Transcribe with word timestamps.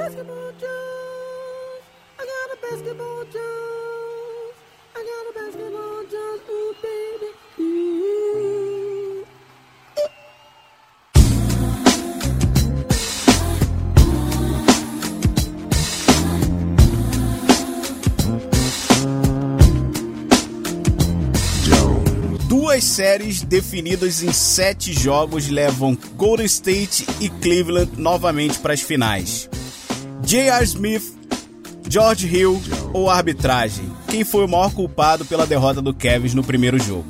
basketball 0.00 0.52
juice. 0.52 1.84
I 2.18 2.24
got 2.24 2.48
a 2.54 2.58
basketball 2.62 3.24
juice. 3.24 4.56
I 4.96 5.00
got 5.10 5.24
a 5.28 5.32
basketball 5.38 6.02
juice. 6.10 6.42
Ooh, 6.48 6.74
baby. 6.80 7.28
Duas 22.48 22.84
séries 22.84 23.42
definidas 23.42 24.22
em 24.22 24.32
sete 24.32 24.94
jogos 24.94 25.48
levam 25.48 25.94
Golden 26.16 26.46
State 26.46 27.04
e 27.20 27.28
Cleveland 27.28 27.92
novamente 27.98 28.58
para 28.60 28.72
as 28.72 28.80
finais. 28.80 29.50
J.R. 30.30 30.62
Smith, 30.64 31.18
George 31.88 32.24
Hill 32.24 32.62
ou 32.92 33.10
arbitragem? 33.10 33.90
Quem 34.06 34.22
foi 34.22 34.44
o 34.44 34.48
maior 34.48 34.72
culpado 34.72 35.24
pela 35.24 35.44
derrota 35.44 35.82
do 35.82 35.92
Cavs 35.92 36.34
no 36.34 36.44
primeiro 36.44 36.78
jogo? 36.78 37.08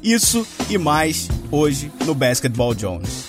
Isso 0.00 0.46
e 0.68 0.78
mais 0.78 1.28
hoje 1.50 1.90
no 2.06 2.14
Basketball 2.14 2.72
Jones. 2.72 3.19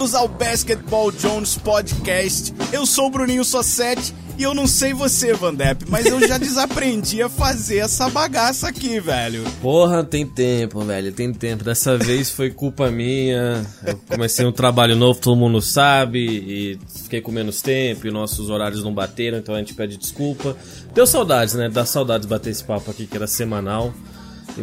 Bem-vindos 0.00 0.14
ao 0.14 0.28
Basketball 0.28 1.12
Jones 1.12 1.58
Podcast. 1.58 2.54
Eu 2.72 2.86
sou 2.86 3.08
o 3.08 3.10
Bruninho 3.10 3.44
Sossetti 3.44 4.14
e 4.38 4.42
eu 4.42 4.54
não 4.54 4.66
sei 4.66 4.94
você, 4.94 5.34
Vandep, 5.34 5.84
mas 5.90 6.06
eu 6.06 6.26
já 6.26 6.38
desaprendi 6.40 7.22
a 7.22 7.28
fazer 7.28 7.80
essa 7.80 8.08
bagaça 8.08 8.66
aqui, 8.66 8.98
velho. 8.98 9.44
Porra, 9.60 10.02
tem 10.02 10.26
tempo, 10.26 10.80
velho, 10.80 11.12
tem 11.12 11.30
tempo. 11.34 11.62
Dessa 11.62 11.98
vez 11.98 12.30
foi 12.30 12.48
culpa 12.48 12.90
minha. 12.90 13.62
Eu 13.86 14.00
comecei 14.08 14.46
um 14.46 14.52
trabalho 14.52 14.96
novo, 14.96 15.20
todo 15.20 15.36
mundo 15.36 15.60
sabe, 15.60 16.18
e 16.18 16.78
fiquei 17.02 17.20
com 17.20 17.30
menos 17.30 17.60
tempo, 17.60 18.06
e 18.06 18.10
nossos 18.10 18.48
horários 18.48 18.82
não 18.82 18.94
bateram, 18.94 19.36
então 19.36 19.54
a 19.54 19.58
gente 19.58 19.74
pede 19.74 19.98
desculpa. 19.98 20.56
Deu 20.94 21.06
saudades, 21.06 21.52
né? 21.52 21.68
Dá 21.68 21.84
saudades 21.84 22.26
bater 22.26 22.48
esse 22.48 22.64
papo 22.64 22.90
aqui 22.90 23.06
que 23.06 23.18
era 23.18 23.26
semanal. 23.26 23.92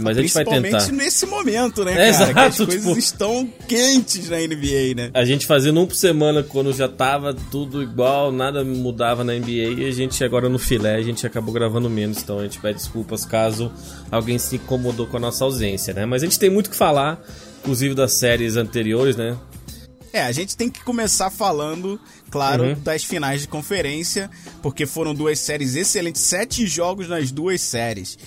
Mas 0.02 0.18
a 0.18 0.22
gente 0.22 0.34
vai 0.34 0.44
tentar. 0.46 0.62
Principalmente 0.62 0.92
nesse 1.04 1.26
momento, 1.26 1.84
né, 1.86 1.92
É, 1.94 1.96
cara? 1.96 2.34
que 2.34 2.40
as 2.40 2.56
exato, 2.56 2.66
coisas 2.66 2.86
tipo- 2.86 2.98
estão 3.00 3.50
quentes 3.68 4.30
na 4.30 4.38
NBA, 4.42 4.94
né? 4.96 5.12
A 5.14 5.24
gente 5.26 5.46
fazendo 5.46 5.80
um 5.82 5.86
por 5.88 5.96
semana 5.96 6.44
quando 6.44 6.74
já 6.74 6.88
tava 6.88 7.34
tudo 7.34 7.82
igual, 7.82 8.32
nada 8.32 8.64
mudava 8.64 9.24
na 9.24 9.34
NBA 9.34 9.82
e 9.82 9.88
a 9.88 9.92
gente 9.92 10.24
agora 10.24 10.50
no 10.50 10.60
filé, 10.60 10.96
a 10.96 11.02
gente 11.02 11.26
acabou 11.26 11.54
gravando 11.54 11.90
menos, 11.90 12.20
então 12.22 12.40
a 12.40 12.44
gente 12.44 12.60
pede 12.60 12.78
desculpas 12.80 13.26
caso 13.26 13.72
alguém 14.12 14.38
se 14.38 14.56
incomodou 14.58 15.08
com 15.08 15.18
a 15.18 15.20
nossa 15.20 15.44
ausência, 15.44 15.94
né? 15.94 16.06
Mas 16.06 16.22
a 16.22 16.26
gente 16.26 16.38
tem 16.40 16.50
muito 16.50 16.68
o 16.68 16.70
que 16.72 16.76
falar, 16.78 17.20
inclusive 17.62 17.94
das 17.96 18.14
séries 18.14 18.56
anteriores, 18.56 19.16
né? 19.16 19.38
É, 20.14 20.22
a 20.24 20.32
gente 20.32 20.56
tem 20.56 20.70
que 20.70 20.84
começar 20.84 21.30
falando, 21.30 22.00
claro, 22.32 22.64
Uhum. 22.64 22.76
das 22.82 23.04
finais 23.04 23.42
de 23.42 23.48
conferência, 23.48 24.30
porque 24.64 24.86
foram 24.86 25.14
duas 25.14 25.38
séries 25.40 25.76
excelentes, 25.76 26.22
sete 26.22 26.66
jogos 26.66 27.08
nas 27.08 27.30
duas 27.30 27.62
séries. 27.62 28.18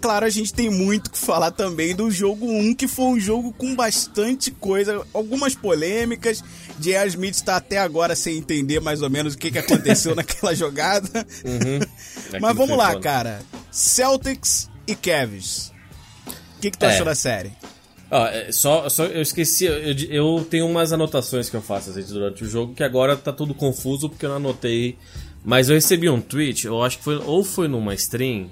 Claro, 0.00 0.26
a 0.26 0.30
gente 0.30 0.52
tem 0.54 0.70
muito 0.70 1.10
que 1.10 1.18
falar 1.18 1.50
também 1.50 1.94
do 1.94 2.10
jogo 2.10 2.46
1, 2.46 2.74
que 2.74 2.86
foi 2.86 3.04
um 3.06 3.18
jogo 3.20 3.52
com 3.52 3.74
bastante 3.74 4.50
coisa, 4.50 5.04
algumas 5.12 5.54
polêmicas. 5.54 6.44
J.R. 6.78 7.08
Smith 7.08 7.34
está 7.34 7.56
até 7.56 7.78
agora 7.78 8.14
sem 8.14 8.36
entender 8.36 8.80
mais 8.80 9.02
ou 9.02 9.10
menos 9.10 9.34
o 9.34 9.38
que, 9.38 9.50
que 9.50 9.58
aconteceu 9.58 10.14
naquela 10.16 10.54
jogada. 10.54 11.08
Aquilo 11.42 12.40
Mas 12.40 12.56
vamos 12.56 12.76
lá, 12.76 12.88
foda. 12.90 13.00
cara. 13.00 13.42
Celtics 13.70 14.70
e 14.86 14.94
Cavs. 14.94 15.72
O 16.56 16.60
que, 16.60 16.70
que 16.70 16.78
tu 16.78 16.84
É. 16.84 16.88
achou 16.88 17.04
da 17.04 17.14
série? 17.14 17.52
É, 18.10 18.52
só, 18.52 18.88
só 18.88 19.04
eu 19.06 19.20
esqueci, 19.22 19.64
eu, 19.64 19.80
eu 20.38 20.46
tenho 20.48 20.66
umas 20.66 20.92
anotações 20.92 21.50
que 21.50 21.56
eu 21.56 21.62
faço 21.62 21.92
vezes, 21.92 22.10
durante 22.10 22.44
o 22.44 22.48
jogo, 22.48 22.72
que 22.74 22.84
agora 22.84 23.16
tá 23.16 23.32
tudo 23.32 23.52
confuso 23.54 24.08
porque 24.08 24.24
eu 24.24 24.30
não 24.30 24.36
anotei. 24.36 24.96
Mas 25.44 25.68
eu 25.68 25.74
recebi 25.74 26.08
um 26.08 26.20
tweet, 26.20 26.66
eu 26.66 26.82
acho 26.82 26.98
que 26.98 27.04
foi, 27.04 27.16
ou 27.16 27.42
foi 27.44 27.68
numa 27.68 27.94
stream. 27.94 28.50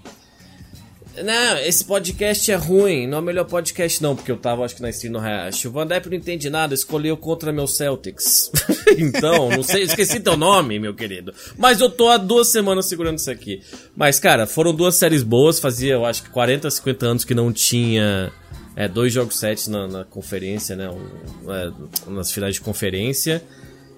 Não, 1.23 1.59
esse 1.59 1.85
podcast 1.85 2.51
é 2.51 2.57
ruim, 2.57 3.07
não 3.07 3.19
é 3.19 3.21
o 3.21 3.25
melhor 3.25 3.45
podcast 3.45 4.03
não, 4.03 4.17
porque 4.17 4.33
eu 4.33 4.37
tava 4.37 4.65
acho 4.65 4.75
que 4.75 4.83
na 4.83 4.91
stream 4.91 5.13
no 5.13 5.21
Hash. 5.21 5.65
O 5.65 5.71
Van 5.71 5.87
Depp 5.87 6.09
não 6.09 6.17
entende 6.17 6.51
nada, 6.51 6.75
escolheu 6.75 7.17
contra 7.17 7.53
meu 7.53 7.69
Celtics. 7.69 8.51
então, 8.99 9.49
não 9.51 9.63
sei, 9.63 9.85
esqueci 9.85 10.19
teu 10.19 10.37
nome, 10.37 10.79
meu 10.79 10.93
querido. 10.93 11.33
Mas 11.57 11.81
eu 11.81 11.89
tô 11.89 12.09
há 12.09 12.17
duas 12.17 12.49
semanas 12.49 12.87
segurando 12.87 13.19
isso 13.19 13.31
aqui. 13.31 13.63
Mas, 13.95 14.19
cara, 14.19 14.47
foram 14.47 14.75
duas 14.75 14.97
séries 14.97 15.23
boas, 15.23 15.61
fazia 15.61 15.93
eu 15.93 16.05
acho 16.05 16.25
que 16.25 16.31
40, 16.31 16.69
50 16.69 17.07
anos 17.07 17.25
que 17.25 17.35
não 17.35 17.53
tinha 17.53 18.33
é, 18.75 18.89
dois 18.89 19.13
jogos 19.13 19.39
sets 19.39 19.69
na, 19.69 19.87
na 19.87 20.05
conferência, 20.05 20.75
né? 20.75 20.91
um, 20.91 21.53
é, 21.53 21.73
nas 22.09 22.33
finais 22.33 22.57
de 22.57 22.61
conferência. 22.61 23.43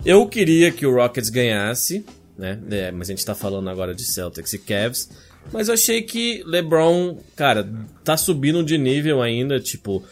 Eu 0.05 0.27
queria 0.29 0.71
que 0.71 0.85
o 0.85 0.95
Rockets 0.95 1.31
ganhasse, 1.31 2.05
né? 2.37 2.59
É, 2.71 2.93
mas 2.93 3.09
a 3.09 3.13
gente 3.13 3.25
tá 3.25 3.35
falando 3.35 3.71
agora 3.71 3.95
de 3.95 4.05
Celtics 4.05 4.53
e 4.53 4.59
Cavs. 4.59 5.09
Mas 5.53 5.69
eu 5.69 5.75
achei 5.75 6.03
que 6.03 6.43
LeBron, 6.45 7.19
cara, 7.35 7.69
tá 8.05 8.17
subindo 8.17 8.63
de 8.65 8.77
nível 8.77 9.23
ainda, 9.23 9.61
tipo, 9.61 10.03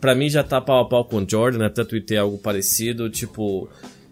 pra 0.00 0.14
mim 0.14 0.28
já 0.28 0.42
tá 0.42 0.60
pau 0.60 0.80
a 0.80 0.88
pau 0.88 1.04
com 1.04 1.18
o 1.18 1.28
Jordan, 1.28 1.66
até 1.66 1.84
tuitei 1.84 2.16
algo 2.16 2.38
parecido, 2.38 3.10
tipo, 3.10 3.68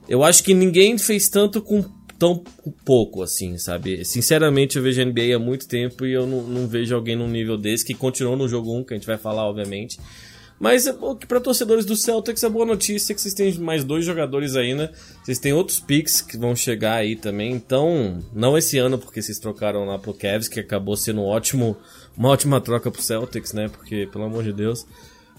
eu 0.08 0.22
acho 0.22 0.42
que 0.42 0.54
ninguém 0.54 0.98
fez 0.98 1.28
tanto 1.28 1.62
com 1.62 1.84
tão 2.18 2.42
pouco, 2.84 3.20
assim, 3.20 3.58
sabe? 3.58 4.04
Sinceramente, 4.04 4.76
eu 4.76 4.82
vejo 4.82 5.04
NBA 5.04 5.34
há 5.34 5.40
muito 5.40 5.66
tempo 5.66 6.06
e 6.06 6.12
eu 6.12 6.24
não, 6.24 6.42
não 6.42 6.68
vejo 6.68 6.94
alguém 6.94 7.16
num 7.16 7.28
nível 7.28 7.58
desse 7.58 7.84
que 7.84 7.94
continuou 7.94 8.36
no 8.36 8.48
jogo 8.48 8.72
1, 8.78 8.84
que 8.84 8.94
a 8.94 8.96
gente 8.96 9.06
vai 9.06 9.18
falar, 9.18 9.44
obviamente. 9.44 9.98
Mas 10.62 10.86
é 10.86 10.94
para 11.26 11.40
torcedores 11.40 11.84
do 11.84 11.96
Celtics 11.96 12.44
a 12.44 12.48
boa 12.48 12.64
notícia 12.64 13.12
é 13.12 13.14
que 13.16 13.20
vocês 13.20 13.34
têm 13.34 13.52
mais 13.58 13.82
dois 13.82 14.04
jogadores 14.04 14.54
ainda. 14.54 14.92
Vocês 15.20 15.40
têm 15.40 15.52
outros 15.52 15.80
picks 15.80 16.20
que 16.20 16.38
vão 16.38 16.54
chegar 16.54 16.98
aí 16.98 17.16
também. 17.16 17.50
Então, 17.50 18.22
não 18.32 18.56
esse 18.56 18.78
ano 18.78 18.96
porque 18.96 19.20
vocês 19.20 19.40
trocaram 19.40 19.84
lá 19.84 19.98
pro 19.98 20.14
Cavs, 20.14 20.46
que 20.46 20.60
acabou 20.60 20.96
sendo 20.96 21.20
um 21.20 21.24
ótimo, 21.24 21.76
uma 22.16 22.28
ótima 22.28 22.60
troca 22.60 22.92
pro 22.92 23.02
Celtics, 23.02 23.52
né? 23.52 23.68
Porque, 23.70 24.08
pelo 24.12 24.22
amor 24.22 24.44
de 24.44 24.52
Deus. 24.52 24.86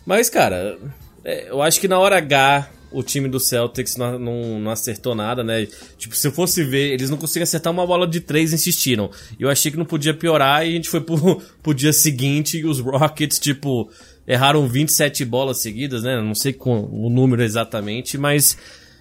Mas, 0.06 0.30
cara, 0.30 0.78
é, 1.24 1.50
eu 1.50 1.62
acho 1.62 1.80
que 1.80 1.88
na 1.88 1.98
hora 1.98 2.18
H 2.18 2.70
o 2.92 3.02
time 3.02 3.30
do 3.30 3.40
Celtics 3.40 3.96
não, 3.96 4.20
não, 4.20 4.60
não 4.60 4.72
acertou 4.72 5.16
nada, 5.16 5.42
né? 5.42 5.66
Tipo, 5.98 6.18
se 6.18 6.28
eu 6.28 6.34
fosse 6.34 6.66
ver, 6.66 6.92
eles 6.92 7.10
não 7.10 7.18
conseguiam 7.18 7.44
acertar 7.44 7.72
uma 7.72 7.88
bola 7.88 8.06
de 8.06 8.20
três 8.20 8.52
insistiram. 8.52 9.10
Eu 9.40 9.50
achei 9.50 9.72
que 9.72 9.78
não 9.78 9.86
podia 9.86 10.14
piorar 10.14 10.66
e 10.66 10.70
a 10.70 10.72
gente 10.72 10.90
foi 10.90 11.00
pro, 11.00 11.42
pro 11.64 11.74
dia 11.74 11.94
seguinte 11.94 12.58
e 12.58 12.66
os 12.66 12.82
Rockets, 12.82 13.40
tipo, 13.40 13.90
erraram 14.28 14.68
27 14.68 15.26
bolas 15.26 15.62
seguidas, 15.62 16.04
né? 16.04 16.22
Não 16.22 16.36
sei 16.36 16.54
com 16.54 16.84
o 16.92 17.10
número 17.10 17.44
exatamente, 17.44 18.18
mas. 18.18 18.58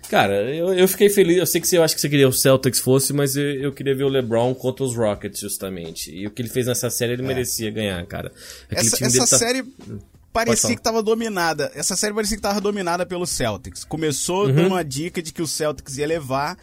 Cara, 0.08 0.34
eu, 0.54 0.74
eu 0.74 0.86
fiquei 0.86 1.08
feliz. 1.08 1.38
Eu 1.38 1.46
sei 1.46 1.60
que 1.60 1.66
você, 1.66 1.78
eu 1.78 1.82
acho 1.82 1.94
que 1.94 2.00
você 2.00 2.08
queria 2.08 2.28
o 2.28 2.32
Celtics 2.32 2.80
fosse, 2.80 3.12
mas 3.14 3.34
eu, 3.36 3.44
eu 3.44 3.72
queria 3.72 3.94
ver 3.94 4.04
o 4.04 4.08
LeBron 4.08 4.54
contra 4.54 4.84
os 4.84 4.94
Rockets, 4.94 5.40
justamente. 5.40 6.14
E 6.14 6.26
o 6.26 6.30
que 6.30 6.42
ele 6.42 6.48
fez 6.50 6.66
nessa 6.66 6.90
série, 6.90 7.12
ele 7.14 7.22
merecia 7.22 7.70
ganhar, 7.70 8.04
cara. 8.06 8.30
Aquele 8.70 8.88
Essa, 8.88 9.04
essa 9.06 9.26
tá- 9.26 9.38
série 9.38 9.62
Pode 9.62 10.46
parecia 10.46 10.74
que 10.76 10.82
tava 10.82 11.02
dominada. 11.02 11.70
Essa 11.74 11.94
série 11.96 12.12
parecia 12.14 12.36
que 12.36 12.42
tava 12.42 12.60
dominada 12.60 13.06
pelo 13.06 13.26
Celtics. 13.26 13.84
Começou 13.84 14.46
dando 14.52 14.66
uma 14.68 14.84
dica 14.84 15.22
de 15.22 15.32
que 15.32 15.40
o 15.42 15.46
Celtics 15.46 15.96
ia 15.96 16.06
levar. 16.06 16.58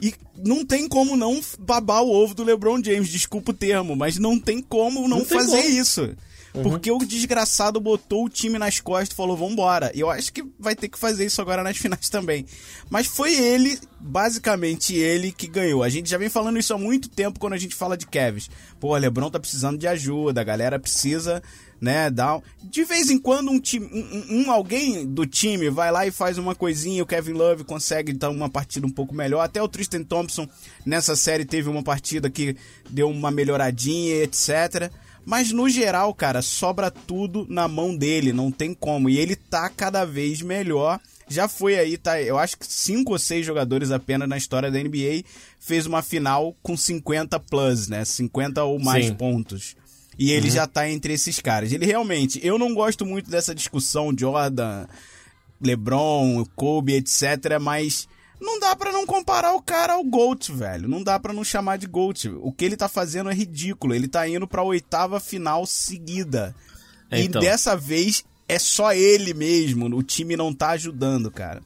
E 0.00 0.12
não 0.44 0.64
tem 0.64 0.88
como 0.88 1.16
não 1.16 1.40
babar 1.58 2.02
o 2.02 2.10
ovo 2.10 2.34
do 2.34 2.44
LeBron 2.44 2.82
James, 2.84 3.08
desculpa 3.08 3.52
o 3.52 3.54
termo, 3.54 3.94
mas 3.96 4.18
não 4.18 4.38
tem 4.38 4.60
como 4.60 5.08
não, 5.08 5.18
Não 5.18 5.24
fazer 5.24 5.62
como. 5.62 5.68
isso. 5.68 6.10
Porque 6.62 6.90
o 6.90 6.98
desgraçado 6.98 7.80
botou 7.80 8.24
o 8.24 8.28
time 8.28 8.58
nas 8.58 8.78
costas 8.80 9.10
e 9.10 9.14
falou: 9.16 9.36
vambora. 9.36 9.90
E 9.94 10.00
eu 10.00 10.08
acho 10.10 10.32
que 10.32 10.44
vai 10.58 10.76
ter 10.76 10.88
que 10.88 10.96
fazer 10.98 11.26
isso 11.26 11.40
agora 11.42 11.62
nas 11.64 11.76
finais 11.78 12.08
também. 12.08 12.46
Mas 12.88 13.06
foi 13.08 13.34
ele, 13.34 13.76
basicamente 14.00 14.94
ele, 14.94 15.32
que 15.32 15.48
ganhou. 15.48 15.82
A 15.82 15.88
gente 15.88 16.08
já 16.08 16.16
vem 16.16 16.28
falando 16.28 16.58
isso 16.58 16.72
há 16.72 16.78
muito 16.78 17.08
tempo 17.08 17.40
quando 17.40 17.54
a 17.54 17.58
gente 17.58 17.74
fala 17.74 17.96
de 17.96 18.06
Cavs. 18.06 18.48
Pô, 18.78 18.96
LeBron 18.96 19.30
tá 19.30 19.40
precisando 19.40 19.76
de 19.78 19.88
ajuda, 19.88 20.40
a 20.40 20.44
galera 20.44 20.78
precisa, 20.78 21.42
né, 21.80 22.08
um- 22.08 22.40
De 22.62 22.84
vez 22.84 23.10
em 23.10 23.18
quando 23.18 23.50
um 23.50 23.58
time, 23.58 23.86
um- 23.92 24.42
um- 24.46 24.50
alguém 24.52 25.04
do 25.06 25.26
time 25.26 25.68
vai 25.70 25.90
lá 25.90 26.06
e 26.06 26.10
faz 26.12 26.38
uma 26.38 26.54
coisinha, 26.54 27.02
o 27.02 27.06
Kevin 27.06 27.32
Love 27.32 27.64
consegue 27.64 28.12
dar 28.12 28.30
uma 28.30 28.48
partida 28.48 28.86
um 28.86 28.90
pouco 28.90 29.12
melhor. 29.14 29.40
Até 29.40 29.60
o 29.60 29.68
Tristan 29.68 30.04
Thompson 30.04 30.48
nessa 30.86 31.16
série 31.16 31.44
teve 31.44 31.68
uma 31.68 31.82
partida 31.82 32.30
que 32.30 32.56
deu 32.88 33.08
uma 33.10 33.30
melhoradinha, 33.30 34.22
etc. 34.22 34.90
Mas 35.24 35.52
no 35.52 35.68
geral, 35.68 36.12
cara, 36.14 36.42
sobra 36.42 36.90
tudo 36.90 37.46
na 37.48 37.66
mão 37.66 37.96
dele, 37.96 38.32
não 38.32 38.50
tem 38.50 38.74
como. 38.74 39.08
E 39.08 39.18
ele 39.18 39.34
tá 39.36 39.68
cada 39.70 40.04
vez 40.04 40.42
melhor. 40.42 41.00
Já 41.26 41.48
foi 41.48 41.78
aí, 41.78 41.96
tá? 41.96 42.20
Eu 42.20 42.38
acho 42.38 42.58
que 42.58 42.66
cinco 42.66 43.12
ou 43.12 43.18
seis 43.18 43.46
jogadores 43.46 43.90
apenas 43.90 44.28
na 44.28 44.36
história 44.36 44.70
da 44.70 44.78
NBA 44.78 45.24
fez 45.58 45.86
uma 45.86 46.02
final 46.02 46.54
com 46.62 46.76
50 46.76 47.40
plus, 47.40 47.88
né? 47.88 48.04
50 48.04 48.62
ou 48.64 48.78
mais 48.78 49.06
Sim. 49.06 49.14
pontos. 49.14 49.76
E 50.18 50.30
ele 50.30 50.50
já 50.50 50.66
tá 50.66 50.88
entre 50.88 51.14
esses 51.14 51.40
caras. 51.40 51.72
Ele 51.72 51.86
realmente, 51.86 52.38
eu 52.44 52.58
não 52.58 52.74
gosto 52.74 53.04
muito 53.06 53.30
dessa 53.30 53.54
discussão 53.54 54.14
Jordan, 54.16 54.86
LeBron, 55.60 56.44
Kobe, 56.54 56.94
etc, 56.94 57.58
mas 57.60 58.06
não 58.40 58.58
dá 58.58 58.74
pra 58.76 58.92
não 58.92 59.06
comparar 59.06 59.54
o 59.54 59.62
cara 59.62 59.94
ao 59.94 60.04
GOAT, 60.04 60.52
velho. 60.52 60.88
Não 60.88 61.02
dá 61.02 61.18
pra 61.18 61.32
não 61.32 61.44
chamar 61.44 61.78
de 61.78 61.86
GOAT. 61.86 62.28
O 62.40 62.52
que 62.52 62.64
ele 62.64 62.76
tá 62.76 62.88
fazendo 62.88 63.30
é 63.30 63.34
ridículo. 63.34 63.94
Ele 63.94 64.08
tá 64.08 64.28
indo 64.28 64.46
pra 64.46 64.62
oitava 64.62 65.20
final 65.20 65.64
seguida. 65.66 66.54
É, 67.10 67.20
então. 67.20 67.40
E 67.40 67.44
dessa 67.44 67.76
vez 67.76 68.24
é 68.48 68.58
só 68.58 68.92
ele 68.92 69.32
mesmo. 69.34 69.86
O 69.96 70.02
time 70.02 70.36
não 70.36 70.52
tá 70.52 70.70
ajudando, 70.70 71.30
cara. 71.30 71.62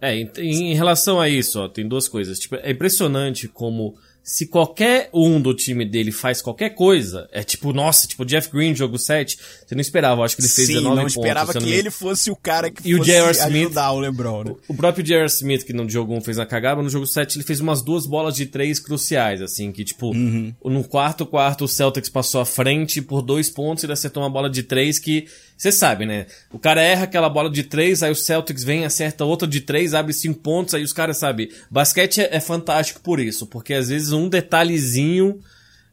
É, 0.00 0.14
em, 0.14 0.30
em 0.38 0.74
relação 0.74 1.20
a 1.20 1.28
isso, 1.28 1.60
ó, 1.60 1.68
tem 1.68 1.86
duas 1.86 2.08
coisas. 2.08 2.38
Tipo, 2.38 2.56
é 2.56 2.70
impressionante 2.70 3.48
como 3.48 3.94
se 4.28 4.48
qualquer 4.48 5.08
um 5.14 5.40
do 5.40 5.54
time 5.54 5.84
dele 5.84 6.10
faz 6.10 6.42
qualquer 6.42 6.70
coisa, 6.70 7.28
é 7.30 7.44
tipo, 7.44 7.72
nossa, 7.72 8.08
tipo, 8.08 8.24
Jeff 8.24 8.50
Green, 8.50 8.74
jogo 8.74 8.98
7, 8.98 9.38
você 9.64 9.72
não 9.76 9.80
esperava, 9.80 10.24
acho 10.24 10.34
que 10.34 10.42
ele 10.42 10.48
fez 10.48 10.66
Sim, 10.66 10.72
19 10.74 10.96
não 10.96 11.02
pontos. 11.04 11.16
esperava 11.16 11.52
se 11.52 11.58
eu 11.58 11.60
que 11.62 11.66
não 11.68 11.72
me- 11.72 11.78
ele 11.78 11.90
fosse 11.92 12.28
o 12.32 12.34
cara 12.34 12.68
que 12.68 12.88
E 12.88 12.94
o 12.96 12.98
fosse 12.98 13.10
J.R. 13.12 13.30
Smith- 13.30 13.66
ajudar 13.66 13.92
o 13.92 14.00
LeBron, 14.00 14.42
né? 14.44 14.54
O 14.66 14.74
próprio 14.74 15.04
J.R. 15.06 15.26
Smith, 15.26 15.62
que 15.64 15.72
no 15.72 15.88
jogo 15.88 16.12
1 16.12 16.20
fez 16.22 16.40
a 16.40 16.44
cagada, 16.44 16.82
no 16.82 16.88
jogo 16.90 17.06
7 17.06 17.36
ele 17.38 17.44
fez 17.44 17.60
umas 17.60 17.82
duas 17.82 18.04
bolas 18.04 18.34
de 18.34 18.46
três 18.46 18.80
cruciais, 18.80 19.40
assim, 19.40 19.70
que 19.70 19.84
tipo, 19.84 20.08
Uhum. 20.10 20.52
no 20.64 20.82
quarto 20.82 21.24
quarto 21.24 21.64
o 21.64 21.68
Celtics 21.68 22.08
passou 22.10 22.40
à 22.40 22.44
frente 22.44 23.00
por 23.00 23.22
dois 23.22 23.48
pontos 23.48 23.84
e 23.84 23.86
ele 23.86 23.92
acertou 23.92 24.24
uma 24.24 24.28
bola 24.30 24.50
de 24.50 24.64
três 24.64 24.98
que, 24.98 25.28
você 25.56 25.72
sabe, 25.72 26.04
né? 26.04 26.26
O 26.52 26.58
cara 26.58 26.82
erra 26.82 27.04
aquela 27.04 27.30
bola 27.30 27.48
de 27.48 27.62
três, 27.62 28.02
aí 28.02 28.10
o 28.10 28.14
Celtics 28.14 28.62
vem, 28.62 28.84
acerta 28.84 29.24
outra 29.24 29.48
de 29.48 29.60
três, 29.60 29.94
abre 29.94 30.12
cinco 30.12 30.40
pontos, 30.40 30.74
aí 30.74 30.82
os 30.82 30.92
caras, 30.92 31.18
sabe, 31.18 31.50
basquete 31.70 32.20
é, 32.20 32.36
é 32.36 32.40
fantástico 32.40 33.00
por 33.00 33.18
isso, 33.18 33.46
porque 33.46 33.72
às 33.72 33.88
vezes 33.88 34.12
um 34.12 34.28
detalhezinho 34.28 35.40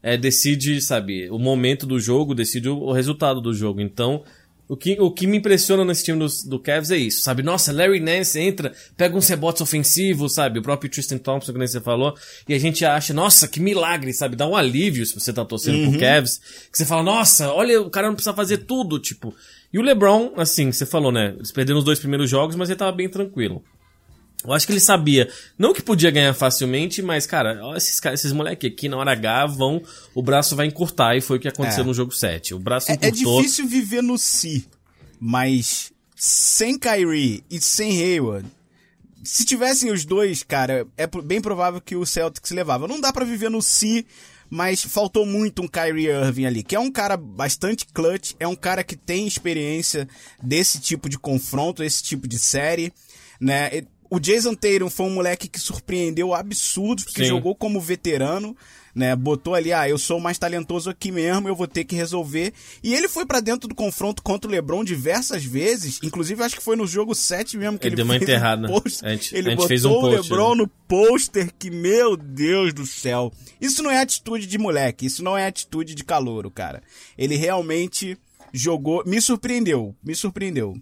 é, 0.02 0.18
decide, 0.18 0.82
sabe, 0.82 1.30
o 1.30 1.38
momento 1.38 1.86
do 1.86 1.98
jogo, 1.98 2.34
decide 2.34 2.68
o, 2.68 2.76
o 2.76 2.92
resultado 2.92 3.40
do 3.40 3.54
jogo. 3.54 3.80
Então, 3.80 4.22
o 4.66 4.76
que, 4.76 4.98
o 4.98 5.10
que 5.10 5.26
me 5.26 5.36
impressiona 5.36 5.84
nesse 5.84 6.04
time 6.04 6.18
do, 6.18 6.26
do 6.46 6.58
Cavs 6.58 6.90
é 6.90 6.96
isso, 6.96 7.22
sabe? 7.22 7.42
Nossa, 7.42 7.72
Larry 7.72 8.00
Nance 8.00 8.40
entra, 8.40 8.72
pega 8.96 9.16
uns 9.16 9.28
rebotes 9.28 9.60
ofensivos, 9.60 10.34
sabe? 10.34 10.58
O 10.58 10.62
próprio 10.62 10.90
Tristan 10.90 11.18
Thompson, 11.18 11.52
que 11.52 11.58
nem 11.58 11.68
você 11.68 11.80
falou, 11.80 12.14
e 12.48 12.54
a 12.54 12.58
gente 12.58 12.84
acha, 12.84 13.12
nossa, 13.12 13.46
que 13.46 13.60
milagre, 13.60 14.12
sabe? 14.12 14.36
Dá 14.36 14.46
um 14.46 14.56
alívio 14.56 15.04
se 15.04 15.14
você 15.14 15.32
tá 15.32 15.44
torcendo 15.44 15.90
pro 15.90 16.00
Cavs, 16.00 16.40
que 16.72 16.78
você 16.78 16.86
fala, 16.86 17.02
nossa, 17.02 17.52
olha, 17.52 17.80
o 17.80 17.90
cara 17.90 18.06
não 18.06 18.14
precisa 18.14 18.34
fazer 18.34 18.58
tudo, 18.58 18.98
tipo. 18.98 19.34
E 19.72 19.78
o 19.78 19.82
LeBron, 19.82 20.32
assim, 20.36 20.70
você 20.70 20.86
falou, 20.86 21.10
né? 21.10 21.34
Eles 21.36 21.52
perderam 21.52 21.78
os 21.78 21.84
dois 21.84 21.98
primeiros 21.98 22.30
jogos, 22.30 22.56
mas 22.56 22.70
ele 22.70 22.78
tava 22.78 22.92
bem 22.92 23.08
tranquilo. 23.08 23.62
Eu 24.44 24.52
acho 24.52 24.66
que 24.66 24.72
ele 24.72 24.80
sabia, 24.80 25.28
não 25.58 25.72
que 25.72 25.80
podia 25.82 26.10
ganhar 26.10 26.34
facilmente, 26.34 27.00
mas, 27.00 27.26
cara, 27.26 27.58
ó, 27.62 27.74
esses, 27.76 27.98
esses 28.12 28.30
moleques 28.32 28.70
aqui, 28.70 28.88
na 28.88 28.96
hora 28.98 29.12
H, 29.12 29.46
vão, 29.46 29.82
o 30.14 30.22
braço 30.22 30.54
vai 30.54 30.66
encurtar, 30.66 31.16
e 31.16 31.20
foi 31.22 31.38
o 31.38 31.40
que 31.40 31.48
aconteceu 31.48 31.82
É. 31.82 31.86
no 31.86 31.94
jogo 31.94 32.12
7. 32.12 32.52
O 32.54 32.58
braço 32.58 32.90
É, 32.90 32.94
é 33.00 33.08
encurtou. 33.08 33.40
difícil 33.40 33.66
viver 33.66 34.02
no 34.02 34.18
si, 34.18 34.66
mas 35.18 35.92
sem 36.14 36.78
Kyrie 36.78 37.42
e 37.50 37.60
sem 37.60 38.00
Hayward, 38.02 38.46
se 39.22 39.44
tivessem 39.46 39.90
os 39.90 40.04
dois, 40.04 40.42
cara, 40.42 40.86
é 40.96 41.06
bem 41.06 41.40
provável 41.40 41.80
que 41.80 41.96
o 41.96 42.04
Celtics 42.04 42.50
levava. 42.50 42.86
Não 42.86 43.00
dá 43.00 43.10
pra 43.10 43.24
viver 43.24 43.48
no 43.48 43.62
si, 43.62 44.04
mas 44.50 44.82
faltou 44.82 45.24
muito 45.24 45.62
um 45.62 45.66
Kyrie 45.68 46.08
Irving 46.08 46.44
ali, 46.44 46.62
que 46.62 46.76
é 46.76 46.78
um 46.78 46.90
cara 46.92 47.16
bastante 47.16 47.86
clutch, 47.86 48.32
é 48.38 48.46
um 48.46 48.54
cara 48.54 48.84
que 48.84 48.94
tem 48.94 49.26
experiência 49.26 50.06
desse 50.42 50.78
tipo 50.78 51.08
de 51.08 51.18
confronto, 51.18 51.82
esse 51.82 52.02
tipo 52.02 52.28
de 52.28 52.38
série, 52.38 52.92
né? 53.40 53.70
O 54.14 54.20
Jason 54.20 54.54
Tatum 54.54 54.88
foi 54.88 55.06
um 55.06 55.10
moleque 55.14 55.48
que 55.48 55.58
surpreendeu 55.58 56.32
absurdo, 56.34 57.02
porque 57.04 57.22
Sim. 57.24 57.30
jogou 57.30 57.54
como 57.54 57.80
veterano, 57.80 58.56
né? 58.94 59.16
Botou 59.16 59.54
ali, 59.54 59.72
ah, 59.72 59.88
eu 59.88 59.98
sou 59.98 60.18
o 60.18 60.20
mais 60.20 60.38
talentoso 60.38 60.88
aqui 60.88 61.10
mesmo, 61.10 61.48
eu 61.48 61.54
vou 61.56 61.66
ter 61.66 61.82
que 61.84 61.96
resolver. 61.96 62.52
E 62.82 62.94
ele 62.94 63.08
foi 63.08 63.26
pra 63.26 63.40
dentro 63.40 63.68
do 63.68 63.74
confronto 63.74 64.22
contra 64.22 64.48
o 64.48 64.52
LeBron 64.52 64.84
diversas 64.84 65.44
vezes, 65.44 65.98
inclusive 66.02 66.42
acho 66.42 66.54
que 66.56 66.62
foi 66.62 66.76
no 66.76 66.86
jogo 66.86 67.12
7 67.14 67.56
mesmo 67.58 67.76
que 67.78 67.86
Ele 67.88 67.94
ele, 67.94 67.96
deu 67.96 68.04
uma 68.04 68.16
enterrada. 68.16 68.68
Um 68.68 68.80
post, 68.80 69.04
A 69.04 69.10
gente- 69.10 69.34
ele 69.34 69.48
a 69.48 69.50
gente 69.50 69.56
botou 69.56 69.68
fez 69.68 69.84
um 69.84 69.90
o 69.92 70.00
post, 70.00 70.30
LeBron 70.30 70.50
né? 70.54 70.62
no 70.62 70.68
pôster 70.86 71.50
que, 71.58 71.70
meu 71.70 72.16
Deus 72.16 72.72
do 72.72 72.86
céu. 72.86 73.32
Isso 73.60 73.82
não 73.82 73.90
é 73.90 73.98
atitude 74.00 74.46
de 74.46 74.58
moleque, 74.58 75.06
isso 75.06 75.24
não 75.24 75.36
é 75.36 75.46
atitude 75.46 75.92
de 75.94 76.04
calouro, 76.04 76.50
cara. 76.52 76.82
Ele 77.18 77.34
realmente 77.36 78.16
jogou, 78.52 79.02
me 79.04 79.20
surpreendeu, 79.20 79.92
me 80.04 80.14
surpreendeu. 80.14 80.76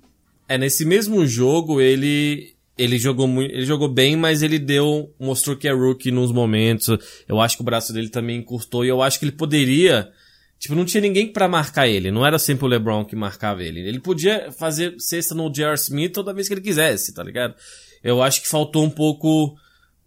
É, 0.48 0.58
nesse 0.58 0.84
mesmo 0.84 1.26
jogo, 1.26 1.80
ele. 1.80 2.52
Ele 2.82 2.98
jogou 2.98 3.26
muito, 3.28 3.54
ele 3.54 3.64
jogou 3.64 3.88
bem, 3.88 4.16
mas 4.16 4.42
ele 4.42 4.58
deu, 4.58 5.14
mostrou 5.18 5.56
que 5.56 5.68
é 5.68 5.72
rookie 5.72 6.10
nos 6.10 6.32
momentos. 6.32 6.88
Eu 7.28 7.40
acho 7.40 7.56
que 7.56 7.62
o 7.62 7.64
braço 7.64 7.92
dele 7.92 8.08
também 8.08 8.38
encurtou 8.38 8.84
e 8.84 8.88
eu 8.88 9.00
acho 9.02 9.18
que 9.18 9.24
ele 9.24 9.32
poderia, 9.32 10.10
tipo, 10.58 10.74
não 10.74 10.84
tinha 10.84 11.00
ninguém 11.00 11.32
pra 11.32 11.48
marcar 11.48 11.86
ele, 11.86 12.10
não 12.10 12.26
era 12.26 12.38
sempre 12.38 12.64
o 12.64 12.68
LeBron 12.68 13.04
que 13.04 13.14
marcava 13.14 13.62
ele. 13.62 13.80
Ele 13.80 14.00
podia 14.00 14.50
fazer 14.52 14.94
cesta 14.98 15.34
no 15.34 15.52
J.R. 15.52 15.74
Smith 15.74 16.12
toda 16.12 16.34
vez 16.34 16.48
que 16.48 16.54
ele 16.54 16.60
quisesse, 16.60 17.14
tá 17.14 17.22
ligado? 17.22 17.54
Eu 18.02 18.22
acho 18.22 18.42
que 18.42 18.48
faltou 18.48 18.84
um 18.84 18.90
pouco 18.90 19.56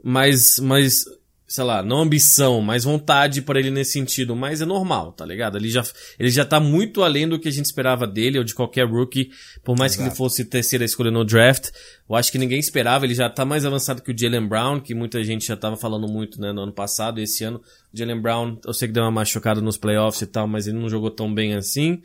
mais, 0.03 0.59
mais, 0.59 1.05
sei 1.47 1.63
lá, 1.63 1.83
não 1.83 1.99
ambição, 1.99 2.59
mais 2.59 2.83
vontade 2.83 3.41
para 3.41 3.59
ele 3.59 3.69
nesse 3.69 3.91
sentido, 3.91 4.35
mas 4.35 4.61
é 4.61 4.65
normal, 4.65 5.11
tá 5.11 5.25
ligado? 5.25 5.57
Ele 5.57 5.69
já, 5.69 5.83
ele 6.17 6.29
já 6.29 6.43
tá 6.43 6.59
muito 6.59 7.03
além 7.03 7.27
do 7.27 7.39
que 7.39 7.47
a 7.47 7.51
gente 7.51 7.65
esperava 7.65 8.07
dele 8.07 8.39
ou 8.39 8.43
de 8.43 8.55
qualquer 8.55 8.87
rookie, 8.87 9.29
por 9.63 9.77
mais 9.77 9.95
que 9.95 10.01
ele 10.01 10.11
fosse 10.11 10.43
terceira 10.43 10.83
escolha 10.83 11.11
no 11.11 11.23
draft. 11.23 11.69
Eu 12.09 12.15
acho 12.15 12.31
que 12.31 12.39
ninguém 12.39 12.59
esperava, 12.59 13.05
ele 13.05 13.13
já 13.13 13.29
tá 13.29 13.45
mais 13.45 13.63
avançado 13.63 14.01
que 14.01 14.11
o 14.11 14.17
Jalen 14.17 14.47
Brown, 14.47 14.79
que 14.79 14.95
muita 14.95 15.23
gente 15.23 15.45
já 15.45 15.55
tava 15.55 15.77
falando 15.77 16.07
muito, 16.07 16.41
né, 16.41 16.51
no 16.51 16.61
ano 16.61 16.73
passado 16.73 17.19
e 17.19 17.23
esse 17.23 17.43
ano. 17.43 17.61
O 17.93 17.97
Jalen 17.97 18.19
Brown, 18.19 18.57
eu 18.65 18.73
sei 18.73 18.87
que 18.87 18.93
deu 18.93 19.03
uma 19.03 19.11
machucada 19.11 19.61
nos 19.61 19.77
playoffs 19.77 20.21
e 20.23 20.27
tal, 20.27 20.47
mas 20.47 20.65
ele 20.65 20.79
não 20.79 20.89
jogou 20.89 21.11
tão 21.11 21.31
bem 21.31 21.53
assim. 21.53 22.01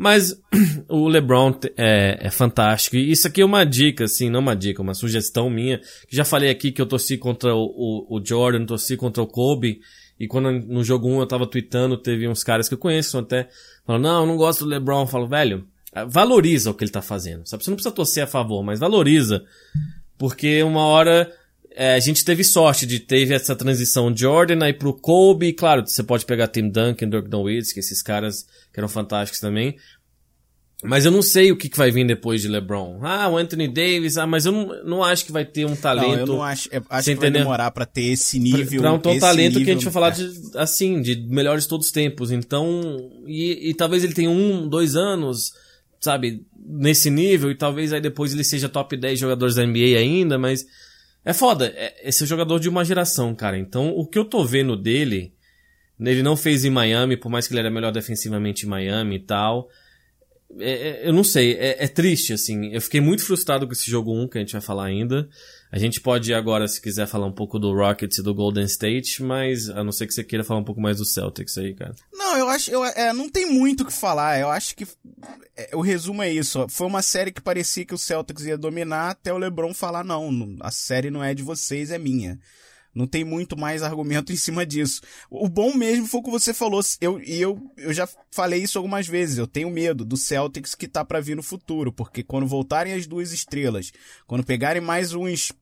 Mas 0.00 0.34
o 0.88 1.08
LeBron 1.08 1.54
é, 1.76 2.16
é 2.22 2.30
fantástico. 2.30 2.96
E 2.96 3.10
isso 3.10 3.26
aqui 3.26 3.42
é 3.42 3.44
uma 3.44 3.66
dica, 3.66 4.04
assim, 4.04 4.30
não 4.30 4.40
uma 4.40 4.56
dica, 4.56 4.80
uma 4.80 4.94
sugestão 4.94 5.50
minha. 5.50 5.78
Já 6.08 6.24
falei 6.24 6.48
aqui 6.48 6.72
que 6.72 6.80
eu 6.80 6.86
torci 6.86 7.18
contra 7.18 7.54
o, 7.54 7.66
o, 8.08 8.16
o 8.16 8.24
Jordan, 8.24 8.64
torci 8.64 8.96
contra 8.96 9.22
o 9.22 9.26
Kobe. 9.26 9.82
E 10.18 10.26
quando 10.26 10.50
no 10.52 10.82
jogo 10.82 11.06
1 11.06 11.20
eu 11.20 11.26
tava 11.26 11.46
tweetando, 11.46 11.98
teve 11.98 12.26
uns 12.26 12.42
caras 12.42 12.66
que 12.66 12.72
eu 12.72 12.78
conheço 12.78 13.18
até, 13.18 13.50
falando, 13.84 14.04
não, 14.04 14.20
eu 14.22 14.26
não 14.26 14.36
gosto 14.38 14.64
do 14.64 14.70
LeBron. 14.70 15.02
Eu 15.02 15.06
falo, 15.06 15.28
velho, 15.28 15.66
ah, 15.92 16.06
valoriza 16.06 16.70
o 16.70 16.74
que 16.74 16.82
ele 16.82 16.90
tá 16.90 17.02
fazendo. 17.02 17.46
Sabe? 17.46 17.62
Você 17.62 17.68
não 17.68 17.76
precisa 17.76 17.94
torcer 17.94 18.24
a 18.24 18.26
favor, 18.26 18.62
mas 18.62 18.80
valoriza. 18.80 19.44
Porque 20.16 20.62
uma 20.62 20.86
hora 20.86 21.30
é, 21.74 21.94
a 21.94 22.00
gente 22.00 22.24
teve 22.24 22.42
sorte 22.42 22.84
de 22.86 22.98
teve 22.98 23.34
essa 23.34 23.54
transição 23.54 24.14
Jordan 24.14 24.64
aí 24.64 24.72
pro 24.72 24.92
Kobe. 24.94 25.52
Claro, 25.52 25.86
você 25.86 26.02
pode 26.02 26.24
pegar 26.24 26.48
Tim 26.48 26.68
Duncan, 26.68 27.08
Dirk 27.08 27.28
Nowitzki, 27.28 27.80
esses 27.80 28.02
caras 28.02 28.46
que 28.72 28.80
eram 28.80 28.88
fantásticos 28.88 29.40
também. 29.40 29.76
Mas 30.82 31.04
eu 31.04 31.12
não 31.12 31.20
sei 31.20 31.52
o 31.52 31.56
que, 31.58 31.68
que 31.68 31.76
vai 31.76 31.90
vir 31.90 32.06
depois 32.06 32.40
de 32.40 32.48
LeBron. 32.48 33.00
Ah, 33.02 33.28
o 33.28 33.36
Anthony 33.36 33.68
Davis, 33.68 34.16
ah, 34.16 34.26
mas 34.26 34.46
eu 34.46 34.52
não, 34.52 34.84
não 34.84 35.04
acho 35.04 35.26
que 35.26 35.32
vai 35.32 35.44
ter 35.44 35.66
um 35.66 35.76
talento. 35.76 36.08
Não, 36.08 36.18
eu 36.18 36.26
não 36.26 36.42
acho, 36.42 36.70
eu 36.72 36.82
acho 36.88 37.10
que 37.10 37.16
vai 37.16 37.30
demorar 37.30 37.70
pra 37.70 37.84
ter 37.84 38.04
esse 38.04 38.38
nível. 38.38 38.80
Pra 38.80 38.92
um 38.94 38.98
tão 38.98 39.18
talento 39.18 39.52
que 39.52 39.56
a 39.56 39.60
nível- 39.60 39.74
gente 39.74 39.84
vai 39.84 39.92
falar 39.92 40.08
é. 40.08 40.12
de, 40.12 40.32
assim, 40.56 41.02
de 41.02 41.16
melhores 41.28 41.64
de 41.64 41.68
todos 41.68 41.86
os 41.86 41.92
tempos. 41.92 42.32
Então, 42.32 42.80
e, 43.26 43.70
e 43.70 43.74
talvez 43.74 44.02
ele 44.02 44.14
tenha 44.14 44.30
um, 44.30 44.66
dois 44.66 44.96
anos, 44.96 45.52
sabe, 46.00 46.46
nesse 46.58 47.10
nível, 47.10 47.50
e 47.50 47.54
talvez 47.54 47.92
aí 47.92 48.00
depois 48.00 48.32
ele 48.32 48.42
seja 48.42 48.66
top 48.66 48.96
10 48.96 49.18
jogadores 49.18 49.56
da 49.56 49.66
NBA 49.66 49.98
ainda, 49.98 50.38
mas 50.38 50.64
é 51.24 51.32
foda. 51.32 51.72
É, 51.76 52.08
esse 52.08 52.24
é 52.24 52.26
jogador 52.26 52.58
de 52.58 52.68
uma 52.68 52.84
geração, 52.84 53.34
cara. 53.34 53.58
Então, 53.58 53.90
o 53.90 54.06
que 54.06 54.18
eu 54.18 54.24
tô 54.24 54.44
vendo 54.44 54.76
dele, 54.76 55.32
ele 55.98 56.22
não 56.22 56.36
fez 56.36 56.64
em 56.64 56.70
Miami, 56.70 57.16
por 57.16 57.30
mais 57.30 57.46
que 57.46 57.52
ele 57.52 57.60
era 57.60 57.70
melhor 57.70 57.92
defensivamente 57.92 58.66
em 58.66 58.68
Miami 58.68 59.16
e 59.16 59.20
tal. 59.20 59.68
É, 60.58 60.70
é, 60.70 61.08
eu 61.08 61.12
não 61.12 61.22
sei, 61.22 61.54
é, 61.54 61.84
é 61.84 61.88
triste, 61.88 62.32
assim. 62.32 62.72
Eu 62.72 62.80
fiquei 62.80 63.00
muito 63.00 63.24
frustrado 63.24 63.66
com 63.66 63.72
esse 63.72 63.88
jogo 63.88 64.12
1 64.12 64.28
que 64.28 64.38
a 64.38 64.40
gente 64.40 64.52
vai 64.52 64.60
falar 64.60 64.86
ainda. 64.86 65.28
A 65.70 65.78
gente 65.78 66.00
pode 66.00 66.34
agora, 66.34 66.66
se 66.66 66.80
quiser, 66.80 67.06
falar 67.06 67.26
um 67.26 67.32
pouco 67.32 67.58
do 67.58 67.72
Rockets 67.72 68.18
e 68.18 68.22
do 68.22 68.34
Golden 68.34 68.64
State, 68.64 69.22
mas 69.22 69.68
a 69.68 69.84
não 69.84 69.92
ser 69.92 70.08
que 70.08 70.14
você 70.14 70.24
queira 70.24 70.42
falar 70.42 70.58
um 70.58 70.64
pouco 70.64 70.80
mais 70.80 70.96
do 70.96 71.04
Celtics 71.04 71.56
aí, 71.58 71.74
cara. 71.74 71.94
Não, 72.12 72.36
eu 72.36 72.48
acho. 72.48 72.70
Eu, 72.70 72.84
é, 72.84 73.12
não 73.12 73.28
tem 73.28 73.46
muito 73.46 73.82
o 73.82 73.86
que 73.86 73.92
falar. 73.92 74.40
Eu 74.40 74.50
acho 74.50 74.74
que. 74.74 74.86
é, 75.56 75.70
o 75.74 75.80
resumo 75.80 76.22
é 76.22 76.32
isso. 76.32 76.66
Foi 76.68 76.88
uma 76.88 77.02
série 77.02 77.30
que 77.30 77.40
parecia 77.40 77.84
que 77.84 77.94
o 77.94 77.98
Celtics 77.98 78.44
ia 78.44 78.58
dominar 78.58 79.10
até 79.10 79.32
o 79.32 79.38
LeBron 79.38 79.72
falar: 79.72 80.02
não, 80.02 80.56
a 80.60 80.72
série 80.72 81.10
não 81.10 81.22
é 81.22 81.32
de 81.32 81.44
vocês, 81.44 81.92
é 81.92 81.98
minha. 81.98 82.38
Não 82.94 83.06
tem 83.06 83.24
muito 83.24 83.56
mais 83.56 83.82
argumento 83.82 84.32
em 84.32 84.36
cima 84.36 84.66
disso. 84.66 85.00
O 85.30 85.48
bom 85.48 85.74
mesmo 85.74 86.06
foi 86.06 86.20
o 86.20 86.22
que 86.24 86.30
você 86.30 86.52
falou. 86.52 86.80
Eu, 87.00 87.20
e 87.20 87.40
eu, 87.40 87.60
eu 87.76 87.92
já 87.92 88.08
falei 88.32 88.62
isso 88.62 88.78
algumas 88.78 89.06
vezes. 89.06 89.38
Eu 89.38 89.46
tenho 89.46 89.70
medo 89.70 90.04
do 90.04 90.16
Celtics 90.16 90.74
que 90.74 90.88
tá 90.88 91.04
pra 91.04 91.20
vir 91.20 91.36
no 91.36 91.42
futuro. 91.42 91.92
Porque 91.92 92.22
quando 92.22 92.46
voltarem 92.46 92.92
as 92.92 93.06
duas 93.06 93.32
estrelas, 93.32 93.92
quando 94.26 94.44
pegarem 94.44 94.82
mais 94.82 95.14
uns 95.14 95.52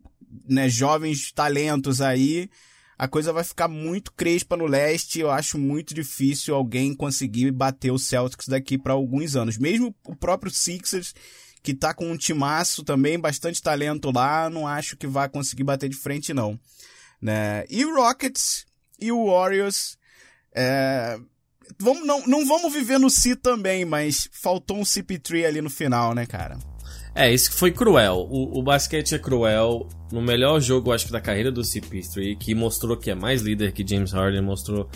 né, 0.49 0.69
jovens 0.69 1.31
talentos 1.33 2.01
aí, 2.01 2.49
a 2.97 3.07
coisa 3.07 3.33
vai 3.33 3.45
ficar 3.45 3.69
muito 3.69 4.13
crespa 4.13 4.57
no 4.57 4.67
leste. 4.67 5.21
Eu 5.21 5.31
acho 5.31 5.59
muito 5.59 5.93
difícil 5.93 6.55
alguém 6.55 6.95
conseguir 6.95 7.51
bater 7.51 7.91
o 7.91 7.99
Celtics 7.99 8.49
daqui 8.49 8.79
para 8.79 8.95
alguns 8.95 9.37
anos. 9.37 9.59
Mesmo 9.59 9.95
o 10.07 10.17
próprio 10.17 10.51
Sixers, 10.51 11.15
que 11.63 11.75
tá 11.75 11.93
com 11.93 12.11
um 12.11 12.17
timaço 12.17 12.83
também, 12.83 13.19
bastante 13.19 13.63
talento 13.63 14.11
lá, 14.11 14.49
não 14.49 14.67
acho 14.67 14.97
que 14.97 15.07
vai 15.07 15.29
conseguir 15.29 15.65
bater 15.65 15.91
de 15.91 15.97
frente, 15.97 16.33
não. 16.33 16.59
Né? 17.21 17.65
E 17.69 17.85
o 17.85 17.95
Rockets 17.95 18.67
e 19.01 19.13
o 19.13 19.27
Warriors. 19.27 19.97
É... 20.55 21.19
vamos, 21.79 22.07
não, 22.07 22.27
não 22.27 22.47
vamos 22.47 22.73
viver 22.73 22.99
no 22.99 23.11
Si 23.11 23.37
também, 23.37 23.85
mas 23.85 24.29
faltou 24.33 24.79
um 24.79 24.83
CP3 24.83 25.47
ali 25.47 25.61
no 25.61 25.71
final, 25.71 26.15
né, 26.15 26.27
cara? 26.27 26.59
É, 27.15 27.33
isso 27.33 27.53
foi 27.53 27.73
cruel. 27.73 28.29
O, 28.31 28.61
o 28.61 28.63
basquete 28.63 29.15
é 29.15 29.19
cruel. 29.19 29.89
No 30.13 30.23
melhor 30.23 30.61
jogo, 30.61 30.93
acho 30.93 31.07
que, 31.07 31.13
da 31.13 31.21
carreira 31.21 31.51
do 31.51 31.63
CP3, 31.63 32.39
que 32.39 32.55
mostrou 32.55 32.97
que 32.97 33.11
é 33.11 33.15
mais 33.15 33.43
líder 33.43 33.73
que 33.73 33.87
James 33.87 34.13
Harden, 34.13 34.41
mostrou. 34.41 34.89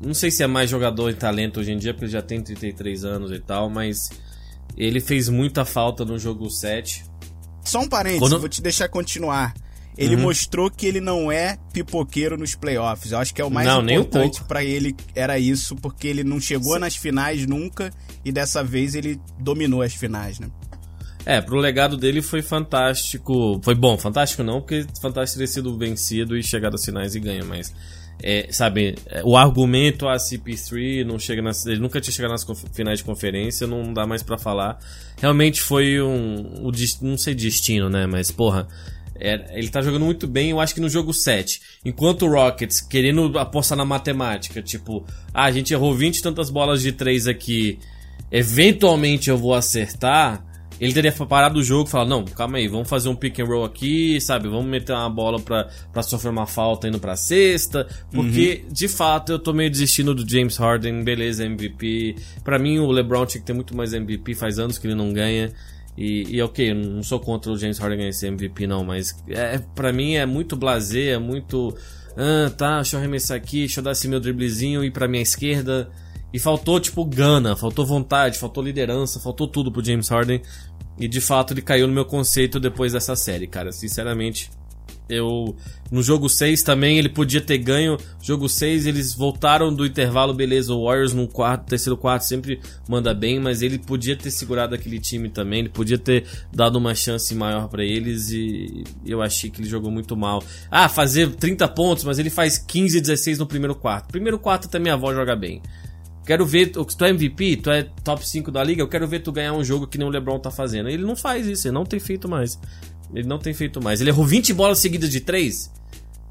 Não 0.00 0.12
sei 0.12 0.30
se 0.30 0.42
é 0.42 0.46
mais 0.46 0.68
jogador 0.68 1.10
e 1.10 1.14
talento 1.14 1.60
hoje 1.60 1.72
em 1.72 1.78
dia, 1.78 1.94
porque 1.94 2.06
ele 2.06 2.12
já 2.12 2.22
tem 2.22 2.42
33 2.42 3.04
anos 3.04 3.30
e 3.30 3.38
tal, 3.38 3.70
mas 3.70 4.10
ele 4.76 5.00
fez 5.00 5.28
muita 5.28 5.64
falta 5.64 6.04
no 6.04 6.18
jogo 6.18 6.50
7. 6.50 7.04
Só 7.64 7.80
um 7.80 7.88
parênteses, 7.88 8.20
Quando... 8.20 8.40
vou 8.40 8.48
te 8.48 8.60
deixar 8.60 8.88
continuar. 8.88 9.54
Ele 9.98 10.16
uhum. 10.16 10.22
mostrou 10.22 10.70
que 10.70 10.86
ele 10.86 11.00
não 11.00 11.30
é 11.30 11.58
pipoqueiro 11.72 12.38
nos 12.38 12.54
playoffs. 12.54 13.12
Eu 13.12 13.18
acho 13.18 13.34
que 13.34 13.40
é 13.40 13.44
o 13.44 13.50
mais 13.50 13.66
não, 13.66 13.82
importante 13.82 14.42
para 14.44 14.64
ele 14.64 14.94
era 15.14 15.38
isso, 15.38 15.76
porque 15.76 16.06
ele 16.06 16.24
não 16.24 16.40
chegou 16.40 16.74
Sim. 16.74 16.80
nas 16.80 16.96
finais 16.96 17.46
nunca 17.46 17.90
e 18.24 18.32
dessa 18.32 18.64
vez 18.64 18.94
ele 18.94 19.20
dominou 19.38 19.82
as 19.82 19.94
finais, 19.94 20.38
né? 20.38 20.48
É, 21.24 21.40
pro 21.40 21.56
legado 21.56 21.96
dele 21.96 22.22
foi 22.22 22.42
fantástico. 22.42 23.60
Foi 23.62 23.74
bom, 23.74 23.98
fantástico 23.98 24.42
não, 24.42 24.60
porque 24.60 24.86
fantástico 25.00 25.38
teria 25.38 25.52
sido 25.52 25.76
vencido 25.76 26.36
e 26.36 26.42
chegado 26.42 26.74
às 26.74 26.84
finais 26.84 27.14
e 27.14 27.20
ganha, 27.20 27.44
mas. 27.44 27.74
É, 28.22 28.48
sabe, 28.50 28.96
é, 29.06 29.22
o 29.24 29.34
argumento 29.34 30.06
a 30.06 30.16
CP3 30.16 31.06
não 31.06 31.18
chega 31.18 31.40
nas, 31.40 31.64
ele 31.64 31.80
nunca 31.80 32.02
tinha 32.02 32.12
chegado 32.12 32.32
nas 32.32 32.44
finais 32.70 32.98
de 32.98 33.04
conferência, 33.04 33.66
não 33.66 33.94
dá 33.94 34.06
mais 34.06 34.22
para 34.22 34.36
falar. 34.36 34.78
Realmente 35.18 35.62
foi 35.62 36.02
um, 36.02 36.66
um, 36.66 36.70
não 37.00 37.16
sei 37.16 37.34
destino, 37.34 37.88
né, 37.88 38.06
mas 38.06 38.30
porra, 38.30 38.68
é, 39.20 39.58
ele 39.58 39.68
tá 39.68 39.82
jogando 39.82 40.04
muito 40.04 40.26
bem, 40.26 40.50
eu 40.50 40.60
acho 40.60 40.74
que 40.74 40.80
no 40.80 40.88
jogo 40.88 41.12
7. 41.12 41.60
Enquanto 41.84 42.26
o 42.26 42.30
Rockets, 42.30 42.80
querendo 42.80 43.38
apostar 43.38 43.76
na 43.76 43.84
matemática, 43.84 44.62
tipo, 44.62 45.04
ah, 45.32 45.44
a 45.44 45.52
gente 45.52 45.72
errou 45.72 45.94
20 45.94 46.18
e 46.18 46.22
tantas 46.22 46.50
bolas 46.50 46.82
de 46.82 46.92
3 46.92 47.26
aqui, 47.26 47.78
eventualmente 48.30 49.28
eu 49.28 49.36
vou 49.36 49.54
acertar 49.54 50.44
ele 50.80 50.94
teria 50.94 51.12
parado 51.12 51.58
o 51.58 51.62
jogo 51.62 51.86
e 51.86 51.90
falado, 51.90 52.08
não, 52.08 52.24
calma 52.24 52.56
aí, 52.56 52.66
vamos 52.66 52.88
fazer 52.88 53.10
um 53.10 53.14
pick 53.14 53.38
and 53.38 53.44
roll 53.44 53.64
aqui, 53.64 54.18
sabe? 54.18 54.48
Vamos 54.48 54.64
meter 54.64 54.94
uma 54.94 55.10
bola 55.10 55.38
pra, 55.38 55.68
pra 55.92 56.02
sofrer 56.02 56.30
uma 56.30 56.46
falta 56.46 56.88
indo 56.88 56.98
pra 56.98 57.16
sexta. 57.16 57.86
Porque, 58.10 58.62
uhum. 58.64 58.72
de 58.72 58.88
fato, 58.88 59.32
eu 59.32 59.38
tô 59.38 59.52
meio 59.52 59.70
desistindo 59.70 60.14
do 60.14 60.26
James 60.26 60.56
Harden, 60.56 61.04
beleza, 61.04 61.44
MVP. 61.44 62.16
Para 62.42 62.58
mim, 62.58 62.78
o 62.78 62.90
LeBron 62.90 63.26
tinha 63.26 63.42
que 63.42 63.46
ter 63.46 63.52
muito 63.52 63.76
mais 63.76 63.92
MVP, 63.92 64.34
faz 64.34 64.58
anos 64.58 64.78
que 64.78 64.86
ele 64.86 64.94
não 64.94 65.12
ganha. 65.12 65.52
E, 65.96 66.36
e 66.36 66.42
ok, 66.42 66.70
eu 66.70 66.74
não 66.74 67.02
sou 67.02 67.20
contra 67.20 67.50
o 67.50 67.56
James 67.58 67.78
Harden 67.78 67.98
ganhar 67.98 68.10
esse 68.10 68.26
MVP, 68.26 68.66
não, 68.66 68.84
mas 68.84 69.14
é, 69.28 69.58
para 69.74 69.92
mim 69.92 70.14
é 70.14 70.24
muito 70.24 70.56
blazer, 70.56 71.14
é 71.14 71.18
muito. 71.18 71.76
Ah, 72.16 72.50
tá, 72.50 72.76
deixa 72.76 72.96
eu 72.96 73.00
arremessar 73.00 73.36
aqui, 73.36 73.60
deixa 73.60 73.80
eu 73.80 73.84
dar 73.84 73.92
esse 73.92 74.08
meu 74.08 74.20
driblezinho 74.20 74.82
e 74.82 74.88
ir 74.88 74.90
pra 74.90 75.08
minha 75.08 75.22
esquerda. 75.22 75.90
E 76.32 76.38
faltou, 76.38 76.78
tipo, 76.78 77.04
gana, 77.04 77.56
faltou 77.56 77.84
vontade, 77.84 78.38
faltou 78.38 78.62
liderança, 78.62 79.18
faltou 79.18 79.48
tudo 79.48 79.70
pro 79.70 79.84
James 79.84 80.08
Harden. 80.08 80.40
E 80.98 81.08
de 81.08 81.20
fato 81.20 81.54
ele 81.54 81.62
caiu 81.62 81.88
no 81.88 81.94
meu 81.94 82.04
conceito 82.04 82.60
depois 82.60 82.92
dessa 82.92 83.16
série, 83.16 83.46
cara. 83.46 83.72
Sinceramente, 83.72 84.50
eu. 85.10 85.56
No 85.90 86.02
jogo 86.02 86.28
6 86.28 86.62
também 86.62 86.98
ele 86.98 87.08
podia 87.08 87.40
ter 87.40 87.58
ganho. 87.58 87.96
Jogo 88.22 88.48
6 88.48 88.86
eles 88.86 89.12
voltaram 89.12 89.74
do 89.74 89.84
intervalo, 89.84 90.32
beleza. 90.32 90.72
O 90.72 90.84
Warriors 90.84 91.12
no 91.12 91.26
quarto, 91.26 91.66
terceiro 91.66 91.96
quarto 91.96 92.22
sempre 92.22 92.60
manda 92.88 93.12
bem, 93.12 93.40
mas 93.40 93.60
ele 93.60 93.78
podia 93.78 94.16
ter 94.16 94.30
segurado 94.30 94.74
aquele 94.74 95.00
time 95.00 95.28
também. 95.28 95.60
Ele 95.60 95.68
podia 95.68 95.98
ter 95.98 96.24
dado 96.52 96.76
uma 96.76 96.94
chance 96.94 97.34
maior 97.34 97.68
para 97.68 97.84
eles 97.84 98.30
e 98.30 98.84
eu 99.04 99.20
achei 99.20 99.50
que 99.50 99.60
ele 99.60 99.68
jogou 99.68 99.90
muito 99.90 100.16
mal. 100.16 100.42
Ah, 100.70 100.88
fazer 100.88 101.34
30 101.34 101.66
pontos, 101.68 102.04
mas 102.04 102.18
ele 102.18 102.30
faz 102.30 102.56
15, 102.56 103.00
16 103.00 103.38
no 103.38 103.46
primeiro 103.46 103.74
quarto. 103.74 104.08
Primeiro 104.08 104.38
quarto 104.38 104.68
também 104.68 104.92
a 104.92 104.94
avó 104.94 105.12
joga 105.12 105.34
bem. 105.34 105.60
Quero 106.30 106.46
ver, 106.46 106.66
tu 106.66 107.04
é 107.04 107.08
MVP, 107.08 107.56
tu 107.56 107.70
é 107.70 107.82
top 108.04 108.24
5 108.24 108.52
da 108.52 108.62
liga, 108.62 108.80
eu 108.80 108.88
quero 108.88 109.08
ver 109.08 109.20
tu 109.20 109.32
ganhar 109.32 109.52
um 109.52 109.64
jogo 109.64 109.86
que 109.86 109.98
nem 109.98 110.06
o 110.06 110.10
LeBron 110.10 110.38
tá 110.38 110.50
fazendo. 110.50 110.88
Ele 110.88 111.02
não 111.02 111.16
faz 111.16 111.46
isso, 111.46 111.66
ele 111.66 111.74
não 111.74 111.84
tem 111.84 111.98
feito 111.98 112.28
mais. 112.28 112.56
Ele 113.14 113.26
não 113.26 113.38
tem 113.38 113.52
feito 113.52 113.82
mais. 113.82 114.00
Ele 114.00 114.10
errou 114.10 114.24
20 114.24 114.52
bolas 114.52 114.78
seguidas 114.78 115.10
de 115.10 115.20
3. 115.20 115.70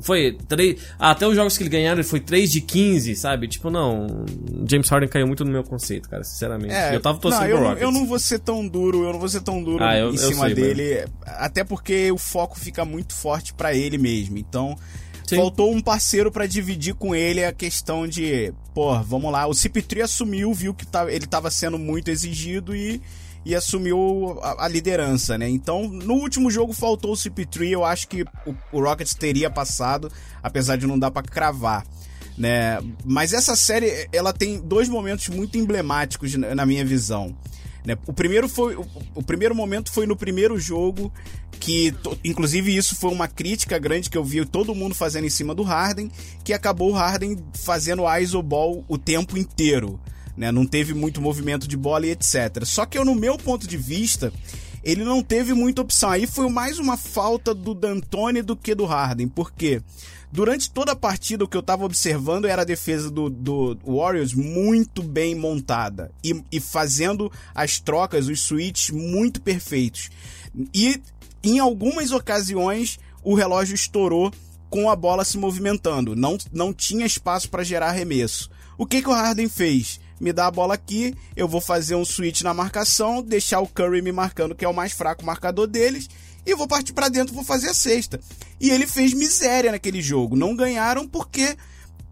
Foi 0.01 0.38
3. 0.48 0.79
Ah, 0.98 1.12
até 1.12 1.27
os 1.27 1.36
jogos 1.36 1.57
que 1.57 1.63
ele 1.63 1.69
ganharam, 1.69 1.98
ele 1.98 2.07
foi 2.07 2.21
3 2.21 2.50
de 2.50 2.62
15, 2.62 3.15
sabe? 3.15 3.48
Tipo, 3.48 3.69
não. 3.69 4.25
James 4.65 4.88
Harden 4.88 5.09
caiu 5.09 5.27
muito 5.27 5.43
no 5.43 5.51
meu 5.51 5.63
conceito, 5.63 6.07
cara, 6.09 6.24
sinceramente. 6.24 6.74
É, 6.74 6.95
eu 6.95 7.01
tava 7.01 7.19
torcendo 7.19 7.59
não, 7.59 7.71
eu, 7.74 7.77
eu 7.77 7.91
não 7.91 8.05
vou 8.05 8.17
ser 8.17 8.39
tão 8.39 8.65
duro, 8.65 9.03
eu 9.03 9.12
não 9.12 9.19
vou 9.19 9.27
ser 9.27 9.41
tão 9.41 9.62
duro 9.62 9.83
ah, 9.83 9.98
eu, 9.98 10.13
em 10.13 10.17
cima 10.17 10.45
sei, 10.45 10.55
dele. 10.55 11.05
Até 11.25 11.65
porque 11.65 12.12
o 12.12 12.17
foco 12.17 12.57
fica 12.57 12.86
muito 12.86 13.13
forte 13.13 13.53
para 13.53 13.74
ele 13.74 13.98
mesmo. 13.98 14.38
Então, 14.38 14.77
Sim. 15.29 15.36
Faltou 15.36 15.71
um 15.71 15.79
parceiro 15.79 16.31
para 16.31 16.48
dividir 16.48 16.95
com 16.95 17.13
ele 17.13 17.45
a 17.45 17.53
questão 17.53 18.07
de, 18.07 18.51
pô, 18.74 19.00
vamos 19.03 19.31
lá. 19.31 19.45
O 19.45 19.51
CP3 19.51 20.05
assumiu, 20.05 20.51
viu 20.55 20.74
que 20.74 20.88
tá, 20.88 21.05
ele 21.12 21.25
estava 21.25 21.51
sendo 21.51 21.77
muito 21.77 22.09
exigido 22.09 22.75
e, 22.75 23.00
e 23.46 23.55
assumiu 23.55 24.39
a, 24.41 24.65
a, 24.65 24.67
liderança, 24.67 25.38
né? 25.38 25.50
Então, 25.50 25.88
no 25.88 26.15
último 26.15 26.51
jogo 26.51 26.74
faltou 26.74 27.13
o 27.13 27.15
CP3, 27.15 27.69
eu 27.72 27.86
acho 27.86 28.08
que 28.08 28.24
o, 28.24 28.55
o 28.72 28.81
Rockets 28.81 29.13
teria 29.13 29.50
passado, 29.50 30.12
apesar 30.43 30.75
de 30.75 30.86
não 30.86 31.00
dar 31.00 31.12
para 31.12 31.24
cravar. 31.24 31.86
Né? 32.38 32.79
Mas 33.03 33.34
essa 33.34 33.55
série, 33.55 34.08
ela 34.13 34.31
tem 34.31 34.60
dois 34.60 34.88
momentos 34.88 35.27
muito 35.27 35.58
emblemáticos 35.58 36.34
na 36.36 36.65
minha 36.65 36.86
visão. 36.86 37.36
Né? 37.86 37.98
O 38.08 38.13
primeiro 38.13 38.48
foi 38.48 38.75
o, 38.75 38.86
o, 39.15 39.24
primeiro 39.24 39.55
momento 39.55 39.91
foi 39.91 40.05
no 40.05 40.15
primeiro 40.15 40.60
jogo 40.60 41.12
que 41.60 41.93
inclusive 42.24 42.75
isso 42.75 42.96
foi 42.96 43.12
uma 43.12 43.27
crítica 43.27 43.77
grande 43.77 44.10
que 44.10 44.17
eu 44.17 44.24
vi 44.24 44.46
todo 44.46 44.75
mundo 44.75 44.96
fazendo 44.96 45.25
em 45.25 45.29
cima 45.29 45.53
do 45.53 45.63
Harden, 45.63 46.10
que 46.43 46.53
acabou 46.53 46.91
o 46.91 46.93
Harden 46.93 47.38
fazendo 47.53 48.03
ISO 48.19 48.41
ball 48.41 48.86
o 48.88 48.98
tempo 48.98 49.38
inteiro, 49.38 50.00
né? 50.39 50.53
Não 50.53 50.65
teve 50.65 50.93
muito 50.93 51.22
movimento 51.22 51.67
de 51.67 51.75
bola 51.75 52.08
e 52.08 52.12
etc. 52.12 52.63
Só 52.63 52.86
que 52.86 52.98
eu 52.98 53.03
no 53.03 53.13
meu 53.13 53.38
ponto 53.38 53.67
de 53.67 53.75
vista, 53.75 54.31
ele 54.81 55.03
não 55.03 55.22
teve 55.22 55.53
muita 55.53 55.81
opção. 55.81 56.12
Aí 56.12 56.25
foi 56.25 56.50
mais 56.50 56.79
uma 56.79 56.96
falta 56.96 57.53
do 57.53 57.75
D'Antoni 57.75 58.41
do 58.41 58.55
que 58.55 58.74
do 58.74 58.86
Harden. 58.86 59.27
Por 59.27 59.51
quê? 59.51 59.81
Durante 60.31 60.72
toda 60.72 60.93
a 60.93 60.96
partida, 60.96 61.43
o 61.43 61.48
que 61.48 61.58
eu 61.58 61.62
estava 61.62 61.84
observando 61.84 62.46
era 62.46 62.62
a 62.62 62.65
defesa 62.65 63.12
do, 63.12 63.29
do 63.29 63.77
Warriors 63.86 64.34
muito 64.34 65.03
bem 65.03 65.36
montada 65.36 66.10
e, 66.24 66.41
e 66.50 66.60
fazendo 66.62 67.29
as 67.53 67.79
trocas, 67.79 68.27
os 68.27 68.39
switches 68.39 68.91
muito 68.91 69.41
perfeitos. 69.41 70.10
E 70.74 71.01
em 71.43 71.60
algumas 71.60 72.12
ocasiões, 72.12 72.98
o 73.24 73.34
relógio 73.34 73.75
estourou 73.75 74.31
com 74.69 74.89
a 74.89 74.96
bola 74.96 75.25
se 75.25 75.38
movimentando, 75.38 76.15
não, 76.15 76.38
não 76.53 76.72
tinha 76.72 77.05
espaço 77.05 77.50
para 77.50 77.63
gerar 77.63 77.88
arremesso. 77.88 78.50
O 78.77 78.86
que, 78.86 79.01
que 79.01 79.10
o 79.10 79.13
Harden 79.13 79.50
fez? 79.50 80.00
Me 80.19 80.33
dá 80.33 80.47
a 80.47 80.51
bola 80.51 80.73
aqui, 80.73 81.15
eu 81.35 81.47
vou 81.47 81.61
fazer 81.61 81.95
um 81.95 82.03
switch 82.03 82.41
na 82.41 82.53
marcação, 82.53 83.21
deixar 83.23 83.61
o 83.61 83.67
Curry 83.67 84.01
me 84.01 84.11
marcando, 84.11 84.53
que 84.53 84.65
é 84.65 84.69
o 84.69 84.73
mais 84.73 84.91
fraco 84.91 85.25
marcador 85.25 85.65
deles, 85.65 86.09
e 86.45 86.53
vou 86.55 86.67
partir 86.67 86.93
para 86.93 87.09
dentro, 87.09 87.33
vou 87.33 87.43
fazer 87.43 87.69
a 87.69 87.73
sexta. 87.73 88.19
E 88.59 88.69
ele 88.69 88.88
fez 88.88 89.13
miséria 89.13 89.71
naquele 89.71 90.01
jogo. 90.01 90.35
Não 90.35 90.55
ganharam 90.55 91.07
porque 91.07 91.55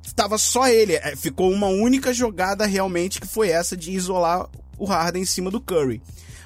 estava 0.06 0.38
só 0.38 0.68
ele. 0.68 0.94
É, 0.96 1.16
ficou 1.16 1.52
uma 1.52 1.68
única 1.68 2.14
jogada 2.14 2.66
realmente 2.66 3.20
que 3.20 3.28
foi 3.28 3.50
essa 3.50 3.76
de 3.76 3.92
isolar 3.92 4.48
o 4.78 4.86
Harden 4.86 5.24
em 5.24 5.26
cima 5.26 5.50
do 5.50 5.60
Curry. 5.60 6.02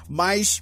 Mas 0.08 0.60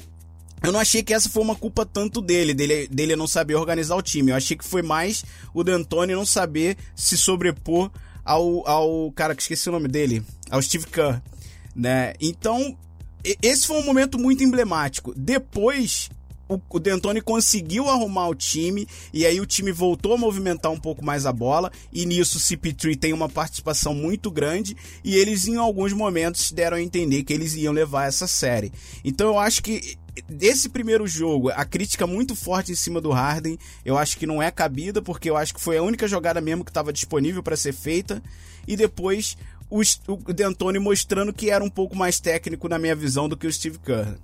eu 0.62 0.72
não 0.72 0.80
achei 0.80 1.02
que 1.02 1.14
essa 1.14 1.28
foi 1.28 1.42
uma 1.42 1.56
culpa 1.56 1.86
tanto 1.86 2.20
dele, 2.20 2.52
dele, 2.52 2.86
dele 2.88 3.16
não 3.16 3.26
saber 3.26 3.54
organizar 3.54 3.96
o 3.96 4.02
time. 4.02 4.30
Eu 4.30 4.36
achei 4.36 4.56
que 4.56 4.64
foi 4.64 4.82
mais 4.82 5.24
o 5.54 5.64
D'Antoni 5.64 6.14
não 6.14 6.26
saber 6.26 6.76
se 6.94 7.16
sobrepor 7.16 7.90
ao, 8.24 8.66
ao 8.68 9.12
cara 9.12 9.34
que 9.34 9.42
esqueci 9.42 9.68
o 9.68 9.72
nome 9.72 9.88
dele, 9.88 10.22
ao 10.50 10.60
Steve 10.62 10.86
Kerr, 10.86 11.20
né? 11.74 12.14
Então, 12.20 12.76
esse 13.42 13.66
foi 13.66 13.78
um 13.78 13.84
momento 13.84 14.18
muito 14.18 14.42
emblemático. 14.42 15.12
Depois, 15.16 16.10
o, 16.48 16.78
D'Antoni 16.78 17.20
conseguiu 17.20 17.88
arrumar 17.88 18.28
o 18.28 18.34
time 18.34 18.86
e 19.12 19.24
aí 19.24 19.40
o 19.40 19.46
time 19.46 19.70
voltou 19.70 20.14
a 20.14 20.18
movimentar 20.18 20.72
um 20.72 20.78
pouco 20.78 21.04
mais 21.04 21.24
a 21.26 21.32
bola 21.32 21.70
e 21.92 22.04
nisso 22.04 22.38
o 22.38 22.40
CP3 22.40 22.98
tem 22.98 23.12
uma 23.12 23.28
participação 23.28 23.94
muito 23.94 24.30
grande 24.30 24.76
e 25.04 25.14
eles 25.14 25.46
em 25.46 25.56
alguns 25.56 25.92
momentos 25.92 26.50
deram 26.50 26.76
a 26.76 26.82
entender 26.82 27.22
que 27.22 27.32
eles 27.32 27.54
iam 27.54 27.72
levar 27.72 28.08
essa 28.08 28.26
série. 28.26 28.72
Então 29.04 29.28
eu 29.28 29.38
acho 29.38 29.62
que 29.62 29.96
desse 30.28 30.68
primeiro 30.68 31.06
jogo, 31.06 31.50
a 31.50 31.64
crítica 31.64 32.06
muito 32.06 32.34
forte 32.34 32.72
em 32.72 32.74
cima 32.74 33.00
do 33.00 33.10
Harden, 33.10 33.58
eu 33.84 33.96
acho 33.96 34.16
que 34.16 34.26
não 34.26 34.42
é 34.42 34.50
cabida, 34.50 35.00
porque 35.00 35.28
eu 35.28 35.36
acho 35.36 35.54
que 35.54 35.60
foi 35.60 35.78
a 35.78 35.82
única 35.82 36.06
jogada 36.08 36.40
mesmo 36.40 36.64
que 36.64 36.70
estava 36.70 36.92
disponível 36.92 37.42
para 37.42 37.56
ser 37.56 37.72
feita. 37.72 38.22
E 38.66 38.76
depois 38.76 39.36
o, 39.70 39.80
o 40.08 40.32
D'Antoni 40.32 40.78
mostrando 40.78 41.32
que 41.32 41.50
era 41.50 41.62
um 41.62 41.70
pouco 41.70 41.96
mais 41.96 42.20
técnico 42.20 42.68
na 42.68 42.78
minha 42.78 42.94
visão 42.94 43.28
do 43.28 43.36
que 43.36 43.46
o 43.46 43.52
Steve 43.52 43.78
Kerr. 43.78 44.16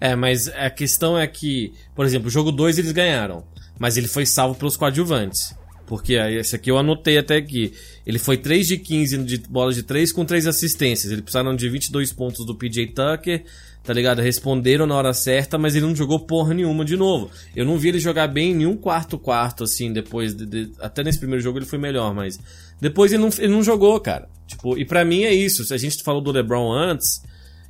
É, 0.00 0.14
mas 0.14 0.48
a 0.48 0.70
questão 0.70 1.18
é 1.18 1.26
que, 1.26 1.72
por 1.94 2.04
exemplo, 2.04 2.28
o 2.28 2.30
jogo 2.30 2.52
2 2.52 2.78
eles 2.78 2.92
ganharam, 2.92 3.44
mas 3.78 3.96
ele 3.96 4.08
foi 4.08 4.26
salvo 4.26 4.54
pelos 4.54 4.76
coadjuvantes. 4.76 5.54
Porque 5.86 6.14
esse 6.14 6.56
aqui 6.56 6.70
eu 6.70 6.78
anotei 6.78 7.18
até 7.18 7.36
aqui. 7.36 7.74
Ele 8.06 8.18
foi 8.18 8.38
3 8.38 8.66
de 8.66 8.78
15 8.78 9.18
de 9.18 9.38
bolas 9.38 9.74
de 9.74 9.82
3 9.82 10.12
com 10.12 10.24
3 10.24 10.46
assistências. 10.46 11.12
Eles 11.12 11.22
precisaram 11.22 11.54
de 11.54 11.68
22 11.68 12.12
pontos 12.12 12.46
do 12.46 12.54
PJ 12.54 12.86
Tucker, 12.88 13.44
tá 13.84 13.92
ligado? 13.92 14.22
Responderam 14.22 14.86
na 14.86 14.96
hora 14.96 15.12
certa, 15.12 15.58
mas 15.58 15.76
ele 15.76 15.86
não 15.86 15.94
jogou 15.94 16.18
porra 16.18 16.54
nenhuma 16.54 16.84
de 16.84 16.96
novo. 16.96 17.30
Eu 17.54 17.66
não 17.66 17.78
vi 17.78 17.90
ele 17.90 17.98
jogar 18.00 18.26
bem 18.26 18.52
em 18.52 18.54
nenhum 18.54 18.76
quarto-quarto, 18.76 19.64
assim, 19.64 19.92
depois. 19.92 20.34
De, 20.34 20.46
de, 20.46 20.72
até 20.80 21.04
nesse 21.04 21.18
primeiro 21.18 21.42
jogo 21.42 21.58
ele 21.58 21.66
foi 21.66 21.78
melhor, 21.78 22.14
mas. 22.14 22.40
Depois 22.80 23.12
ele 23.12 23.22
não, 23.22 23.30
ele 23.38 23.52
não 23.52 23.62
jogou, 23.62 24.00
cara. 24.00 24.28
Tipo, 24.46 24.78
e 24.78 24.84
para 24.84 25.04
mim 25.04 25.24
é 25.24 25.34
isso. 25.34 25.64
Se 25.64 25.74
a 25.74 25.76
gente 25.76 26.02
falou 26.02 26.22
do 26.22 26.32
LeBron 26.32 26.72
antes, 26.72 27.22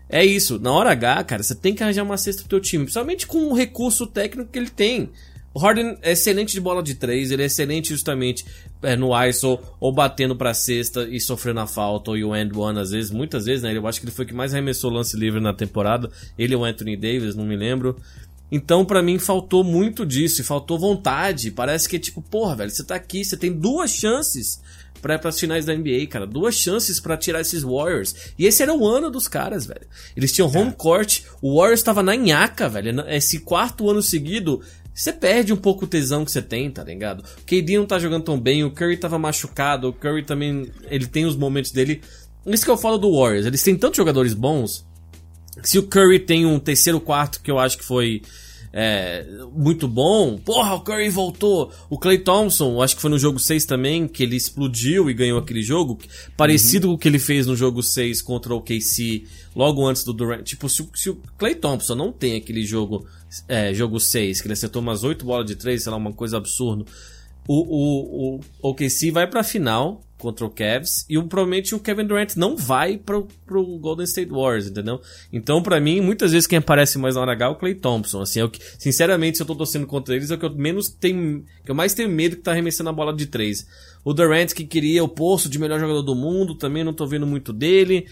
é 0.09 0.25
isso. 0.25 0.59
Na 0.61 0.73
hora 0.73 0.93
H, 0.93 1.25
cara, 1.25 1.43
você 1.43 1.55
tem 1.55 1.75
que 1.75 1.83
arranjar 1.83 2.05
uma 2.05 2.17
cesta 2.17 2.43
pro 2.43 2.51
teu 2.51 2.61
time, 2.61 2.85
principalmente 2.85 3.27
com 3.27 3.49
o 3.49 3.55
recurso 3.55 4.07
técnico 4.07 4.51
que 4.51 4.59
ele 4.59 4.71
tem. 4.71 5.11
O 5.53 5.59
Harden 5.59 5.97
é 6.03 6.13
excelente 6.13 6.53
de 6.53 6.61
bola 6.61 6.83
de 6.83 6.97
três, 6.97 7.31
ele 7.31 7.43
é 7.43 7.47
excelente 7.47 7.91
justamente 7.91 8.45
é, 8.85 8.97
no 8.97 9.11
ISO, 9.27 9.59
ou 9.81 9.93
batendo 9.93 10.37
pra 10.37 10.55
cesta 10.55 11.09
e 11.09 11.21
sofrendo 11.21 11.61
a 11.61 11.67
falta, 11.67 12.11
ou 12.11 12.17
o 12.17 12.37
end 12.37 12.57
one 12.57 12.79
às 12.79 12.91
vezes, 12.91 13.11
muitas 13.11 13.47
vezes, 13.47 13.63
né? 13.63 13.77
Eu 13.77 13.87
acho 13.87 14.01
que 14.01 14.07
ele 14.07 14.13
foi 14.13 14.25
o 14.25 14.29
que 14.29 14.35
mais 14.35 14.53
arremessou 14.53 14.91
lance 14.91 15.17
livre 15.17 15.41
na 15.41 15.53
temporada. 15.53 16.11
Ele 16.39 16.55
ou 16.55 16.63
o 16.63 16.65
Anthony 16.65 16.97
Davis, 16.97 17.35
não 17.35 17.45
me 17.45 17.57
lembro. 17.57 17.97
Então, 18.51 18.85
para 18.85 19.03
mim, 19.03 19.19
faltou 19.19 19.65
muito 19.65 20.07
disso, 20.07 20.41
e 20.41 20.45
faltou 20.45 20.79
vontade. 20.79 21.51
Parece 21.51 21.89
que 21.89 21.97
é 21.97 21.99
tipo, 21.99 22.23
porra, 22.23 22.57
velho, 22.57 22.71
você 22.71 22.85
tá 22.85 22.95
aqui, 22.95 23.25
você 23.25 23.37
tem 23.37 23.53
duas 23.53 23.91
chances 23.91 24.61
para 25.05 25.21
as 25.29 25.39
finais 25.39 25.67
da 25.67 25.75
NBA, 25.75 26.07
cara. 26.09 26.27
Duas 26.27 26.55
chances 26.55 26.99
para 26.99 27.17
tirar 27.17 27.41
esses 27.43 27.63
Warriors. 27.63 28.33
E 28.39 28.47
esse 28.47 28.63
era 28.63 28.73
o 28.73 28.87
ano 28.87 29.11
dos 29.11 29.29
caras, 29.29 29.67
velho. 29.67 29.87
Eles 30.17 30.33
tinham 30.33 30.49
home 30.49 30.73
court, 30.73 31.23
o 31.43 31.59
Warriors 31.59 31.83
tava 31.83 32.03
na 32.03 32.15
nhaca, 32.15 32.69
velho. 32.69 33.01
Esse 33.09 33.41
quarto 33.41 33.91
ano 33.91 34.03
seguido, 34.03 34.63
você 34.95 35.13
perde 35.13 35.53
um 35.53 35.57
pouco 35.57 35.85
o 35.85 35.89
tesão 35.89 36.25
que 36.25 36.31
você 36.31 36.41
tem, 36.41 36.71
tá 36.71 36.85
ligado? 36.85 37.21
O 37.21 37.45
KD 37.45 37.79
não 37.79 37.87
tá 37.87 37.99
jogando 37.99 38.25
tão 38.25 38.39
bem, 38.39 38.63
o 38.63 38.71
Curry 38.71 38.97
tava 38.97 39.19
machucado, 39.19 39.89
o 39.89 39.93
Curry 39.93 40.23
também, 40.23 40.71
ele 40.85 41.07
tem 41.07 41.27
os 41.27 41.37
momentos 41.37 41.73
dele. 41.73 42.01
Isso 42.47 42.65
que 42.65 42.71
eu 42.71 42.77
falo 42.77 42.97
do 42.97 43.13
Warriors, 43.19 43.47
eles 43.47 43.63
têm 43.63 43.77
tantos 43.77 43.97
jogadores 43.97 44.35
bons, 44.35 44.87
se 45.63 45.79
o 45.79 45.83
Curry 45.85 46.21
tem 46.21 46.47
um 46.47 46.59
terceiro 46.59 47.01
quarto 47.01 47.41
que 47.41 47.51
eu 47.51 47.59
acho 47.59 47.79
que 47.79 47.85
foi 47.85 48.23
é, 48.77 49.25
muito 49.53 49.87
bom. 49.87 50.37
Porra, 50.37 50.75
o 50.75 50.81
Curry 50.81 51.09
voltou. 51.09 51.73
O 51.89 51.97
Clay 51.97 52.19
Thompson, 52.19 52.83
acho 52.83 52.97
que 52.97 53.03
foi 53.03 53.09
no 53.09 53.21
jogo 53.21 53.39
6 53.39 53.65
também, 53.67 54.09
que 54.09 54.25
ele 54.25 54.35
explodiu 54.35 55.09
e 55.09 55.15
ganhou 55.15 55.39
aquele 55.39 55.63
jogo. 55.63 55.97
Parecido 56.37 56.89
uhum. 56.89 56.95
com 56.95 56.97
o 56.97 56.99
que 56.99 57.07
ele 57.07 57.21
fez 57.21 57.47
no 57.47 57.55
jogo 57.55 57.85
6 57.85 58.21
contra 58.21 58.53
o 58.53 58.61
KC, 58.61 59.27
logo 59.55 59.87
antes 59.87 60.03
do 60.03 60.13
Durant. 60.13 60.43
Tipo, 60.43 60.69
se, 60.69 60.89
se 60.93 61.09
o 61.09 61.21
Clay 61.39 61.55
Thompson 61.55 61.95
não 61.95 62.11
tem 62.11 62.35
aquele 62.35 62.65
jogo, 62.65 63.07
é, 63.47 63.73
jogo 63.73 64.01
6, 64.01 64.41
que 64.41 64.49
ele 64.49 64.55
acertou 64.55 64.83
umas 64.83 65.05
8 65.05 65.25
bolas 65.25 65.47
de 65.47 65.55
3, 65.55 65.81
sei 65.81 65.93
lá, 65.93 65.97
uma 65.97 66.13
coisa 66.13 66.37
absurda. 66.37 66.85
O, 67.47 67.55
o, 67.55 68.41
o 68.61 68.71
OKC 68.71 69.13
vai 69.13 69.29
pra 69.29 69.45
final 69.45 70.01
contra 70.19 70.47
o 70.47 70.51
Cavs 70.51 71.05
e 71.09 71.19
o, 71.19 71.25
provavelmente 71.25 71.75
o 71.75 71.81
Kevin 71.81 72.07
Durant 72.07 72.37
não 72.37 72.57
vai 72.57 72.97
pro, 72.97 73.29
pro 73.47 73.65
Golden 73.79 74.05
State 74.05 74.31
Warriors, 74.31 74.67
entendeu? 74.67 75.01
Então, 75.33 75.63
para 75.63 75.81
mim, 75.81 76.01
muitas 76.01 76.33
vezes 76.33 76.47
quem 76.47 76.59
aparece 76.59 76.99
mais 76.99 77.15
na 77.15 77.21
hora 77.21 77.33
H 77.33 77.45
é 77.45 77.49
o 77.49 77.57
Clay 77.57 77.75
Thompson, 77.75 78.23
assim, 78.23 78.41
é 78.41 78.51
sinceramente, 78.79 79.37
se 79.37 79.43
eu 79.43 79.47
tô 79.47 79.55
torcendo 79.55 79.87
contra 79.87 80.15
eles, 80.15 80.31
é 80.31 80.35
o 80.35 80.39
que 80.39 80.47
eu 80.47 80.55
menos 80.55 80.89
tenho, 80.89 81.45
que 81.65 81.71
eu 81.71 81.75
mais 81.75 81.95
tenho 81.95 82.09
medo 82.09 82.37
que 82.37 82.43
tá 82.43 82.53
arremessando 82.53 82.91
a 82.91 82.93
bola 82.93 83.15
de 83.15 83.27
três. 83.27 83.67
O 84.05 84.13
Durant 84.13 84.53
que 84.53 84.65
queria 84.65 85.03
o 85.03 85.09
posto 85.09 85.49
de 85.49 85.59
melhor 85.59 85.81
jogador 85.81 86.03
do 86.03 86.15
mundo, 86.15 86.55
também 86.55 86.85
não 86.85 86.93
tô 86.93 87.07
vendo 87.07 87.27
muito 87.27 87.53
dele. 87.53 88.07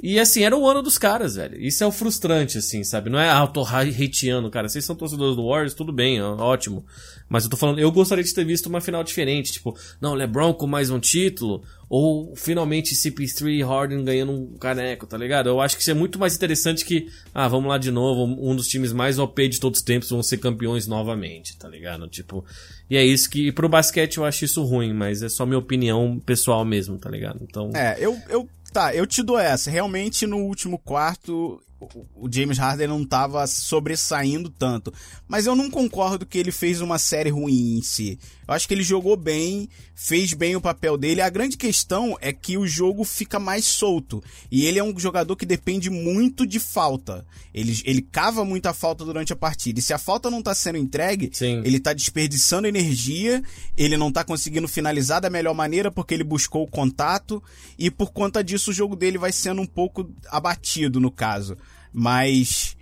E 0.00 0.20
assim, 0.20 0.44
era 0.44 0.56
o 0.56 0.66
ano 0.68 0.80
dos 0.80 0.96
caras, 0.96 1.34
velho. 1.34 1.60
Isso 1.60 1.82
é 1.82 1.86
o 1.86 1.90
frustrante, 1.90 2.58
assim, 2.58 2.84
sabe? 2.84 3.10
Não 3.10 3.18
é, 3.18 3.28
ah, 3.28 3.40
eu 3.42 3.48
tô 3.48 3.62
hateando, 3.62 4.48
cara. 4.48 4.68
Vocês 4.68 4.84
são 4.84 4.94
torcedores 4.94 5.34
do 5.34 5.48
Warriors, 5.48 5.74
tudo 5.74 5.92
bem, 5.92 6.22
ó, 6.22 6.36
ótimo. 6.36 6.86
Mas 7.28 7.44
eu 7.44 7.50
tô 7.50 7.56
falando, 7.56 7.80
eu 7.80 7.90
gostaria 7.90 8.22
de 8.22 8.32
ter 8.32 8.44
visto 8.44 8.66
uma 8.66 8.80
final 8.80 9.02
diferente. 9.02 9.50
Tipo, 9.50 9.76
não, 10.00 10.14
LeBron 10.14 10.54
com 10.54 10.68
mais 10.68 10.88
um 10.88 11.00
título. 11.00 11.64
Ou 11.90 12.36
finalmente 12.36 12.94
CP3 12.94 13.58
e 13.58 13.62
Harden 13.62 14.04
ganhando 14.04 14.32
um 14.32 14.58
caneco, 14.58 15.06
tá 15.06 15.16
ligado? 15.16 15.48
Eu 15.48 15.58
acho 15.58 15.74
que 15.74 15.80
isso 15.80 15.90
é 15.90 15.94
muito 15.94 16.18
mais 16.18 16.36
interessante 16.36 16.84
que, 16.84 17.08
ah, 17.34 17.48
vamos 17.48 17.68
lá 17.68 17.78
de 17.78 17.90
novo, 17.90 18.24
um 18.24 18.54
dos 18.54 18.68
times 18.68 18.92
mais 18.92 19.18
OP 19.18 19.48
de 19.48 19.58
todos 19.58 19.78
os 19.78 19.84
tempos 19.84 20.10
vão 20.10 20.22
ser 20.22 20.36
campeões 20.36 20.86
novamente, 20.86 21.56
tá 21.56 21.66
ligado? 21.66 22.06
Tipo, 22.06 22.44
e 22.90 22.96
é 22.96 23.04
isso 23.04 23.30
que, 23.30 23.50
pro 23.52 23.70
basquete 23.70 24.18
eu 24.18 24.24
acho 24.26 24.44
isso 24.44 24.62
ruim, 24.64 24.92
mas 24.92 25.22
é 25.22 25.30
só 25.30 25.46
minha 25.46 25.58
opinião 25.58 26.20
pessoal 26.26 26.62
mesmo, 26.62 26.98
tá 26.98 27.08
ligado? 27.08 27.38
Então. 27.42 27.70
É, 27.74 27.96
eu, 27.98 28.14
eu 28.28 28.46
Tá, 28.72 28.94
eu 28.94 29.06
te 29.06 29.22
dou 29.22 29.38
essa. 29.38 29.70
Realmente, 29.70 30.26
no 30.26 30.38
último 30.38 30.78
quarto, 30.78 31.62
o 32.14 32.28
James 32.30 32.58
Harden 32.58 32.88
não 32.88 33.02
estava 33.02 33.46
sobressaindo 33.46 34.50
tanto. 34.50 34.92
Mas 35.28 35.46
eu 35.46 35.54
não 35.54 35.70
concordo 35.70 36.26
que 36.26 36.36
ele 36.36 36.50
fez 36.50 36.80
uma 36.80 36.98
série 36.98 37.30
ruim 37.30 37.78
em 37.78 37.82
si. 37.82 38.18
Eu 38.46 38.54
acho 38.54 38.66
que 38.66 38.74
ele 38.74 38.82
jogou 38.82 39.16
bem, 39.16 39.68
fez 39.94 40.32
bem 40.32 40.56
o 40.56 40.60
papel 40.60 40.96
dele. 40.96 41.20
A 41.20 41.28
grande 41.28 41.56
questão 41.56 42.16
é 42.20 42.32
que 42.32 42.56
o 42.56 42.66
jogo 42.66 43.04
fica 43.04 43.38
mais 43.38 43.64
solto. 43.64 44.22
E 44.50 44.64
ele 44.66 44.78
é 44.78 44.82
um 44.82 44.98
jogador 44.98 45.36
que 45.36 45.46
depende 45.46 45.88
muito 45.88 46.46
de 46.46 46.58
falta. 46.58 47.24
Ele, 47.54 47.80
ele 47.84 48.02
cava 48.02 48.44
muita 48.44 48.72
falta 48.72 49.04
durante 49.04 49.32
a 49.32 49.36
partida. 49.36 49.78
E 49.78 49.82
se 49.82 49.92
a 49.92 49.98
falta 49.98 50.30
não 50.30 50.40
está 50.40 50.54
sendo 50.54 50.78
entregue, 50.78 51.30
Sim. 51.32 51.62
ele 51.64 51.76
está 51.76 51.92
desperdiçando 51.92 52.66
energia, 52.66 53.42
ele 53.76 53.96
não 53.96 54.08
está 54.08 54.24
conseguindo 54.24 54.66
finalizar 54.66 55.20
da 55.20 55.30
melhor 55.30 55.54
maneira 55.54 55.90
porque 55.90 56.14
ele 56.14 56.24
buscou 56.24 56.64
o 56.64 56.70
contato. 56.70 57.42
E 57.78 57.88
por 57.88 58.10
conta 58.10 58.42
disso, 58.42 58.70
o 58.70 58.74
jogo 58.74 58.96
dele 58.96 59.18
vai 59.18 59.30
sendo 59.30 59.60
um 59.60 59.66
pouco 59.66 60.10
abatido, 60.28 60.98
no 60.98 61.10
caso. 61.10 61.56
Mas 61.92 62.76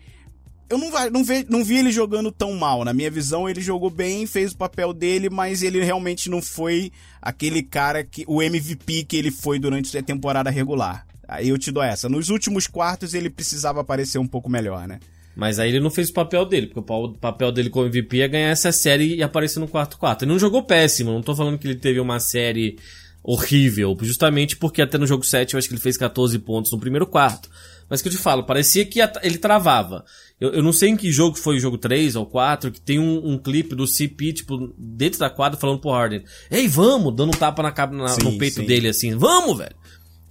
eu 0.69 0.79
não, 0.79 0.91
não, 1.11 1.25
vi, 1.25 1.47
não 1.49 1.65
vi 1.65 1.79
ele 1.79 1.93
jogando 1.93 2.33
tão 2.33 2.53
mal. 2.55 2.85
Na 2.85 2.93
minha 2.93 3.11
visão, 3.11 3.49
ele 3.49 3.61
jogou 3.61 3.91
bem, 3.91 4.27
fez 4.27 4.53
o 4.53 4.57
papel 4.57 4.93
dele, 4.93 5.31
mas 5.31 5.63
ele 5.63 5.83
realmente 5.83 6.29
não 6.29 6.43
foi 6.43 6.91
aquele 7.23 7.63
cara 7.63 8.03
que. 8.03 8.25
o 8.27 8.43
MVP 8.43 9.05
que 9.05 9.17
ele 9.17 9.31
foi 9.31 9.59
durante 9.59 9.97
a 9.97 10.03
temporada 10.03 10.51
regular. 10.51 11.07
Aí 11.29 11.49
eu 11.49 11.59
te 11.59 11.71
dou 11.71 11.83
essa. 11.83 12.09
Nos 12.09 12.31
últimos 12.31 12.67
quartos 12.67 13.15
ele 13.15 13.31
precisava 13.31 13.81
aparecer 13.81 14.19
um 14.19 14.27
pouco 14.27 14.51
melhor, 14.51 14.87
né? 14.87 15.01
Mas 15.37 15.59
aí 15.59 15.69
ele 15.69 15.81
não 15.81 15.91
fez 15.91 16.09
o 16.09 16.15
papel 16.15 16.47
dele, 16.47 16.69
porque 16.69 16.81
o 16.81 17.09
papel 17.11 17.53
dele 17.53 17.69
como 17.69 17.87
MVP 17.87 18.23
é 18.23 18.29
ganhar 18.29 18.49
essa 18.49 18.73
série 18.73 19.17
e 19.17 19.23
aparecer 19.23 19.61
no 19.61 19.69
quarto 19.69 19.99
quarto. 19.99 20.25
Ele 20.25 20.33
não 20.33 20.39
jogou 20.39 20.63
péssimo, 20.63 21.13
não 21.13 21.21
tô 21.21 21.37
falando 21.37 21.59
que 21.59 21.67
ele 21.67 21.75
teve 21.75 22.01
uma 22.01 22.19
série 22.19 22.79
horrível, 23.27 23.97
justamente 24.03 24.57
porque 24.57 24.81
até 24.81 24.97
no 24.97 25.07
jogo 25.07 25.25
7 25.25 25.55
eu 25.55 25.59
acho 25.59 25.67
que 25.67 25.75
ele 25.75 25.81
fez 25.81 25.97
14 25.97 26.39
pontos 26.39 26.71
no 26.71 26.79
primeiro 26.79 27.07
quarto. 27.07 27.51
Mas 27.89 28.01
que 28.01 28.09
eu 28.09 28.13
te 28.13 28.19
falo, 28.19 28.45
parecia 28.45 28.85
que 28.85 29.01
ele 29.23 29.39
travava. 29.39 30.05
Eu, 30.41 30.53
eu 30.53 30.63
não 30.63 30.73
sei 30.73 30.91
em 30.91 30.97
que 30.97 31.11
jogo 31.11 31.37
foi 31.37 31.57
o 31.57 31.61
jogo 31.61 31.77
3 31.77 32.15
ou 32.15 32.25
4, 32.25 32.71
que 32.71 32.81
tem 32.81 32.99
um, 33.01 33.33
um 33.33 33.39
clipe 33.39 33.75
do 33.75 33.87
CP, 33.87 34.33
tipo, 34.33 34.73
dentro 34.79 35.19
da 35.19 35.29
quadra 35.29 35.59
falando 35.59 35.81
pro 35.81 35.91
Harden, 35.91 36.25
ei, 36.51 36.69
vamos, 36.69 37.15
dando 37.17 37.29
um 37.29 37.39
tapa 37.39 37.63
na, 37.63 37.73
na 37.93 38.09
sim, 38.09 38.23
no 38.23 38.39
peito 38.39 38.61
sim. 38.61 38.67
dele, 38.67 38.89
assim, 38.89 39.17
vamos, 39.17 39.59
velho. 39.59 39.75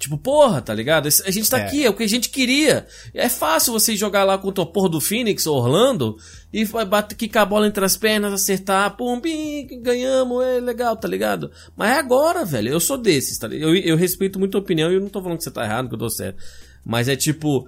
Tipo, 0.05 0.19
porra, 0.19 0.61
tá 0.61 0.71
ligado? 0.71 1.07
A 1.07 1.31
gente 1.31 1.49
tá 1.49 1.57
é. 1.57 1.65
aqui, 1.65 1.83
é 1.83 1.89
o 1.89 1.93
que 1.95 2.03
a 2.03 2.07
gente 2.07 2.29
queria. 2.29 2.85
É 3.11 3.27
fácil 3.27 3.73
você 3.73 3.95
jogar 3.95 4.23
lá 4.23 4.37
contra 4.37 4.63
o 4.63 4.67
porra 4.67 4.87
do 4.87 5.01
Phoenix 5.01 5.47
ou 5.47 5.57
Orlando 5.57 6.15
e 6.53 6.63
bater, 6.63 7.15
quicar 7.15 7.41
a 7.41 7.45
bola 7.47 7.65
entre 7.65 7.83
as 7.83 7.97
pernas, 7.97 8.31
acertar, 8.31 8.95
pum, 8.95 9.19
bim, 9.19 9.81
ganhamos, 9.81 10.43
é 10.43 10.59
legal, 10.59 10.95
tá 10.95 11.07
ligado? 11.07 11.49
Mas 11.75 11.89
é 11.89 11.97
agora, 11.97 12.45
velho. 12.45 12.69
Eu 12.69 12.79
sou 12.79 12.99
desses, 12.99 13.39
tá 13.39 13.47
ligado? 13.47 13.69
Eu, 13.69 13.75
eu 13.77 13.97
respeito 13.97 14.37
muito 14.37 14.55
a 14.55 14.59
opinião 14.59 14.91
e 14.91 14.93
eu 14.93 15.01
não 15.01 15.09
tô 15.09 15.19
falando 15.23 15.39
que 15.39 15.43
você 15.43 15.49
tá 15.49 15.63
errado, 15.63 15.87
que 15.89 15.95
eu 15.95 15.99
tô 15.99 16.09
certo. 16.09 16.37
Mas 16.85 17.07
é 17.07 17.15
tipo. 17.15 17.67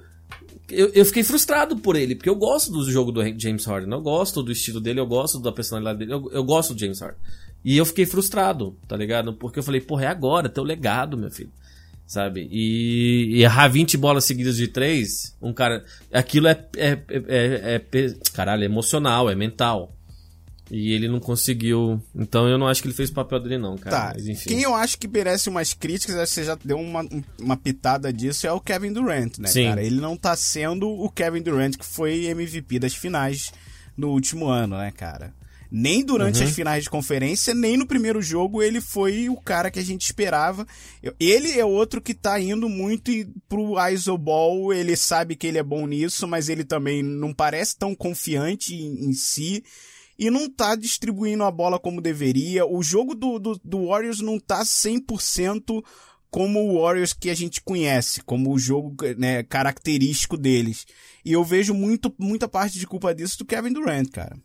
Eu, 0.69 0.89
eu 0.93 1.05
fiquei 1.05 1.23
frustrado 1.23 1.75
por 1.77 1.95
ele, 1.95 2.13
porque 2.13 2.29
eu 2.29 2.35
gosto 2.35 2.71
do 2.71 2.87
jogo 2.91 3.11
do 3.11 3.23
James 3.39 3.65
Harden, 3.65 3.91
eu 3.91 4.01
gosto 4.01 4.43
do 4.43 4.51
estilo 4.51 4.79
dele, 4.79 4.99
eu 4.99 5.07
gosto 5.07 5.39
da 5.39 5.51
personalidade 5.51 5.97
dele, 5.97 6.13
eu, 6.13 6.29
eu 6.31 6.43
gosto 6.43 6.75
do 6.75 6.79
James 6.79 6.99
Harden. 6.99 7.19
E 7.65 7.75
eu 7.75 7.85
fiquei 7.85 8.05
frustrado, 8.05 8.77
tá 8.87 8.95
ligado? 8.95 9.33
Porque 9.33 9.57
eu 9.57 9.63
falei, 9.63 9.81
porra, 9.81 10.03
é 10.03 10.07
agora, 10.07 10.49
teu 10.49 10.63
legado, 10.63 11.17
meu 11.17 11.31
filho. 11.31 11.51
Sabe? 12.07 12.47
E, 12.49 13.35
e 13.35 13.43
errar 13.43 13.67
20 13.67 13.97
bolas 13.97 14.23
seguidas 14.23 14.55
de 14.55 14.69
3, 14.69 15.35
um 15.41 15.53
cara. 15.53 15.83
Aquilo 16.11 16.47
é, 16.47 16.65
é, 16.77 16.91
é, 16.91 17.01
é, 17.27 17.75
é 17.75 18.13
Caralho, 18.33 18.63
é 18.63 18.65
emocional, 18.65 19.29
é 19.29 19.35
mental. 19.35 19.93
E 20.71 20.93
ele 20.93 21.07
não 21.07 21.19
conseguiu. 21.19 22.01
Então 22.15 22.47
eu 22.47 22.57
não 22.57 22.67
acho 22.67 22.81
que 22.81 22.87
ele 22.87 22.95
fez 22.95 23.09
o 23.09 23.13
papel 23.13 23.39
dele, 23.41 23.57
não, 23.57 23.77
cara. 23.77 23.95
Tá. 23.95 24.13
Mas, 24.15 24.27
enfim. 24.27 24.49
Quem 24.49 24.61
eu 24.61 24.73
acho 24.73 24.97
que 24.97 25.07
merece 25.07 25.49
umas 25.49 25.73
críticas, 25.73 26.15
acho 26.15 26.29
que 26.33 26.35
você 26.35 26.43
já 26.45 26.57
deu 26.63 26.77
uma, 26.77 27.07
uma 27.39 27.57
pitada 27.57 28.11
disso, 28.11 28.47
é 28.47 28.51
o 28.51 28.59
Kevin 28.59 28.93
Durant, 28.93 29.37
né, 29.37 29.47
Sim. 29.47 29.65
cara? 29.65 29.83
Ele 29.83 29.99
não 29.99 30.15
tá 30.15 30.35
sendo 30.35 30.89
o 30.89 31.09
Kevin 31.09 31.41
Durant 31.41 31.75
que 31.75 31.85
foi 31.85 32.25
MVP 32.25 32.79
das 32.79 32.95
finais 32.95 33.51
no 33.97 34.09
último 34.09 34.47
ano, 34.47 34.77
né, 34.77 34.91
cara? 34.91 35.33
Nem 35.71 36.03
durante 36.03 36.39
uhum. 36.39 36.47
as 36.47 36.55
finais 36.55 36.83
de 36.83 36.89
conferência, 36.89 37.53
nem 37.53 37.77
no 37.77 37.85
primeiro 37.85 38.21
jogo 38.21 38.63
ele 38.63 38.79
foi 38.79 39.29
o 39.29 39.35
cara 39.35 39.69
que 39.69 39.79
a 39.79 39.83
gente 39.83 40.05
esperava. 40.05 40.65
Ele 41.19 41.59
é 41.59 41.65
outro 41.65 42.01
que 42.01 42.13
tá 42.13 42.39
indo 42.39 42.69
muito 42.69 43.11
pro 43.49 43.75
ISO 43.89 44.17
Ball, 44.17 44.73
ele 44.73 44.95
sabe 44.95 45.35
que 45.35 45.47
ele 45.47 45.57
é 45.57 45.63
bom 45.63 45.85
nisso, 45.85 46.27
mas 46.27 46.49
ele 46.49 46.63
também 46.63 47.03
não 47.03 47.33
parece 47.33 47.77
tão 47.77 47.93
confiante 47.93 48.75
em, 48.75 49.09
em 49.09 49.13
si 49.13 49.63
e 50.17 50.31
não 50.31 50.49
tá 50.49 50.75
distribuindo 50.75 51.43
a 51.43 51.51
bola 51.51 51.77
como 51.79 52.01
deveria. 52.01 52.65
O 52.65 52.81
jogo 52.81 53.13
do, 53.13 53.37
do, 53.37 53.59
do 53.63 53.87
Warriors 53.87 54.19
não 54.19 54.39
tá 54.39 54.63
100% 54.63 55.83
como 56.29 56.59
o 56.59 56.81
Warriors 56.81 57.13
que 57.13 57.29
a 57.29 57.35
gente 57.35 57.61
conhece, 57.61 58.21
como 58.21 58.53
o 58.53 58.59
jogo 58.59 58.95
né, 59.17 59.43
característico 59.43 60.37
deles. 60.37 60.85
E 61.23 61.33
eu 61.33 61.43
vejo 61.43 61.73
muito, 61.73 62.13
muita 62.17 62.47
parte 62.47 62.79
de 62.79 62.87
culpa 62.87 63.13
disso 63.13 63.39
do 63.39 63.45
Kevin 63.45 63.73
Durant, 63.73 64.09
cara. 64.09 64.37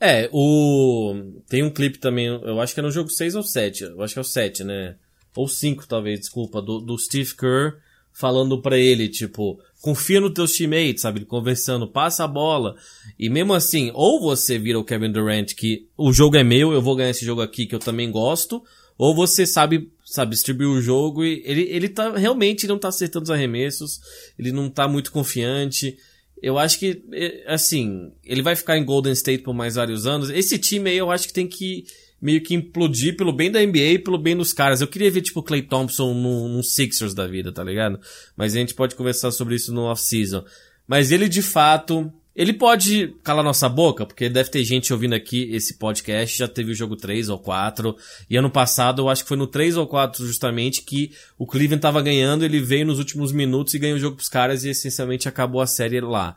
É, 0.00 0.28
o. 0.32 1.14
Tem 1.48 1.62
um 1.62 1.70
clipe 1.70 1.98
também, 1.98 2.26
eu 2.26 2.60
acho 2.60 2.74
que 2.74 2.80
é 2.80 2.82
no 2.82 2.90
jogo 2.90 3.08
6 3.08 3.34
ou 3.34 3.42
7. 3.42 3.84
Eu 3.84 4.02
acho 4.02 4.14
que 4.14 4.18
é 4.18 4.22
o 4.22 4.24
7, 4.24 4.64
né? 4.64 4.96
Ou 5.36 5.48
5, 5.48 5.86
talvez, 5.86 6.20
desculpa, 6.20 6.60
do, 6.60 6.80
do 6.80 6.98
Steve 6.98 7.34
Kerr 7.34 7.76
falando 8.12 8.62
para 8.62 8.78
ele, 8.78 9.08
tipo, 9.08 9.58
confia 9.80 10.20
nos 10.20 10.32
teus 10.32 10.56
teammates, 10.56 11.02
sabe? 11.02 11.24
Conversando, 11.24 11.88
passa 11.88 12.22
a 12.22 12.28
bola. 12.28 12.76
E 13.18 13.28
mesmo 13.28 13.52
assim, 13.52 13.90
ou 13.92 14.20
você 14.20 14.56
vira 14.56 14.78
o 14.78 14.84
Kevin 14.84 15.10
Durant 15.10 15.52
que 15.54 15.88
o 15.96 16.12
jogo 16.12 16.36
é 16.36 16.44
meu, 16.44 16.72
eu 16.72 16.80
vou 16.80 16.94
ganhar 16.94 17.10
esse 17.10 17.24
jogo 17.24 17.42
aqui 17.42 17.66
que 17.66 17.74
eu 17.74 17.80
também 17.80 18.10
gosto, 18.12 18.62
ou 18.96 19.14
você 19.14 19.44
sabe 19.44 19.90
sabe, 20.04 20.30
distribuir 20.30 20.68
o 20.68 20.80
jogo 20.80 21.24
e 21.24 21.42
ele, 21.44 21.62
ele 21.62 21.88
tá, 21.88 22.16
realmente 22.16 22.68
não 22.68 22.78
tá 22.78 22.88
acertando 22.88 23.24
os 23.24 23.30
arremessos, 23.30 24.00
ele 24.38 24.52
não 24.52 24.70
tá 24.70 24.86
muito 24.86 25.10
confiante. 25.10 25.96
Eu 26.44 26.58
acho 26.58 26.78
que, 26.78 27.02
é, 27.10 27.42
assim, 27.46 28.12
ele 28.22 28.42
vai 28.42 28.54
ficar 28.54 28.76
em 28.76 28.84
Golden 28.84 29.14
State 29.14 29.42
por 29.42 29.54
mais 29.54 29.76
vários 29.76 30.06
anos. 30.06 30.28
Esse 30.28 30.58
time 30.58 30.90
aí 30.90 30.98
eu 30.98 31.10
acho 31.10 31.26
que 31.26 31.32
tem 31.32 31.46
que 31.46 31.84
meio 32.20 32.42
que 32.42 32.54
implodir 32.54 33.16
pelo 33.16 33.32
bem 33.32 33.50
da 33.50 33.64
NBA 33.64 33.78
e 33.78 33.98
pelo 33.98 34.18
bem 34.18 34.36
dos 34.36 34.52
caras. 34.52 34.82
Eu 34.82 34.86
queria 34.86 35.10
ver, 35.10 35.22
tipo, 35.22 35.42
Clay 35.42 35.62
Thompson 35.62 36.12
num, 36.12 36.48
num 36.48 36.62
Sixers 36.62 37.14
da 37.14 37.26
vida, 37.26 37.50
tá 37.50 37.64
ligado? 37.64 37.98
Mas 38.36 38.54
a 38.54 38.58
gente 38.58 38.74
pode 38.74 38.94
conversar 38.94 39.30
sobre 39.30 39.54
isso 39.54 39.72
no 39.72 39.84
off-season. 39.84 40.44
Mas 40.86 41.10
ele, 41.10 41.30
de 41.30 41.40
fato, 41.40 42.12
ele 42.34 42.52
pode 42.52 43.14
calar 43.22 43.44
nossa 43.44 43.68
boca, 43.68 44.04
porque 44.04 44.28
deve 44.28 44.50
ter 44.50 44.64
gente 44.64 44.92
ouvindo 44.92 45.14
aqui 45.14 45.48
esse 45.52 45.74
podcast, 45.74 46.36
já 46.36 46.48
teve 46.48 46.72
o 46.72 46.74
jogo 46.74 46.96
3 46.96 47.28
ou 47.28 47.38
4, 47.38 47.96
e 48.28 48.36
ano 48.36 48.50
passado 48.50 49.02
eu 49.02 49.08
acho 49.08 49.22
que 49.22 49.28
foi 49.28 49.36
no 49.36 49.46
3 49.46 49.76
ou 49.76 49.86
4 49.86 50.26
justamente 50.26 50.82
que 50.82 51.12
o 51.38 51.46
Cleveland 51.46 51.80
tava 51.80 52.02
ganhando, 52.02 52.44
ele 52.44 52.60
veio 52.60 52.86
nos 52.86 52.98
últimos 52.98 53.30
minutos 53.30 53.74
e 53.74 53.78
ganhou 53.78 53.96
o 53.96 54.00
jogo 54.00 54.16
pros 54.16 54.28
caras 54.28 54.64
e 54.64 54.70
essencialmente 54.70 55.28
acabou 55.28 55.60
a 55.60 55.66
série 55.66 56.00
lá. 56.00 56.34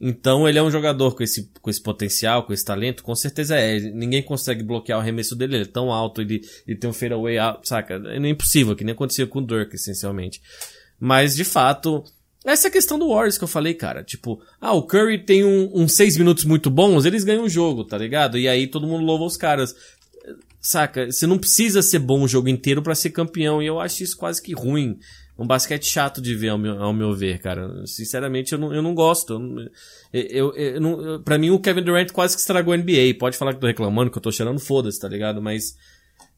Então 0.00 0.46
ele 0.46 0.58
é 0.58 0.62
um 0.62 0.70
jogador 0.70 1.14
com 1.14 1.22
esse, 1.22 1.50
com 1.62 1.70
esse 1.70 1.82
potencial, 1.82 2.42
com 2.42 2.52
esse 2.52 2.64
talento, 2.64 3.02
com 3.02 3.14
certeza 3.14 3.56
é. 3.56 3.80
Ninguém 3.80 4.22
consegue 4.22 4.62
bloquear 4.62 4.98
o 4.98 5.00
arremesso 5.00 5.34
dele, 5.34 5.56
ele 5.56 5.64
é 5.64 5.68
tão 5.68 5.90
alto, 5.90 6.20
ele, 6.20 6.42
ele 6.66 6.76
tem 6.76 6.90
um 6.90 6.92
fadeaway 6.92 7.38
alto, 7.38 7.66
saca? 7.66 8.02
É 8.04 8.16
impossível, 8.28 8.76
que 8.76 8.84
nem 8.84 8.92
acontecia 8.92 9.26
com 9.26 9.38
o 9.38 9.46
Dirk, 9.46 9.74
essencialmente. 9.74 10.42
Mas, 10.98 11.34
de 11.34 11.44
fato, 11.44 12.04
essa 12.46 12.68
é 12.68 12.70
a 12.70 12.72
questão 12.72 12.98
do 12.98 13.08
Warriors 13.08 13.36
que 13.36 13.44
eu 13.44 13.48
falei, 13.48 13.74
cara. 13.74 14.02
Tipo, 14.04 14.40
ah, 14.60 14.72
o 14.72 14.82
Curry 14.82 15.24
tem 15.24 15.44
uns 15.44 15.70
um, 15.72 15.82
um 15.82 15.88
seis 15.88 16.16
minutos 16.16 16.44
muito 16.44 16.70
bons, 16.70 17.04
eles 17.04 17.24
ganham 17.24 17.44
o 17.44 17.48
jogo, 17.48 17.84
tá 17.84 17.98
ligado? 17.98 18.38
E 18.38 18.48
aí 18.48 18.66
todo 18.66 18.86
mundo 18.86 19.04
louva 19.04 19.24
os 19.24 19.36
caras. 19.36 19.74
Saca? 20.60 21.10
Você 21.10 21.26
não 21.26 21.38
precisa 21.38 21.82
ser 21.82 21.98
bom 21.98 22.22
o 22.22 22.28
jogo 22.28 22.48
inteiro 22.48 22.82
para 22.82 22.94
ser 22.94 23.10
campeão, 23.10 23.62
e 23.62 23.66
eu 23.66 23.78
acho 23.80 24.02
isso 24.02 24.16
quase 24.16 24.42
que 24.42 24.52
ruim 24.52 24.98
um 25.38 25.46
basquete 25.46 25.84
chato 25.84 26.20
de 26.20 26.34
ver, 26.34 26.48
ao 26.48 26.58
meu, 26.58 26.82
ao 26.82 26.94
meu 26.94 27.12
ver, 27.12 27.38
cara. 27.38 27.86
Sinceramente, 27.86 28.52
eu 28.52 28.58
não, 28.58 28.74
eu 28.74 28.82
não 28.82 28.94
gosto. 28.94 29.34
Eu, 30.12 30.22
eu, 30.30 30.54
eu, 30.54 30.80
não, 30.80 31.22
pra 31.22 31.36
mim, 31.36 31.50
o 31.50 31.60
Kevin 31.60 31.82
Durant 31.82 32.10
quase 32.10 32.34
que 32.34 32.40
estragou 32.40 32.72
a 32.72 32.76
NBA. 32.76 33.14
Pode 33.18 33.36
falar 33.36 33.52
que 33.52 33.60
tô 33.60 33.66
reclamando, 33.66 34.10
que 34.10 34.16
eu 34.16 34.22
tô 34.22 34.32
cheirando 34.32 34.58
foda-se, 34.58 34.98
tá 34.98 35.08
ligado? 35.08 35.42
Mas 35.42 35.76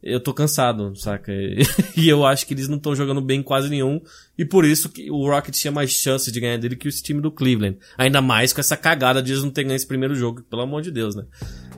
eu 0.02 0.20
tô 0.20 0.32
cansado, 0.32 0.94
saca? 0.96 1.32
e 1.96 2.08
eu 2.08 2.24
acho 2.24 2.46
que 2.46 2.54
eles 2.54 2.68
não 2.68 2.76
estão 2.76 2.94
jogando 2.94 3.20
bem 3.20 3.42
quase 3.42 3.68
nenhum. 3.68 4.00
E 4.36 4.44
por 4.44 4.64
isso 4.64 4.88
que 4.88 5.10
o 5.10 5.26
Rocket 5.26 5.54
tinha 5.54 5.72
mais 5.72 5.90
chance 5.90 6.30
de 6.30 6.40
ganhar 6.40 6.56
dele 6.56 6.76
que 6.76 6.88
o 6.88 6.92
time 6.92 7.20
do 7.20 7.32
Cleveland. 7.32 7.78
Ainda 7.96 8.22
mais 8.22 8.52
com 8.52 8.60
essa 8.60 8.76
cagada 8.76 9.22
de 9.22 9.32
eles 9.32 9.42
não 9.42 9.50
terem 9.50 9.68
ganho 9.68 9.76
esse 9.76 9.86
primeiro 9.86 10.14
jogo. 10.14 10.42
Pelo 10.42 10.62
amor 10.62 10.82
de 10.82 10.90
Deus, 10.90 11.16
né? 11.16 11.24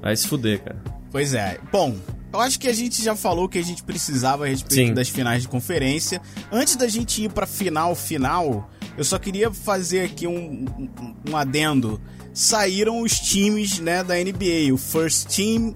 Vai 0.03 0.15
se 0.17 0.29
fuder, 0.29 0.63
cara. 0.63 0.83
Pois 1.11 1.35
é. 1.35 1.59
Bom, 1.73 1.97
eu 2.33 2.41
acho 2.41 2.59
que 2.61 2.69
a 2.69 2.73
gente 2.73 3.03
já 3.03 3.17
falou 3.17 3.49
que 3.49 3.59
a 3.59 3.65
gente 3.65 3.83
precisava 3.83 4.45
a 4.45 4.49
respeito 4.49 4.89
Sim. 4.89 4.95
das 4.95 5.09
finais 5.09 5.43
de 5.43 5.49
conferência. 5.49 6.21
Antes 6.53 6.77
da 6.77 6.89
gente 6.89 7.25
ir 7.25 7.33
pra 7.33 7.47
final 7.47 7.95
final, 7.95 8.71
eu 8.97 9.05
só 9.05 9.19
queria 9.19 9.51
fazer 9.51 10.03
aqui 10.03 10.27
um, 10.27 10.67
um, 10.79 11.15
um 11.31 11.37
adendo. 11.37 12.01
Saíram 12.33 13.03
os 13.03 13.19
times, 13.19 13.81
né, 13.81 14.05
da 14.05 14.15
NBA, 14.15 14.73
o 14.73 14.77
First 14.77 15.35
Team, 15.35 15.75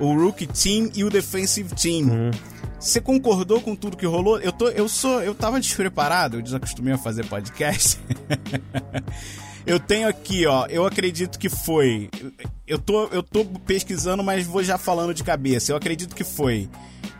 o 0.00 0.14
Rookie 0.14 0.46
Team 0.46 0.90
e 0.94 1.04
o 1.04 1.10
Defensive 1.10 1.74
Team. 1.74 2.30
Você 2.78 3.00
concordou 3.00 3.60
com 3.60 3.76
tudo 3.76 3.96
que 3.96 4.06
rolou? 4.06 4.40
Eu 4.40 4.50
tô, 4.50 4.68
eu 4.68 4.88
sou, 4.88 5.22
eu 5.22 5.34
tava 5.34 5.60
despreparado, 5.60 6.38
eu 6.38 6.42
desacostumei 6.42 6.94
a 6.94 6.98
fazer 6.98 7.26
podcast. 7.26 8.00
eu 9.66 9.78
tenho 9.78 10.08
aqui, 10.08 10.46
ó, 10.46 10.66
eu 10.66 10.86
acredito 10.86 11.38
que 11.38 11.50
foi. 11.50 12.08
Eu 12.66 12.78
tô, 12.78 13.04
eu 13.08 13.22
tô 13.22 13.44
pesquisando, 13.44 14.24
mas 14.24 14.46
vou 14.46 14.64
já 14.64 14.78
falando 14.78 15.12
de 15.12 15.22
cabeça. 15.22 15.72
Eu 15.72 15.76
acredito 15.76 16.14
que 16.14 16.24
foi 16.24 16.70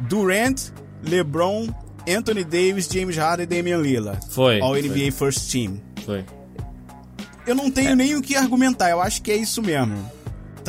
Durant, 0.00 0.70
LeBron, 1.06 1.68
Anthony 2.08 2.42
Davis, 2.42 2.88
James 2.90 3.18
Harden 3.18 3.44
e 3.44 3.46
Damian 3.46 3.78
Lillard. 3.78 4.26
Foi, 4.30 4.60
All 4.62 4.72
foi. 4.72 4.82
NBA 4.82 5.12
First 5.12 5.52
Team. 5.52 5.78
Foi. 6.06 6.24
Eu 7.46 7.54
não 7.54 7.70
tenho 7.70 7.94
nem 7.94 8.14
o 8.16 8.22
que 8.22 8.34
argumentar, 8.34 8.88
eu 8.90 9.00
acho 9.02 9.20
que 9.20 9.30
é 9.30 9.36
isso 9.36 9.62
mesmo. 9.62 10.10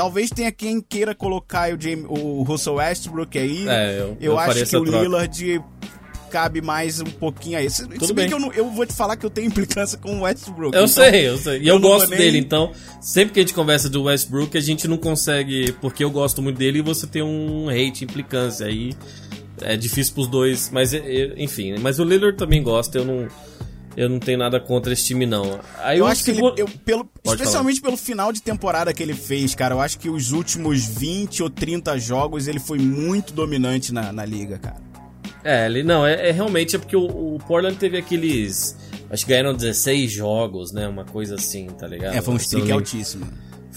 Talvez 0.02 0.32
tenha 0.32 0.52
quem 0.52 0.82
queira 0.82 1.14
colocar 1.14 1.72
o, 1.72 1.80
James, 1.80 2.06
o 2.10 2.42
Russell 2.42 2.74
Westbrook 2.74 3.38
aí. 3.38 3.68
É, 3.68 4.00
eu- 4.00 4.18
eu 4.20 4.36
acho 4.40 4.48
faria 4.48 4.66
que 4.66 4.76
o 4.76 4.84
troca. 4.84 5.00
Lillard 5.04 5.62
cabe 6.32 6.60
mais 6.60 7.00
um 7.00 7.04
pouquinho 7.06 7.60
aí. 7.60 7.70
Se, 7.70 7.84
se 7.84 7.88
bem, 7.88 8.14
bem. 8.16 8.28
que 8.28 8.34
eu, 8.34 8.40
não- 8.40 8.52
eu 8.54 8.68
vou 8.72 8.84
te 8.84 8.94
falar 8.94 9.16
que 9.16 9.24
eu 9.24 9.30
tenho 9.30 9.46
implicância 9.54 10.00
com 10.00 10.18
o 10.18 10.22
Westbrook. 10.22 10.76
Eu 10.76 10.86
então 10.86 10.88
sei, 10.88 11.28
eu 11.30 11.38
sei. 11.38 11.60
E 11.62 11.68
eu, 11.68 11.76
eu 11.76 11.80
gosto 11.80 12.10
nem- 12.10 12.18
dele, 12.18 12.40
então, 12.40 12.72
sempre 13.00 13.34
que 13.36 13.40
a 13.42 13.44
gente 13.44 13.54
conversa 13.54 13.88
do 13.90 14.02
Westbrook, 14.04 14.58
a 14.58 14.62
gente 14.62 14.88
não 14.88 14.98
consegue, 14.98 15.72
porque 15.74 16.04
eu 16.04 16.10
gosto 16.10 16.42
muito 16.42 16.58
dele 16.58 16.80
e 16.80 16.82
você 16.82 17.06
tem 17.06 17.22
um 17.22 17.70
hate, 17.70 18.04
implicância. 18.04 18.66
Aí 18.66 18.94
é 19.62 19.78
difícil 19.78 20.16
pros 20.16 20.28
dois, 20.28 20.72
mas 20.74 20.96
é- 20.96 20.98
é- 20.98 21.34
enfim. 21.38 21.76
Mas 21.80 22.00
o 22.00 22.04
Lillard 22.04 22.36
também 22.38 22.64
gosta, 22.64 22.98
eu 22.98 23.06
não, 23.06 23.28
eu 23.96 24.10
não 24.10 24.20
tenho 24.20 24.38
nada 24.38 24.60
contra 24.60 24.94
esse 24.94 25.06
time, 25.06 25.26
não. 25.26 25.60
Aí 25.80 26.00
Eu 26.00 26.06
o 26.06 26.08
acho 26.08 26.24
que 26.24 26.32
ele, 26.32 26.42
eu, 26.58 26.68
pelo, 26.86 27.06
Pode 27.06 27.42
especialmente 27.42 27.82
pelo 27.82 27.98
final 27.98 28.32
de 28.32 28.42
temporada 28.42 28.94
que 28.94 29.04
ele 29.04 29.14
fez, 29.14 29.54
cara, 29.54 29.76
eu 29.76 29.82
acho 29.82 30.00
que 30.00 30.10
os 30.10 30.32
últimos 30.32 30.86
20 30.86 31.44
ou 31.44 31.50
30 31.50 31.98
jogos 32.00 32.48
ele 32.48 32.60
foi 32.60 32.78
muito 32.78 33.34
dominante 33.34 33.94
na, 33.94 34.12
na 34.12 34.26
liga, 34.26 34.58
cara. 34.58 34.78
É, 35.44 35.66
ele 35.66 35.84
não, 35.84 36.06
é, 36.06 36.30
é 36.30 36.32
realmente 36.32 36.76
é 36.76 36.80
porque 36.80 36.96
o, 36.96 37.36
o 37.36 37.40
Portland 37.48 37.76
teve 37.78 37.98
aqueles. 37.98 38.78
Acho 39.10 39.26
que 39.26 39.32
ganharam 39.32 39.54
16 39.54 40.12
jogos, 40.12 40.72
né? 40.72 40.88
Uma 40.88 41.04
coisa 41.04 41.36
assim, 41.36 41.68
tá 41.68 41.88
ligado? 41.88 42.16
É, 42.16 42.22
foi 42.22 42.34
um 42.34 42.38
eu 42.38 42.42
streak 42.42 42.72
altíssimo. 42.72 43.26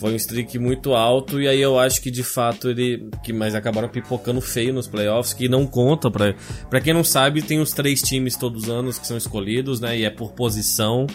Foi 0.04 0.12
um 0.12 0.16
streak 0.16 0.58
muito 0.58 0.92
alto 0.92 1.40
e 1.40 1.48
aí 1.48 1.58
eu 1.58 1.78
acho 1.78 2.02
que 2.02 2.10
de 2.10 2.22
fato 2.22 2.68
ele. 2.68 3.08
Que, 3.22 3.32
mas 3.32 3.54
acabaram 3.54 3.88
pipocando 3.88 4.38
feio 4.38 4.70
nos 4.74 4.86
playoffs, 4.86 5.32
que 5.32 5.48
não 5.48 5.66
conta 5.66 6.10
pra. 6.10 6.34
Pra 6.68 6.78
quem 6.78 6.92
não 6.92 7.02
sabe, 7.02 7.40
tem 7.40 7.58
os 7.58 7.72
três 7.72 8.02
times 8.02 8.36
todos 8.36 8.64
os 8.64 8.68
anos 8.68 8.98
que 8.98 9.06
são 9.06 9.16
escolhidos, 9.16 9.80
né? 9.80 9.98
E 9.98 10.04
é 10.04 10.10
por 10.10 10.32
posição, 10.32 11.06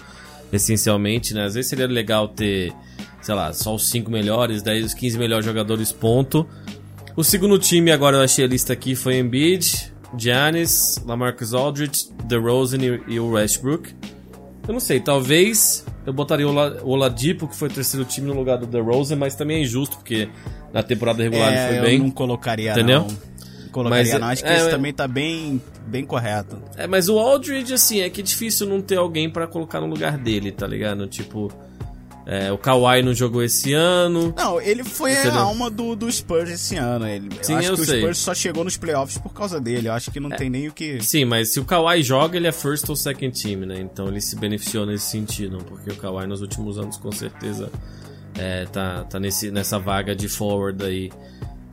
essencialmente, 0.51 1.35
né? 1.35 1.45
Às 1.45 1.53
vezes 1.53 1.69
seria 1.69 1.85
legal 1.85 2.29
ter, 2.29 2.73
sei 3.21 3.35
lá, 3.35 3.53
só 3.53 3.75
os 3.75 3.91
cinco 3.91 4.09
melhores, 4.09 4.63
daí 4.63 4.81
os 4.81 4.95
15 4.95 5.19
melhores 5.19 5.45
jogadores, 5.45 5.91
ponto. 5.91 6.47
O 7.15 7.23
segundo 7.23 7.59
time, 7.59 7.91
agora 7.91 8.17
eu 8.17 8.21
achei 8.23 8.43
a 8.43 8.47
lista 8.47 8.73
aqui, 8.73 8.95
foi 8.95 9.19
Embiid, 9.19 9.93
Giannis, 10.17 10.99
Lamarcus 11.05 11.53
Aldridge, 11.53 12.09
DeRozan 12.23 12.79
e 13.07 13.19
o 13.19 13.33
Westbrook. 13.33 13.93
Eu 14.67 14.73
não 14.73 14.79
sei, 14.79 14.99
talvez 14.99 15.83
eu 16.05 16.13
botaria 16.13 16.47
o 16.47 16.51
Ola- 16.51 16.79
o 16.83 16.89
Oladipo, 16.89 17.47
que 17.47 17.55
foi 17.55 17.69
o 17.69 17.71
terceiro 17.71 18.05
time 18.05 18.27
no 18.27 18.33
lugar 18.33 18.57
do 18.57 18.67
DeRozan, 18.67 19.15
mas 19.15 19.35
também 19.35 19.57
é 19.57 19.61
injusto, 19.61 19.97
porque 19.97 20.29
na 20.73 20.83
temporada 20.83 21.23
regular 21.23 21.51
é, 21.51 21.57
ele 21.57 21.67
foi 21.69 21.77
eu 21.77 21.81
bem. 21.83 21.99
não 21.99 22.11
colocaria 22.11 22.71
Entendeu? 22.71 23.01
não. 23.01 23.29
Colocaria 23.71 24.11
Mas, 24.13 24.21
não, 24.21 24.27
acho 24.27 24.43
que 24.43 24.49
é, 24.49 24.55
esse 24.57 24.67
é- 24.67 24.71
também 24.71 24.91
tá 24.91 25.07
bem, 25.07 25.61
bem 25.85 26.03
correto. 26.03 26.59
É, 26.75 26.87
mas 26.87 27.07
o 27.07 27.19
Aldridge, 27.19 27.71
assim, 27.73 28.01
é 28.01 28.09
que 28.09 28.21
é 28.21 28.23
difícil 28.23 28.67
não 28.67 28.81
ter 28.81 28.97
alguém 28.97 29.29
pra 29.29 29.45
colocar 29.45 29.79
no 29.79 29.85
lugar 29.87 30.17
dele, 30.17 30.51
tá 30.51 30.65
ligado? 30.65 31.05
Tipo, 31.07 31.51
é, 32.25 32.51
o 32.51 32.57
Kawhi 32.57 33.01
não 33.01 33.13
jogou 33.13 33.41
esse 33.41 33.73
ano. 33.73 34.33
Não, 34.37 34.61
ele 34.61 34.83
foi 34.83 35.13
Entendeu? 35.13 35.33
a 35.33 35.41
alma 35.41 35.69
do, 35.69 35.95
do 35.95 36.11
Spurs 36.11 36.49
esse 36.49 36.75
ano. 36.75 37.07
Ele, 37.07 37.29
Sim, 37.41 37.53
eu 37.53 37.57
acho 37.59 37.67
eu 37.69 37.75
que 37.75 37.85
sei. 37.85 37.97
o 37.97 38.01
Spurs 38.01 38.17
só 38.19 38.35
chegou 38.35 38.63
nos 38.63 38.77
playoffs 38.77 39.17
por 39.17 39.33
causa 39.33 39.59
dele. 39.59 39.87
Eu 39.87 39.93
acho 39.93 40.11
que 40.11 40.19
não 40.19 40.29
tem 40.29 40.49
nem 40.49 40.67
o 40.67 40.71
que. 40.71 41.01
Sim, 41.03 41.25
mas 41.25 41.53
se 41.53 41.59
o 41.59 41.65
Kawhi 41.65 42.03
joga, 42.03 42.37
ele 42.37 42.47
é 42.47 42.51
first 42.51 42.87
ou 42.89 42.95
second 42.95 43.41
team, 43.41 43.61
né? 43.61 43.79
Então 43.79 44.07
ele 44.07 44.21
se 44.21 44.35
beneficiou 44.35 44.85
nesse 44.85 45.05
sentido, 45.05 45.57
porque 45.67 45.89
o 45.91 45.95
Kawhi 45.95 46.27
nos 46.27 46.41
últimos 46.41 46.77
anos 46.77 46.97
com 46.97 47.11
certeza 47.11 47.71
é, 48.37 48.65
tá, 48.65 49.03
tá 49.05 49.19
nesse, 49.19 49.49
nessa 49.49 49.79
vaga 49.79 50.15
de 50.15 50.27
forward 50.29 50.83
aí. 50.83 51.11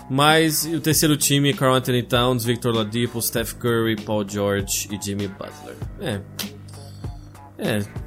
Mas 0.08 0.64
o 0.64 0.80
terceiro 0.80 1.16
time, 1.16 1.52
Carl 1.52 1.74
Anthony 1.74 2.02
Towns, 2.02 2.44
Victor 2.44 2.74
Ladipo, 2.74 3.20
Steph 3.20 3.54
Curry, 3.54 3.96
Paul 3.96 4.26
George 4.26 4.88
e 4.90 5.04
Jimmy 5.04 5.28
Butler. 5.28 5.76
É. 6.00 6.20
É. 7.58 8.05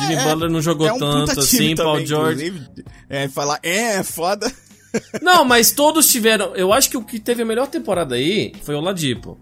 Jimmy 0.00 0.14
É, 0.14 0.24
Butler 0.24 0.50
não 0.50 0.60
jogou 0.62 0.86
é 0.88 0.92
um 0.92 0.98
tanto 0.98 1.40
assim, 1.40 1.74
Paul 1.74 1.92
também, 1.92 2.06
George. 2.06 2.46
inclusive. 2.46 2.84
É, 3.08 3.28
falar, 3.28 3.58
é, 3.62 3.96
é 3.96 4.02
foda. 4.02 4.50
Não, 5.22 5.44
mas 5.44 5.70
todos 5.70 6.06
tiveram. 6.10 6.56
Eu 6.56 6.72
acho 6.72 6.88
que 6.88 6.96
o 6.96 7.04
que 7.04 7.20
teve 7.20 7.42
a 7.42 7.44
melhor 7.44 7.66
temporada 7.68 8.14
aí 8.14 8.52
foi 8.62 8.74
o 8.74 8.80
Ladipo. 8.80 9.38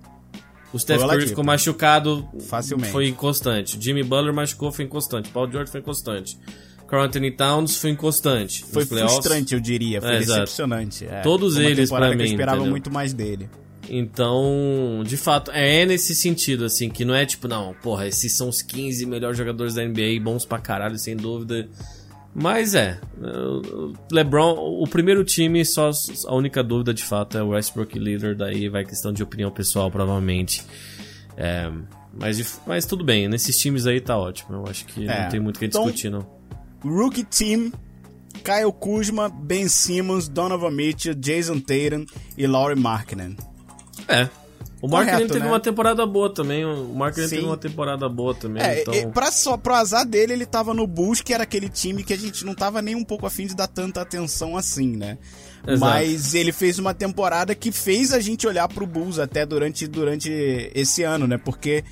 O 0.73 0.79
Steph 0.79 0.97
Curry 0.97 1.05
Oladipo. 1.09 1.29
ficou 1.29 1.45
machucado. 1.45 2.29
Facilmente. 2.49 2.91
Foi 2.93 3.07
inconstante. 3.09 3.79
Jimmy 3.81 4.03
Butler 4.03 4.35
machucou, 4.35 4.73
foi 4.73 4.85
inconstante. 4.85 5.29
Paul 5.31 5.51
George 5.51 5.71
foi 5.71 5.81
inconstante. 5.81 6.37
Carl 6.89 7.05
Anthony 7.05 7.31
Towns 7.31 7.77
foi 7.79 7.91
inconstante. 7.91 8.65
Foi 8.65 8.85
frustrante, 8.85 9.55
eu 9.55 9.61
diria. 9.61 10.01
Foi 10.01 10.17
É, 10.17 10.19
decepcionante. 10.19 11.05
é. 11.07 11.21
Todos 11.23 11.57
eles, 11.57 11.89
temporada 11.89 12.09
pra 12.11 12.17
que 12.17 12.23
eu 12.23 12.27
mim, 12.27 12.33
esperava 12.35 12.57
entendeu? 12.59 12.71
muito 12.73 12.91
mais 12.93 13.13
dele. 13.13 13.49
Então, 13.89 15.03
de 15.07 15.17
fato, 15.17 15.51
é 15.53 15.87
nesse 15.87 16.15
sentido, 16.15 16.65
assim, 16.65 16.89
que 16.91 17.05
não 17.05 17.15
é 17.15 17.25
tipo, 17.25 17.47
não, 17.47 17.75
porra, 17.75 18.07
esses 18.07 18.33
são 18.37 18.49
os 18.49 18.61
15 18.63 19.07
melhores 19.07 19.37
jogadores 19.39 19.75
da 19.75 19.85
NBA, 19.85 20.21
bons 20.23 20.45
pra 20.45 20.59
caralho, 20.59 20.99
sem 20.99 21.17
dúvida. 21.17 21.69
Mas 22.35 22.75
é, 22.75 23.01
LeBron, 24.11 24.55
o 24.59 24.87
primeiro 24.87 25.25
time, 25.25 25.65
só 25.65 25.91
a 26.27 26.35
única 26.35 26.63
dúvida 26.63 26.93
de 26.93 27.03
fato 27.03 27.39
é 27.39 27.43
o 27.43 27.49
Westbrook 27.49 27.99
Lillard, 27.99 28.37
daí 28.37 28.69
vai 28.69 28.85
questão 28.85 29.13
de 29.13 29.23
opinião 29.23 29.51
pessoal, 29.51 29.91
provavelmente. 29.91 30.63
É, 31.37 31.71
mas, 32.13 32.61
mas 32.67 32.85
tudo 32.87 33.05
bem, 33.05 33.29
nesses 33.29 33.59
times 33.59 33.87
aí 33.87 34.01
tá 34.01 34.19
ótimo, 34.19 34.57
eu 34.57 34.65
acho 34.69 34.85
que 34.87 35.09
É. 35.09 35.23
não 35.23 35.29
tem 35.31 35.41
muito 35.41 35.57
o 35.57 35.59
que 35.61 35.67
Então- 35.67 35.83
discutir, 35.85 36.11
não. 36.11 36.27
Rookie 36.85 37.25
Team, 37.25 37.73
Kyle 38.45 38.73
Kuzma, 38.79 39.29
Ben 39.29 39.67
Simmons, 39.67 40.29
Donovan 40.29 40.71
Mitchell, 40.71 41.15
Jason 41.15 41.59
Tatum 41.59 42.05
e 42.37 42.47
Laurie 42.47 42.79
Markkinen. 42.79 43.37
É, 44.09 44.29
O 44.81 44.89
Mark 44.89 45.09
correto, 45.09 45.33
teve 45.33 45.45
né? 45.45 45.51
uma 45.51 45.61
temporada 45.61 46.07
boa 46.07 46.33
também. 46.33 46.65
O 46.65 46.95
Mark 46.95 47.15
Sim. 47.15 47.29
teve 47.29 47.45
uma 47.45 47.57
temporada 47.57 48.09
boa 48.09 48.35
também. 48.35 48.63
É, 48.63 48.83
então... 48.83 48.95
e 48.95 49.07
pra, 49.07 49.33
só, 49.33 49.57
pro 49.57 49.75
azar 49.75 50.07
dele, 50.07 50.33
ele 50.33 50.47
tava 50.47 50.75
no 50.75 50.87
Bulls, 50.87 51.21
que 51.21 51.33
era 51.33 51.43
aquele 51.45 51.69
time 51.69 52.05
que 52.05 52.13
a 52.13 52.17
gente 52.17 52.45
não 52.45 52.55
tava 52.55 52.83
nem 52.83 52.95
um 52.95 53.05
pouco 53.05 53.27
afim 53.27 53.47
de 53.47 53.57
dar 53.57 53.67
tanta 53.67 54.01
atenção 54.01 54.57
assim, 54.57 54.97
né? 54.97 55.19
Exato. 55.67 55.81
Mas 55.81 56.35
ele 56.35 56.53
fez 56.53 56.79
uma 56.79 56.95
temporada 56.95 57.55
que 57.55 57.73
fez 57.73 58.13
a 58.13 58.21
gente 58.21 58.47
olhar 58.47 58.69
pro 58.69 58.87
Bulls 58.87 59.19
até 59.19 59.45
durante, 59.45 59.87
durante 59.89 60.31
esse 60.75 61.03
ano, 61.03 61.27
né? 61.27 61.39
Porque 61.39 61.83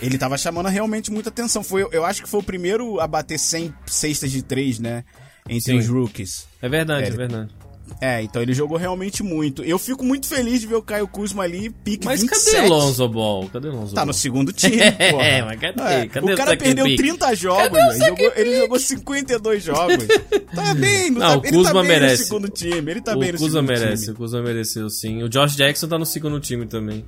ele 0.00 0.18
tava 0.18 0.36
chamando 0.36 0.68
realmente 0.68 1.12
muita 1.12 1.28
atenção. 1.28 1.62
Foi, 1.62 1.86
eu 1.92 2.04
acho 2.04 2.22
que 2.22 2.28
foi 2.28 2.40
o 2.40 2.42
primeiro 2.42 2.98
a 2.98 3.06
bater 3.06 3.38
100 3.38 3.72
cestas 3.86 4.30
de 4.32 4.42
três, 4.42 4.80
né? 4.80 5.04
Entre 5.48 5.72
Sim. 5.72 5.78
os 5.78 5.88
rookies. 5.88 6.46
É 6.60 6.68
verdade, 6.68 7.04
É, 7.04 7.08
é, 7.08 7.16
verdade. 7.16 7.50
É, 8.00 8.22
então 8.22 8.40
ele 8.42 8.52
jogou 8.54 8.76
realmente 8.78 9.22
muito. 9.22 9.62
Eu 9.62 9.78
fico 9.78 10.04
muito 10.04 10.26
feliz 10.26 10.60
de 10.60 10.66
ver 10.66 10.74
o 10.76 10.82
Caio 10.82 11.06
Kuzma 11.06 11.42
ali, 11.44 11.70
pique 11.70 12.04
Mas 12.06 12.20
27. 12.22 12.56
cadê 12.56 12.68
Lonzo 12.68 13.08
Ball? 13.08 13.48
Cadê 13.52 13.68
Lonzo 13.68 13.94
Tá 13.94 14.00
Ball? 14.02 14.06
no 14.06 14.14
segundo 14.14 14.52
time, 14.52 14.76
porra. 15.10 15.24
É, 15.24 15.42
mas 15.42 15.60
cadê? 15.60 16.06
Cadê 16.08 16.30
o 16.30 16.34
o 16.34 16.36
cara 16.36 16.50
second 16.50 16.64
perdeu 16.64 16.84
pick? 16.84 16.96
30 16.96 17.34
jogos, 17.36 17.78
velho. 17.98 18.04
Jogou- 18.06 18.32
ele 18.36 18.56
jogou 18.58 18.78
52 18.78 19.62
jogos. 19.62 20.06
Tá 20.54 20.74
bem, 20.74 21.10
não, 21.10 21.20
Não, 21.20 21.28
tá, 21.28 21.38
o 21.38 21.46
ele 21.46 21.56
Kuzma 21.56 21.72
tá 21.72 21.80
bem 21.80 21.88
merece. 21.88 22.18
no 22.22 22.26
segundo 22.28 22.48
time. 22.48 22.90
Ele 22.90 23.00
tá 23.00 23.16
bem 23.16 23.30
o 23.30 23.32
no 23.32 23.38
Kuzma 23.38 23.60
segundo 23.60 23.68
merece, 23.80 24.02
time. 24.04 24.14
o 24.14 24.16
Kuzma 24.16 24.42
mereceu 24.42 24.90
sim. 24.90 25.22
O 25.22 25.28
Josh 25.28 25.56
Jackson 25.56 25.88
tá 25.88 25.98
no 25.98 26.06
segundo 26.06 26.40
time 26.40 26.66
também. 26.66 27.04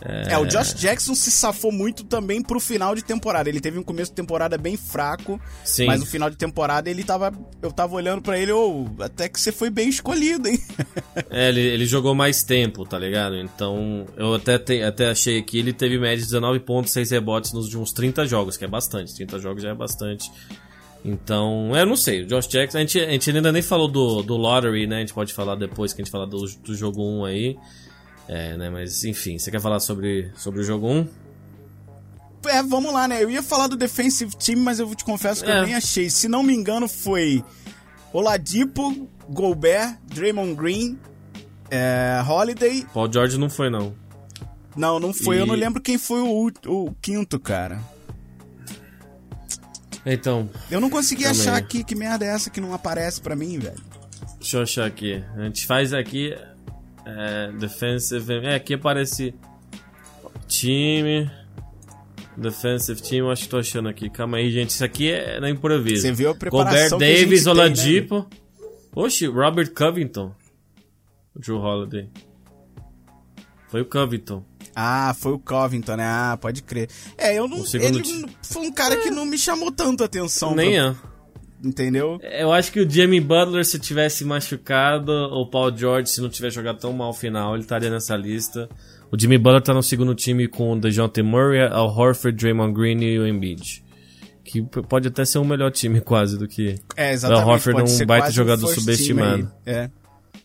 É, 0.00 0.38
o 0.38 0.46
Josh 0.46 0.74
Jackson 0.74 1.14
se 1.14 1.30
safou 1.30 1.72
muito 1.72 2.04
também 2.04 2.40
pro 2.40 2.60
final 2.60 2.94
de 2.94 3.02
temporada. 3.02 3.48
Ele 3.48 3.60
teve 3.60 3.78
um 3.78 3.82
começo 3.82 4.12
de 4.12 4.16
temporada 4.16 4.56
bem 4.56 4.76
fraco, 4.76 5.40
Sim. 5.64 5.86
mas 5.86 5.98
no 5.98 6.06
final 6.06 6.30
de 6.30 6.36
temporada 6.36 6.88
ele 6.88 7.02
tava. 7.02 7.32
Eu 7.60 7.72
tava 7.72 7.96
olhando 7.96 8.22
pra 8.22 8.38
ele, 8.38 8.52
ô, 8.52 8.86
até 9.00 9.28
que 9.28 9.40
você 9.40 9.50
foi 9.50 9.70
bem 9.70 9.88
escolhido, 9.88 10.48
hein? 10.48 10.58
É, 11.30 11.48
ele, 11.48 11.60
ele 11.60 11.84
jogou 11.86 12.14
mais 12.14 12.42
tempo, 12.42 12.84
tá 12.86 12.98
ligado? 12.98 13.36
Então, 13.36 14.06
eu 14.16 14.34
até, 14.34 14.56
te- 14.58 14.82
até 14.82 15.10
achei 15.10 15.38
aqui, 15.38 15.58
ele 15.58 15.72
teve 15.72 15.98
média 15.98 16.16
de 16.18 16.22
19 16.24 16.60
pontos, 16.60 16.92
6 16.92 17.10
rebotes 17.10 17.52
nos 17.52 17.64
últimos 17.66 17.92
30 17.92 18.24
jogos, 18.26 18.56
que 18.56 18.64
é 18.64 18.68
bastante. 18.68 19.14
30 19.14 19.38
jogos 19.40 19.62
já 19.62 19.70
é 19.70 19.74
bastante. 19.74 20.30
Então, 21.04 21.76
eu 21.76 21.86
não 21.86 21.96
sei, 21.96 22.22
o 22.22 22.26
Josh 22.26 22.46
Jackson, 22.48 22.78
a 22.78 22.80
gente, 22.80 22.98
a 23.00 23.10
gente 23.10 23.30
ainda 23.30 23.52
nem 23.52 23.62
falou 23.62 23.88
do, 23.88 24.22
do 24.22 24.36
Lottery, 24.36 24.86
né? 24.86 24.96
A 24.96 25.00
gente 25.00 25.12
pode 25.14 25.32
falar 25.32 25.54
depois 25.56 25.92
que 25.92 26.00
a 26.00 26.04
gente 26.04 26.10
falar 26.12 26.26
do, 26.26 26.38
do 26.64 26.74
jogo 26.74 27.02
1 27.02 27.24
aí. 27.24 27.56
É, 28.28 28.56
né? 28.56 28.68
Mas, 28.70 29.04
enfim, 29.04 29.38
você 29.38 29.50
quer 29.50 29.60
falar 29.60 29.80
sobre, 29.80 30.30
sobre 30.36 30.60
o 30.60 30.64
jogo 30.64 30.86
1? 30.86 31.08
É, 32.46 32.62
vamos 32.62 32.92
lá, 32.92 33.08
né? 33.08 33.22
Eu 33.22 33.30
ia 33.30 33.42
falar 33.42 33.66
do 33.66 33.76
defensive 33.76 34.34
team, 34.36 34.60
mas 34.60 34.78
eu 34.78 34.94
te 34.94 35.04
confesso 35.04 35.42
que 35.44 35.50
É. 35.50 35.58
eu 35.60 35.64
nem 35.66 35.74
achei. 35.74 36.08
Se 36.10 36.28
não 36.28 36.42
me 36.42 36.54
engano, 36.54 36.86
foi 36.88 37.42
Oladipo, 38.12 39.08
Gobert, 39.28 39.98
Draymond 40.14 40.54
Green, 40.54 40.98
é, 41.70 42.22
Holiday. 42.26 42.86
Paul 42.94 43.10
George 43.12 43.38
não 43.38 43.50
foi, 43.50 43.68
não. 43.70 43.94
Não, 44.76 45.00
não 45.00 45.12
foi. 45.12 45.40
Eu 45.40 45.44
E- 45.44 45.48
não 45.48 45.54
lembro 45.54 45.80
quem 45.82 45.98
foi 45.98 46.20
o, 46.20 46.50
o 46.66 46.94
quinto, 47.02 47.38
cara. 47.40 47.80
Então, 50.06 50.48
Eu 50.70 50.80
não 50.80 50.88
consegui 50.88 51.24
Também. 51.24 51.40
achar 51.40 51.56
aqui 51.56 51.82
que 51.84 51.94
merda 51.94 52.24
é 52.24 52.28
essa 52.28 52.48
que 52.50 52.60
não 52.60 52.72
aparece 52.72 53.20
pra 53.20 53.34
mim, 53.36 53.58
velho. 53.58 53.80
Deixa 54.38 54.56
eu 54.58 54.62
achar 54.62 54.86
aqui. 54.86 55.22
A 55.36 55.42
gente 55.44 55.66
faz 55.66 55.92
aqui. 55.92 56.34
É, 57.10 57.52
defensive. 57.52 58.34
É, 58.44 58.54
aqui 58.54 58.74
aparece. 58.74 59.34
Time. 60.46 61.30
Defensive 62.36 63.00
team, 63.02 63.26
eu 63.26 63.30
acho 63.32 63.44
que 63.44 63.48
tô 63.48 63.58
achando 63.58 63.88
aqui. 63.88 64.08
Calma 64.08 64.36
aí, 64.36 64.50
gente. 64.50 64.70
Isso 64.70 64.84
aqui 64.84 65.10
é 65.10 65.40
na 65.40 65.50
improviso. 65.50 66.02
Você 66.02 66.12
viu 66.12 66.30
a 66.30 66.34
preparação 66.34 66.98
gente 67.00 67.14
Davis, 67.20 67.44
tem, 67.44 67.54
né, 67.54 67.60
Oladipo. 67.60 68.26
Oxi, 68.94 69.26
Robert 69.26 69.72
Covington. 69.74 70.32
Drew 71.34 71.58
Holiday. 71.58 72.08
Foi 73.68 73.80
o 73.82 73.84
Covington. 73.84 74.44
Ah, 74.74 75.14
foi 75.18 75.32
o 75.32 75.38
Covington, 75.38 75.96
né? 75.96 76.04
Ah, 76.06 76.38
pode 76.40 76.62
crer. 76.62 76.88
É, 77.16 77.36
eu 77.38 77.48
não. 77.48 77.58
Ele 77.74 78.00
ti- 78.02 78.12
não- 78.20 78.28
foi 78.42 78.62
um 78.62 78.72
cara 78.72 78.96
que 78.96 79.10
não 79.10 79.26
me 79.26 79.36
chamou 79.36 79.70
tanto 79.72 80.04
atenção. 80.04 80.54
Nem 80.54 80.72
pra- 80.74 80.90
é. 80.90 80.96
Entendeu? 81.62 82.20
Eu 82.22 82.52
acho 82.52 82.70
que 82.70 82.80
o 82.80 82.88
Jimmy 82.88 83.20
Butler, 83.20 83.64
se 83.64 83.78
tivesse 83.78 84.24
machucado, 84.24 85.10
ou 85.10 85.42
o 85.42 85.50
Paul 85.50 85.76
George, 85.76 86.08
se 86.10 86.20
não 86.20 86.28
tivesse 86.28 86.54
jogado 86.54 86.78
tão 86.78 86.92
mal 86.92 87.10
o 87.10 87.14
final, 87.14 87.54
ele 87.54 87.62
estaria 87.62 87.90
nessa 87.90 88.16
lista. 88.16 88.68
O 89.10 89.18
Jimmy 89.18 89.38
Butler 89.38 89.62
tá 89.62 89.74
no 89.74 89.82
segundo 89.82 90.14
time 90.14 90.46
com 90.46 90.72
o 90.72 90.80
DeJounte 90.80 91.22
Murray, 91.22 91.62
Al 91.62 91.88
Horford, 91.88 92.36
Draymond 92.36 92.72
Green 92.72 93.02
e 93.02 93.18
o 93.18 93.26
Embiid. 93.26 93.82
Que 94.44 94.62
pode 94.62 95.08
até 95.08 95.24
ser 95.24 95.38
um 95.38 95.44
melhor 95.44 95.70
time 95.72 96.00
quase 96.00 96.38
do 96.38 96.46
que... 96.46 96.76
É, 96.96 97.12
exatamente. 97.12 97.44
O 97.44 97.48
Horford 97.48 97.80
é 97.80 97.84
um 97.84 98.06
baita 98.06 98.30
jogador 98.30 98.66
subestimado. 98.68 99.50
É. 99.66 99.90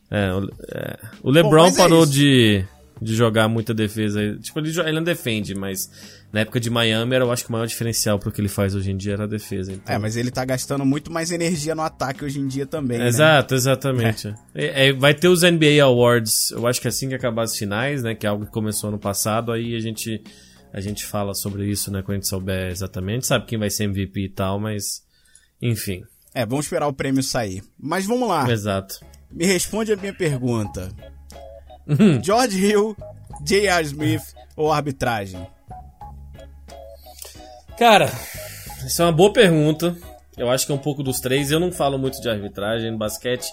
É, 0.10 0.34
o, 0.34 0.50
é. 0.72 0.98
O 1.22 1.30
LeBron 1.30 1.64
mas 1.64 1.76
é 1.76 1.78
parou 1.78 2.04
isso. 2.04 2.14
de, 2.14 2.66
de 3.02 3.16
jogar 3.16 3.48
muita 3.48 3.74
defesa. 3.74 4.36
Tipo, 4.42 4.60
ele, 4.60 4.80
ele 4.80 4.92
não 4.94 5.04
defende, 5.04 5.56
mas 5.56 5.90
na 6.34 6.40
época 6.40 6.60
de 6.60 6.68
Miami, 6.68 7.14
era, 7.14 7.24
eu 7.24 7.32
acho 7.32 7.44
que 7.44 7.50
o 7.50 7.52
maior 7.52 7.68
diferencial 7.68 8.18
pro 8.18 8.32
que 8.32 8.42
ele 8.42 8.50
faz 8.50 8.74
hoje 8.74 8.90
em 8.90 8.98
dia 8.98 9.14
era 9.14 9.26
a 9.26 9.28
defesa. 9.28 9.72
Então. 9.72 9.94
É, 9.94 10.00
mas 10.00 10.18
ele 10.18 10.32
tá 10.32 10.44
gastando 10.44 10.84
muito 10.84 11.12
mais 11.12 11.30
energia 11.30 11.76
no 11.76 11.84
ataque 11.84 12.26
hoje 12.26 12.40
em 12.40 12.48
dia 12.48 12.66
também. 12.66 12.98
né? 12.98 13.08
Exato, 13.08 13.54
exatamente. 13.54 14.34
É, 14.56 14.88
é, 14.88 14.94
vai 14.94 15.14
ter 15.14 15.28
os 15.28 15.44
NBA 15.44 15.84
Awards, 15.84 16.50
eu 16.50 16.66
acho 16.66 16.82
que 16.82 16.88
assim 16.88 17.08
que 17.08 17.14
acabar 17.14 17.44
as 17.44 17.56
finais, 17.56 18.02
né? 18.02 18.16
Que 18.16 18.26
é 18.26 18.30
algo 18.30 18.48
que 18.48 18.52
começou 18.52 18.90
ano 18.90 18.98
passado, 18.98 19.52
aí 19.52 19.76
a 19.76 19.80
gente, 19.80 20.24
a 20.74 20.82
gente 20.82 21.06
fala 21.06 21.36
sobre 21.36 21.70
isso, 21.70 21.92
né? 21.92 22.02
Quando 22.02 22.14
a 22.14 22.16
gente 22.16 22.28
souber 22.28 22.72
exatamente. 22.72 23.28
Sabe 23.28 23.46
quem 23.46 23.60
vai 23.60 23.70
ser 23.70 23.84
MVP 23.84 24.22
e 24.22 24.30
tal, 24.30 24.60
mas. 24.60 25.04
Enfim. 25.62 26.02
É, 26.34 26.48
vamos 26.48 26.66
esperar 26.66 26.88
o 26.88 26.94
prêmio 26.94 27.22
sair. 27.22 27.62
Mas 27.80 28.08
vamos 28.08 28.28
lá. 28.28 28.52
Exato. 28.52 29.06
Me 29.32 29.46
responde 29.46 29.94
a 29.94 29.96
minha 29.96 30.14
pergunta. 30.16 30.90
Uhum. 31.88 32.24
George 32.24 32.58
Hill, 32.58 32.98
J.R. 33.46 33.86
Smith 33.86 34.24
ou 34.56 34.72
arbitragem? 34.72 35.46
Cara, 37.78 38.06
essa 38.86 39.04
é 39.04 39.06
uma 39.06 39.12
boa 39.12 39.34
pergunta. 39.34 39.96
Eu 40.38 40.50
acho 40.50 40.66
que 40.66 40.72
é 40.72 40.76
um 40.76 40.80
pouco 40.80 41.04
dos 41.04 41.20
três. 41.20 41.52
Eu 41.52 41.60
não 41.60 41.72
falo 41.72 41.98
muito 41.98 42.22
de 42.22 42.30
arbitragem 42.30 42.92
no 42.92 42.98
basquete. 42.98 43.48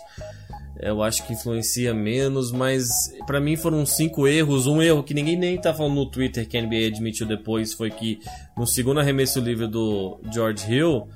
Eu 0.78 1.02
acho 1.02 1.26
que 1.26 1.34
influencia 1.34 1.92
menos, 1.92 2.50
mas 2.50 2.88
pra 3.26 3.38
mim 3.40 3.54
foram 3.56 3.84
cinco 3.84 4.26
erros. 4.26 4.66
Um 4.66 4.80
erro 4.80 5.02
que 5.02 5.12
ninguém 5.12 5.36
nem 5.36 5.60
tá 5.60 5.74
falando 5.74 5.94
no 5.94 6.10
Twitter 6.10 6.48
que 6.48 6.56
a 6.56 6.62
NBA 6.62 6.86
admitiu 6.86 7.26
depois 7.26 7.74
foi 7.74 7.90
que 7.90 8.20
no 8.56 8.66
segundo 8.66 9.00
arremesso 9.00 9.40
livre 9.40 9.66
do 9.66 10.18
George 10.32 10.72
Hill, 10.72 11.06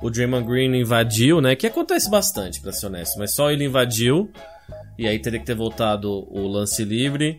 o 0.00 0.10
Draymond 0.10 0.44
Green 0.44 0.74
invadiu, 0.74 1.40
né? 1.40 1.54
Que 1.54 1.68
acontece 1.68 2.10
bastante, 2.10 2.60
pra 2.60 2.72
ser 2.72 2.86
honesto, 2.86 3.16
mas 3.16 3.32
só 3.32 3.50
ele 3.50 3.64
invadiu. 3.64 4.28
E 4.98 5.06
aí 5.06 5.18
teria 5.20 5.38
que 5.38 5.46
ter 5.46 5.54
voltado 5.54 6.26
o 6.28 6.48
lance 6.48 6.84
livre. 6.84 7.38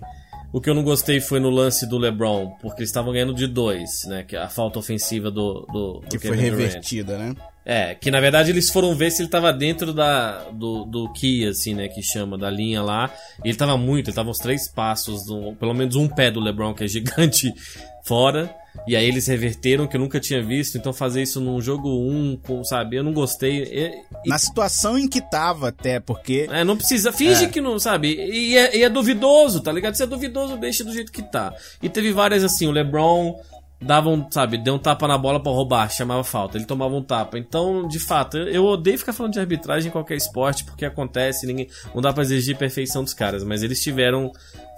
O 0.54 0.62
que 0.62 0.70
eu 0.70 0.76
não 0.76 0.84
gostei 0.84 1.20
foi 1.20 1.40
no 1.40 1.50
lance 1.50 1.88
do 1.90 1.98
LeBron, 1.98 2.52
porque 2.62 2.82
eles 2.82 2.90
estavam 2.90 3.12
ganhando 3.12 3.34
de 3.34 3.48
dois, 3.48 3.90
né? 4.06 4.24
Que 4.24 4.36
é 4.36 4.40
a 4.40 4.48
falta 4.48 4.78
ofensiva 4.78 5.32
do, 5.32 5.66
do, 5.74 5.94
do 6.02 6.08
Que 6.08 6.20
foi 6.20 6.38
Kevin 6.38 6.52
Durant. 6.52 6.60
revertida, 6.68 7.18
né? 7.18 7.36
É, 7.66 7.96
que 7.96 8.12
na 8.12 8.20
verdade 8.20 8.52
eles 8.52 8.70
foram 8.70 8.94
ver 8.94 9.10
se 9.10 9.22
ele 9.24 9.30
tava 9.30 9.52
dentro 9.52 9.94
da, 9.94 10.44
do, 10.52 10.84
do 10.86 11.12
key, 11.14 11.48
assim, 11.48 11.74
né, 11.74 11.88
que 11.88 12.04
chama, 12.04 12.38
da 12.38 12.50
linha 12.52 12.82
lá. 12.84 13.10
E 13.44 13.48
ele 13.50 13.58
tava 13.58 13.78
muito, 13.78 14.10
ele 14.10 14.16
tava 14.16 14.30
uns 14.30 14.38
três 14.38 14.70
passos, 14.70 15.26
do- 15.26 15.56
pelo 15.56 15.74
menos 15.74 15.96
um 15.96 16.08
pé 16.08 16.30
do 16.30 16.40
LeBron, 16.40 16.74
que 16.74 16.84
é 16.84 16.88
gigante, 16.88 17.52
fora. 18.06 18.54
E 18.88 18.96
aí 18.96 19.06
eles 19.08 19.28
reverteram, 19.28 19.88
que 19.88 19.96
eu 19.96 20.00
nunca 20.02 20.20
tinha 20.20 20.44
visto. 20.44 20.78
Então 20.78 20.92
fazer 20.92 21.22
isso 21.22 21.40
num 21.40 21.62
jogo 21.62 21.88
1, 21.90 22.40
um, 22.50 22.64
sabe, 22.64 22.96
eu 22.98 23.04
não 23.04 23.14
gostei. 23.14 23.64
E- 23.64 23.88
e- 24.26 24.30
Na 24.30 24.38
situação 24.38 24.98
em 24.98 25.08
que 25.08 25.22
tava 25.22 25.70
até, 25.70 26.00
porque 26.00 26.48
é, 26.52 26.64
não 26.64 26.76
precisa, 26.76 27.12
finge 27.12 27.46
É. 27.46 27.48
que 27.48 27.62
não, 27.62 27.78
sabe? 27.80 28.14
E 28.14 28.58
é, 28.58 28.78
e 28.78 28.84
é 28.84 28.90
duvidoso, 28.90 29.62
tá 29.62 29.72
ligado? 29.72 29.96
Se 29.96 30.04
é 30.04 30.08
duvidoso, 30.08 30.58
deixa 30.58 30.84
do 30.84 30.92
jeito 30.94 31.12
que 31.12 31.22
tá. 31.22 31.54
E 31.82 31.88
teve 31.90 32.12
várias 32.12 32.44
assim, 32.44 32.68
o 32.68 32.72
LeBron 32.72 33.40
dava 33.80 34.10
um, 34.10 34.26
sabe, 34.32 34.58
deu 34.58 34.76
um 34.76 34.80
tapa 34.80 35.08
na 35.10 35.18
bola 35.18 35.42
pra 35.44 35.52
roubar, 35.52 35.92
chamava 35.92 36.24
falta, 36.24 36.58
ele 36.58 36.66
tomava 36.66 36.96
um 36.96 37.04
tapa. 37.04 37.38
Então, 37.38 37.86
de 37.88 38.00
fato, 38.00 38.38
eu, 38.38 38.48
eu 38.48 38.66
odeio 38.66 38.98
ficar 38.98 39.12
falando 39.12 39.34
de 39.34 39.40
arbitragem 39.42 39.90
em 39.90 39.92
qualquer 39.92 40.16
esporte, 40.16 40.64
porque 40.64 40.86
acontece, 40.86 41.46
ninguém, 41.46 41.68
não 41.94 42.02
dá 42.02 42.14
pra 42.14 42.24
exigir 42.24 42.58
perfeição 42.58 43.04
dos 43.04 43.14
caras, 43.14 43.44
mas 43.44 43.62
eles 43.62 43.82
tiveram, 43.84 44.32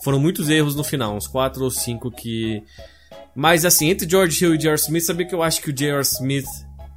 foram 0.03 0.19
muitos 0.19 0.49
erros 0.49 0.75
no 0.75 0.83
final, 0.83 1.15
uns 1.15 1.27
quatro 1.27 1.63
ou 1.63 1.69
cinco 1.71 2.09
que... 2.11 2.63
Mas 3.35 3.65
assim, 3.65 3.89
entre 3.89 4.09
George 4.09 4.43
Hill 4.43 4.55
e 4.55 4.57
J.R. 4.57 4.79
Smith, 4.79 5.03
sabia 5.03 5.27
que 5.27 5.35
eu 5.35 5.43
acho 5.43 5.61
que 5.61 5.69
o 5.69 5.73
J.R. 5.73 6.01
Smith 6.01 6.47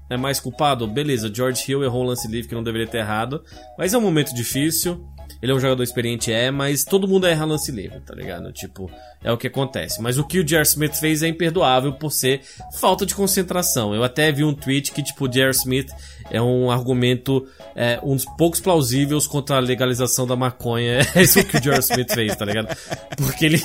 é 0.09 0.17
mais 0.17 0.39
culpado? 0.39 0.87
Beleza, 0.87 1.33
George 1.35 1.65
Hill 1.69 1.83
errou 1.83 2.05
um 2.05 2.07
lance 2.07 2.29
livre 2.29 2.49
que 2.49 2.55
não 2.55 2.63
deveria 2.63 2.87
ter 2.87 2.99
errado, 2.99 3.43
mas 3.77 3.93
é 3.93 3.99
um 3.99 4.01
momento 4.01 4.33
difícil. 4.33 5.05
Ele 5.41 5.53
é 5.53 5.55
um 5.55 5.61
jogador 5.61 5.83
experiente, 5.83 6.33
é, 6.33 6.51
mas 6.51 6.85
todo 6.85 7.07
mundo 7.07 7.27
erra 7.27 7.45
lance 7.45 7.71
livre, 7.71 8.01
tá 8.01 8.15
ligado? 8.15 8.53
Tipo, 8.53 8.91
é 9.23 9.31
o 9.31 9.37
que 9.37 9.47
acontece. 9.47 10.03
Mas 10.03 10.19
o 10.19 10.25
que 10.25 10.41
o 10.41 10.45
J.R. 10.45 10.65
Smith 10.65 10.95
fez 10.95 11.23
é 11.23 11.29
imperdoável 11.29 11.93
por 11.93 12.11
ser 12.11 12.41
falta 12.81 13.07
de 13.07 13.15
concentração. 13.15 13.95
Eu 13.95 14.03
até 14.03 14.33
vi 14.33 14.43
um 14.43 14.53
tweet 14.53 14.91
que, 14.91 15.03
tipo, 15.03 15.27
o 15.27 15.29
J.R. 15.29 15.51
Smith 15.51 15.91
é 16.31 16.43
um 16.43 16.71
argumento, 16.71 17.47
é, 17.77 18.01
um 18.03 18.17
dos 18.17 18.25
poucos 18.37 18.61
plausíveis 18.61 19.27
contra 19.27 19.57
a 19.57 19.61
legalização 19.61 20.27
da 20.27 20.37
maconha. 20.37 20.99
É 21.19 21.23
isso 21.23 21.43
que 21.45 21.57
o 21.57 21.61
J.R. 21.61 21.81
Smith 21.81 22.13
fez, 22.13 22.37
tá 22.37 22.45
ligado? 22.45 22.77
Porque 23.17 23.47
ele, 23.47 23.61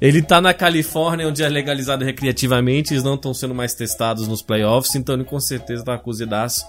ele 0.00 0.22
tá 0.22 0.40
na 0.40 0.52
Califórnia, 0.52 1.26
onde 1.26 1.42
é 1.42 1.48
legalizado 1.48 2.04
recreativamente, 2.04 2.92
eles 2.92 3.04
não 3.04 3.14
estão 3.14 3.32
sendo 3.32 3.54
mais 3.54 3.74
testados 3.74 4.28
nos 4.28 4.42
playoffs, 4.42 4.94
então 4.94 5.14
ele 5.14 5.24
com 5.24 5.40
certeza 5.40 5.84
tá 5.84 5.94
acusidaço. 5.94 6.66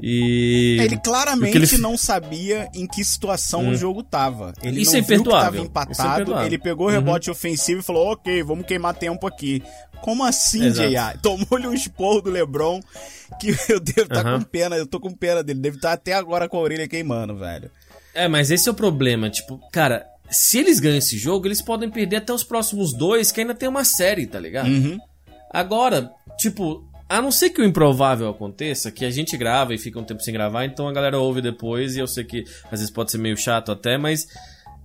E. 0.00 0.76
É, 0.80 0.84
Ele 0.84 0.96
claramente 0.98 1.56
ele- 1.56 1.78
não 1.78 1.96
sabia 1.96 2.68
em 2.74 2.86
que 2.86 3.04
situação 3.04 3.68
o 3.68 3.74
jogo 3.74 4.02
tava. 4.02 4.52
Ele 4.62 4.80
Isso 4.82 4.92
não 4.92 4.98
é 4.98 5.02
viu 5.02 5.22
que 5.24 5.30
tava 5.30 5.56
é 5.56 5.60
empatado, 5.60 6.12
imperdoável. 6.22 6.46
ele 6.46 6.58
pegou 6.58 6.86
o 6.86 6.90
rebote 6.90 7.30
ofensivo 7.30 7.80
e 7.80 7.84
falou, 7.84 8.12
ok, 8.12 8.42
vamos 8.42 8.66
queimar 8.66 8.94
tempo 8.94 9.26
aqui. 9.26 9.62
Como 10.02 10.24
assim. 10.24 10.70
J.A.? 10.70 11.16
Tomou-lhe 11.22 11.66
um 11.66 11.74
esporro 11.74 12.20
do 12.20 12.30
LeBron 12.30 12.80
que 13.40 13.48
eu 13.68 13.78
devo 13.80 14.02
estar 14.02 14.26
Aham. 14.26 14.38
com 14.40 14.44
pena, 14.44 14.76
eu 14.76 14.86
tô 14.86 14.98
com 15.00 15.12
pena 15.12 15.42
dele. 15.42 15.60
Deve 15.60 15.76
estar 15.76 15.92
até 15.92 16.12
agora 16.12 16.48
com 16.48 16.56
a 16.56 16.60
orelha 16.60 16.88
queimando, 16.88 17.36
velho. 17.36 17.70
É, 18.14 18.28
mas 18.28 18.50
esse 18.50 18.68
é 18.68 18.72
o 18.72 18.74
problema. 18.74 19.30
Tipo, 19.30 19.58
cara, 19.72 20.04
se 20.30 20.58
eles 20.58 20.80
ganham 20.80 20.98
esse 20.98 21.16
jogo, 21.18 21.46
eles 21.46 21.62
podem 21.62 21.88
perder 21.90 22.16
até 22.16 22.32
os 22.32 22.42
próximos 22.44 22.92
dois, 22.92 23.30
que 23.32 23.40
ainda 23.40 23.54
tem 23.54 23.68
uma 23.68 23.84
série, 23.84 24.26
tá 24.26 24.38
ligado? 24.40 24.68
Uhum. 24.68 24.98
Agora, 25.50 26.10
tipo, 26.38 26.84
a 27.12 27.20
não 27.20 27.30
ser 27.30 27.50
que 27.50 27.60
o 27.60 27.64
improvável 27.64 28.28
aconteça, 28.28 28.90
que 28.90 29.04
a 29.04 29.10
gente 29.10 29.36
grava 29.36 29.74
e 29.74 29.78
fica 29.78 29.98
um 29.98 30.04
tempo 30.04 30.22
sem 30.22 30.32
gravar, 30.32 30.64
então 30.64 30.88
a 30.88 30.92
galera 30.92 31.18
ouve 31.18 31.42
depois, 31.42 31.94
e 31.94 31.98
eu 31.98 32.06
sei 32.06 32.24
que 32.24 32.44
às 32.64 32.80
vezes 32.80 32.90
pode 32.90 33.10
ser 33.10 33.18
meio 33.18 33.36
chato 33.36 33.70
até, 33.70 33.98
mas 33.98 34.26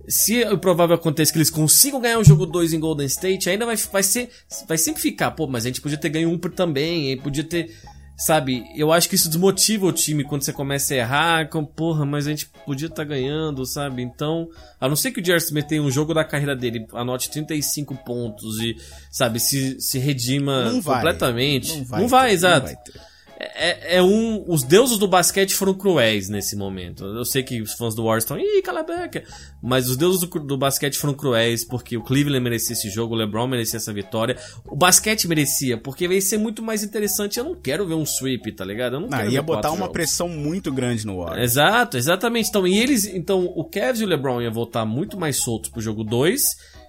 se 0.06 0.44
o 0.44 0.52
improvável 0.52 0.94
aconteça 0.94 1.32
que 1.32 1.38
eles 1.38 1.48
consigam 1.48 2.00
ganhar 2.00 2.18
o 2.18 2.24
jogo 2.24 2.44
2 2.44 2.74
em 2.74 2.80
Golden 2.80 3.06
State, 3.06 3.48
ainda 3.48 3.64
vai, 3.64 3.76
vai 3.76 4.02
ser. 4.02 4.28
Vai 4.66 4.76
sempre 4.76 5.00
ficar, 5.00 5.30
pô, 5.30 5.46
mas 5.46 5.64
a 5.64 5.68
gente 5.68 5.80
podia 5.80 5.96
ter 5.96 6.10
ganho 6.10 6.30
um 6.30 6.38
também, 6.38 7.16
podia 7.18 7.44
ter. 7.44 7.74
Sabe, 8.18 8.64
eu 8.74 8.92
acho 8.92 9.08
que 9.08 9.14
isso 9.14 9.28
desmotiva 9.28 9.86
o 9.86 9.92
time 9.92 10.24
quando 10.24 10.42
você 10.42 10.52
começa 10.52 10.92
a 10.92 10.96
errar, 10.96 11.48
com, 11.48 11.64
porra, 11.64 12.04
mas 12.04 12.26
a 12.26 12.30
gente 12.30 12.50
podia 12.66 12.88
estar 12.88 13.04
ganhando, 13.04 13.64
sabe? 13.64 14.02
Então, 14.02 14.48
a 14.80 14.88
não 14.88 14.96
ser 14.96 15.12
que 15.12 15.20
o 15.20 15.24
Jerry 15.24 15.38
Smith 15.38 15.68
tenha 15.68 15.80
um 15.80 15.90
jogo 15.90 16.12
da 16.12 16.24
carreira 16.24 16.56
dele, 16.56 16.84
anote 16.94 17.30
35 17.30 17.94
pontos 18.04 18.58
e, 18.58 18.76
sabe, 19.08 19.38
se, 19.38 19.80
se 19.80 20.00
redima 20.00 20.64
Não 20.64 20.80
vai. 20.80 20.96
completamente. 20.96 21.76
Não 21.76 21.84
vai, 21.84 22.00
Não 22.00 22.08
vai, 22.08 22.28
ter, 22.30 22.34
exato. 22.34 22.66
vai 22.66 22.76
ter. 22.76 23.00
É, 23.40 23.98
é 23.98 24.02
um. 24.02 24.44
Os 24.48 24.64
deuses 24.64 24.98
do 24.98 25.06
basquete 25.06 25.54
foram 25.54 25.72
cruéis 25.72 26.28
nesse 26.28 26.56
momento. 26.56 27.04
Eu 27.04 27.24
sei 27.24 27.44
que 27.44 27.62
os 27.62 27.72
fãs 27.74 27.94
do 27.94 28.02
Warriors 28.02 28.24
estão. 28.24 28.36
Ih, 28.36 28.60
cala 28.62 28.80
a 28.80 28.82
boca. 28.82 29.22
Mas 29.62 29.88
os 29.88 29.96
deuses 29.96 30.20
do, 30.20 30.26
do 30.40 30.58
basquete 30.58 30.98
foram 30.98 31.14
cruéis 31.14 31.64
porque 31.64 31.96
o 31.96 32.02
Cleveland 32.02 32.42
merecia 32.42 32.72
esse 32.72 32.90
jogo, 32.90 33.14
o 33.14 33.16
LeBron 33.16 33.46
merecia 33.46 33.76
essa 33.76 33.92
vitória. 33.92 34.36
O 34.66 34.74
basquete 34.74 35.28
merecia, 35.28 35.78
porque 35.78 36.06
ia 36.08 36.20
ser 36.20 36.36
muito 36.38 36.62
mais 36.64 36.82
interessante. 36.82 37.38
Eu 37.38 37.44
não 37.44 37.54
quero 37.54 37.86
ver 37.86 37.94
um 37.94 38.04
sweep, 38.04 38.50
tá 38.56 38.64
ligado? 38.64 38.94
Eu 38.94 39.00
não 39.00 39.08
Ah, 39.12 39.18
quero 39.18 39.30
ia 39.30 39.42
botar 39.42 39.68
uma 39.70 39.78
jogos. 39.78 39.92
pressão 39.92 40.28
muito 40.28 40.72
grande 40.72 41.06
no 41.06 41.18
Warriors. 41.18 41.52
Exato, 41.52 41.96
exatamente. 41.96 42.48
Então, 42.48 42.66
e 42.66 42.76
eles, 42.76 43.04
então, 43.04 43.44
o 43.54 43.62
Cavs 43.64 44.00
e 44.00 44.04
o 44.04 44.08
LeBron 44.08 44.42
iam 44.42 44.52
voltar 44.52 44.84
muito 44.84 45.16
mais 45.16 45.36
soltos 45.36 45.70
pro 45.70 45.80
jogo 45.80 46.02
2. 46.02 46.42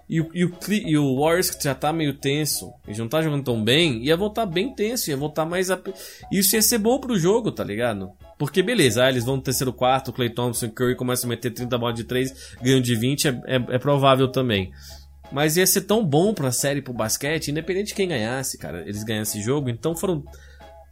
E, 0.10 0.20
o- 0.22 0.30
e, 0.34 0.44
o, 0.44 0.52
e 0.72 0.98
o 0.98 1.20
Warriors, 1.22 1.52
que 1.52 1.64
já 1.64 1.76
tá 1.76 1.94
meio 1.94 2.16
tenso, 2.16 2.74
e 2.88 2.94
já 2.96 3.04
não 3.04 3.10
tá 3.10 3.22
jogando 3.22 3.44
tão 3.44 3.64
bem, 3.64 4.04
ia 4.04 4.18
voltar 4.18 4.46
bem 4.48 4.74
tenso, 4.74 5.10
ia 5.12 5.16
voltar 5.18 5.46
mais. 5.46 5.70
A... 5.70 5.80
Isso 6.32 6.56
ia 6.56 6.62
ser 6.64 6.80
bom 6.80 7.00
pro 7.00 7.18
jogo, 7.20 7.52
tá 7.52 7.64
ligado? 7.64 8.10
Porque 8.38 8.64
beleza, 8.64 9.04
ah, 9.06 9.10
eles 9.10 9.24
vão 9.24 9.36
no 9.36 9.42
terceiro 9.42 9.72
quarto, 9.72 10.12
Clay 10.12 10.30
Thompson 10.30 10.66
e 10.66 10.70
Curry 10.72 10.96
começam 10.96 11.28
a 11.28 11.30
meter 11.30 11.52
30 11.52 11.78
bolas 11.78 11.96
de 11.96 12.06
3, 12.06 12.56
ganham 12.62 12.82
de 12.82 12.96
20, 12.96 13.28
é, 13.28 13.30
é, 13.46 13.56
é 13.76 13.78
provável 13.78 14.28
também. 14.30 14.72
Mas 15.32 15.58
ia 15.58 15.68
ser 15.68 15.82
tão 15.82 16.04
bom 16.04 16.34
pra 16.34 16.52
série, 16.52 16.82
pro 16.82 16.92
basquete, 16.92 17.50
independente 17.52 17.90
de 17.90 17.94
quem 17.94 18.08
ganhasse, 18.08 18.58
cara, 18.58 18.82
eles 18.82 19.04
ganhassem 19.04 19.40
esse 19.40 19.46
jogo, 19.46 19.70
então 19.70 19.96
foram. 19.96 20.24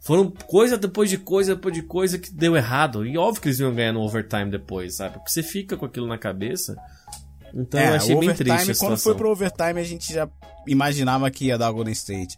Foram 0.00 0.30
coisa 0.30 0.78
depois 0.78 1.10
de 1.10 1.18
coisa 1.18 1.56
depois 1.56 1.74
de 1.74 1.82
coisa 1.82 2.18
que 2.20 2.32
deu 2.32 2.56
errado. 2.56 3.04
E 3.04 3.18
óbvio 3.18 3.42
que 3.42 3.48
eles 3.48 3.58
iam 3.58 3.74
ganhar 3.74 3.92
no 3.92 4.00
overtime 4.00 4.48
depois, 4.48 4.94
sabe? 4.94 5.14
Porque 5.14 5.28
você 5.30 5.42
fica 5.42 5.76
com 5.76 5.84
aquilo 5.84 6.06
na 6.06 6.16
cabeça. 6.16 6.76
Então 7.54 7.80
eu 7.80 7.94
achei 7.94 8.14
É, 8.14 8.18
bem 8.20 8.34
triste 8.34 8.70
a 8.72 8.74
quando 8.76 8.98
foi 8.98 9.14
pro 9.14 9.30
overtime, 9.30 9.80
a 9.80 9.84
gente 9.84 10.12
já 10.12 10.28
imaginava 10.66 11.30
que 11.30 11.46
ia 11.46 11.58
dar 11.58 11.70
Golden 11.72 11.92
State. 11.92 12.36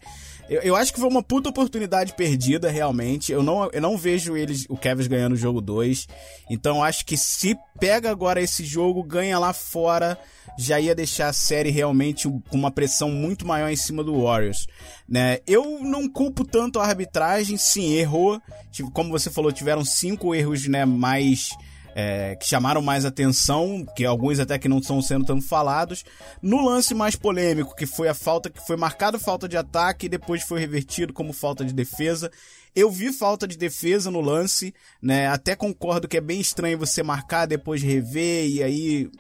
Eu, 0.49 0.62
eu 0.62 0.77
acho 0.77 0.92
que 0.92 0.99
foi 0.99 1.09
uma 1.09 1.23
puta 1.23 1.49
oportunidade 1.49 2.12
perdida, 2.14 2.70
realmente. 2.70 3.31
Eu 3.31 3.42
não, 3.42 3.68
eu 3.73 3.81
não 3.81 3.96
vejo 3.96 4.37
eles, 4.37 4.66
o 4.68 4.77
Cavs 4.77 5.07
ganhando 5.07 5.35
o 5.35 5.37
jogo 5.37 5.61
2. 5.61 6.07
Então 6.51 6.77
eu 6.79 6.83
acho 6.83 7.05
que 7.07 7.16
se 7.16 7.57
pega 7.79 8.11
agora 8.11 8.40
esse 8.40 8.64
jogo, 8.64 9.03
ganha 9.05 9.38
lá 9.38 9.53
fora, 9.53 10.18
já 10.59 10.81
ia 10.81 10.92
deixar 10.94 11.29
a 11.29 11.33
série 11.33 11.70
realmente 11.70 12.29
com 12.49 12.57
uma 12.57 12.70
pressão 12.70 13.11
muito 13.11 13.46
maior 13.46 13.68
em 13.70 13.77
cima 13.77 14.03
do 14.03 14.23
Warriors. 14.25 14.66
Né? 15.09 15.38
Eu 15.46 15.79
não 15.83 16.09
culpo 16.09 16.44
tanto 16.44 16.81
a 16.81 16.85
arbitragem, 16.87 17.57
sim, 17.57 17.94
errou. 17.94 18.40
Tive- 18.73 18.90
Como 18.90 19.11
você 19.11 19.31
falou, 19.31 19.53
tiveram 19.53 19.85
cinco 19.85 20.35
erros 20.35 20.66
né, 20.66 20.85
mais 20.85 21.51
é, 21.94 22.37
que 22.37 22.46
chamaram 22.46 22.83
mais 22.83 23.05
atenção, 23.05 23.85
que 23.96 24.05
alguns 24.05 24.38
até 24.38 24.59
que 24.59 24.68
não 24.68 24.79
estão 24.79 25.00
sendo 25.03 25.24
tanto 25.24 25.46
falados. 25.46 26.05
No 26.42 26.64
lance 26.64 26.94
mais 26.94 27.16
polêmico, 27.16 27.74
que 27.74 27.87
foi 27.87 28.09
a 28.09 28.14
falta 28.14 28.50
que 28.50 28.64
foi 28.66 28.76
marcado 28.76 29.18
falta 29.18 29.48
de 29.48 29.57
ataque 29.57 30.07
e 30.07 30.09
depois 30.09 30.42
foi 30.42 30.61
revertido 30.61 31.12
como 31.12 31.33
falta 31.33 31.64
de 31.64 31.72
defesa. 31.72 32.31
Eu 32.74 32.90
vi 32.90 33.12
falta 33.12 33.48
de 33.48 33.59
defesa 33.59 34.11
no 34.11 34.20
lance, 34.20 34.72
né? 35.03 35.26
Até 35.26 35.57
concordo 35.57 36.07
que 36.07 36.16
é 36.16 36.20
bem 36.20 36.40
estranho 36.40 36.79
você 36.79 37.03
marcar 37.03 37.46
depois 37.46 37.83
rever 37.83 38.48
e 38.48 38.62
aí 38.62 39.11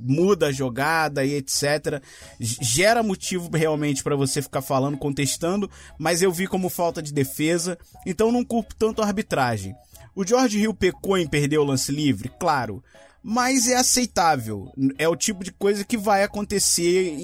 muda 0.00 0.46
a 0.46 0.52
jogada 0.52 1.24
e 1.24 1.34
etc. 1.34 2.02
Gera 2.40 3.02
motivo 3.02 3.50
realmente 3.54 4.02
pra 4.02 4.16
você 4.16 4.40
ficar 4.40 4.62
falando, 4.62 4.96
contestando, 4.96 5.70
mas 5.98 6.22
eu 6.22 6.32
vi 6.32 6.46
como 6.46 6.68
falta 6.68 7.02
de 7.02 7.12
defesa, 7.12 7.78
então 8.06 8.32
não 8.32 8.44
culpo 8.44 8.74
tanto 8.74 9.02
a 9.02 9.06
arbitragem. 9.06 9.74
O 10.14 10.26
George 10.26 10.58
Hill 10.58 10.74
pecou 10.74 11.18
em 11.18 11.26
perder 11.26 11.58
o 11.58 11.64
lance 11.64 11.90
livre? 11.90 12.30
Claro. 12.38 12.82
Mas 13.22 13.68
é 13.68 13.76
aceitável. 13.76 14.70
É 14.98 15.08
o 15.08 15.16
tipo 15.16 15.42
de 15.42 15.50
coisa 15.50 15.84
que 15.84 15.96
vai 15.96 16.22
acontecer. 16.22 17.16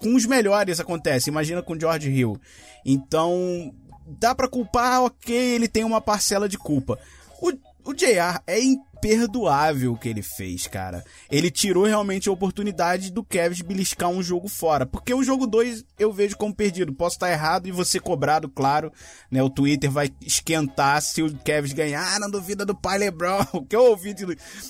com 0.00 0.14
os 0.14 0.24
melhores 0.24 0.78
acontece. 0.78 1.28
Imagina 1.28 1.62
com 1.62 1.74
o 1.74 1.80
George 1.80 2.08
Hill. 2.08 2.40
Então, 2.84 3.74
dá 4.06 4.34
pra 4.34 4.48
culpar, 4.48 5.02
ok, 5.02 5.36
ele 5.36 5.68
tem 5.68 5.84
uma 5.84 6.00
parcela 6.00 6.48
de 6.48 6.56
culpa. 6.56 6.98
O, 7.42 7.52
o 7.84 7.94
JR 7.94 8.40
é 8.46 8.60
imperdoável 8.60 9.92
o 9.92 9.98
que 9.98 10.08
ele 10.08 10.22
fez, 10.22 10.66
cara. 10.66 11.02
Ele 11.30 11.50
tirou 11.50 11.84
realmente 11.84 12.28
a 12.28 12.32
oportunidade 12.32 13.10
do 13.10 13.24
Cavs 13.24 13.62
beliscar 13.62 14.10
um 14.10 14.22
jogo 14.22 14.48
fora. 14.48 14.84
Porque 14.84 15.14
o 15.14 15.22
jogo 15.22 15.46
2 15.46 15.84
eu 15.98 16.12
vejo 16.12 16.36
como 16.36 16.54
perdido. 16.54 16.92
Posso 16.92 17.16
estar 17.16 17.30
errado 17.30 17.66
e 17.66 17.72
você 17.72 17.98
cobrado, 17.98 18.48
claro. 18.48 18.92
Né, 19.30 19.42
o 19.42 19.48
Twitter 19.48 19.90
vai 19.90 20.10
esquentar 20.20 21.00
se 21.00 21.22
o 21.22 21.34
Cavs 21.38 21.72
ganhar. 21.72 22.14
Ah, 22.14 22.18
não 22.18 22.30
duvida 22.30 22.66
do 22.66 22.74
pai 22.74 22.98
LeBron. 22.98 23.40
O 23.52 23.64
que 23.64 23.76
eu 23.76 23.84
ouvi 23.84 24.14
de, 24.14 24.26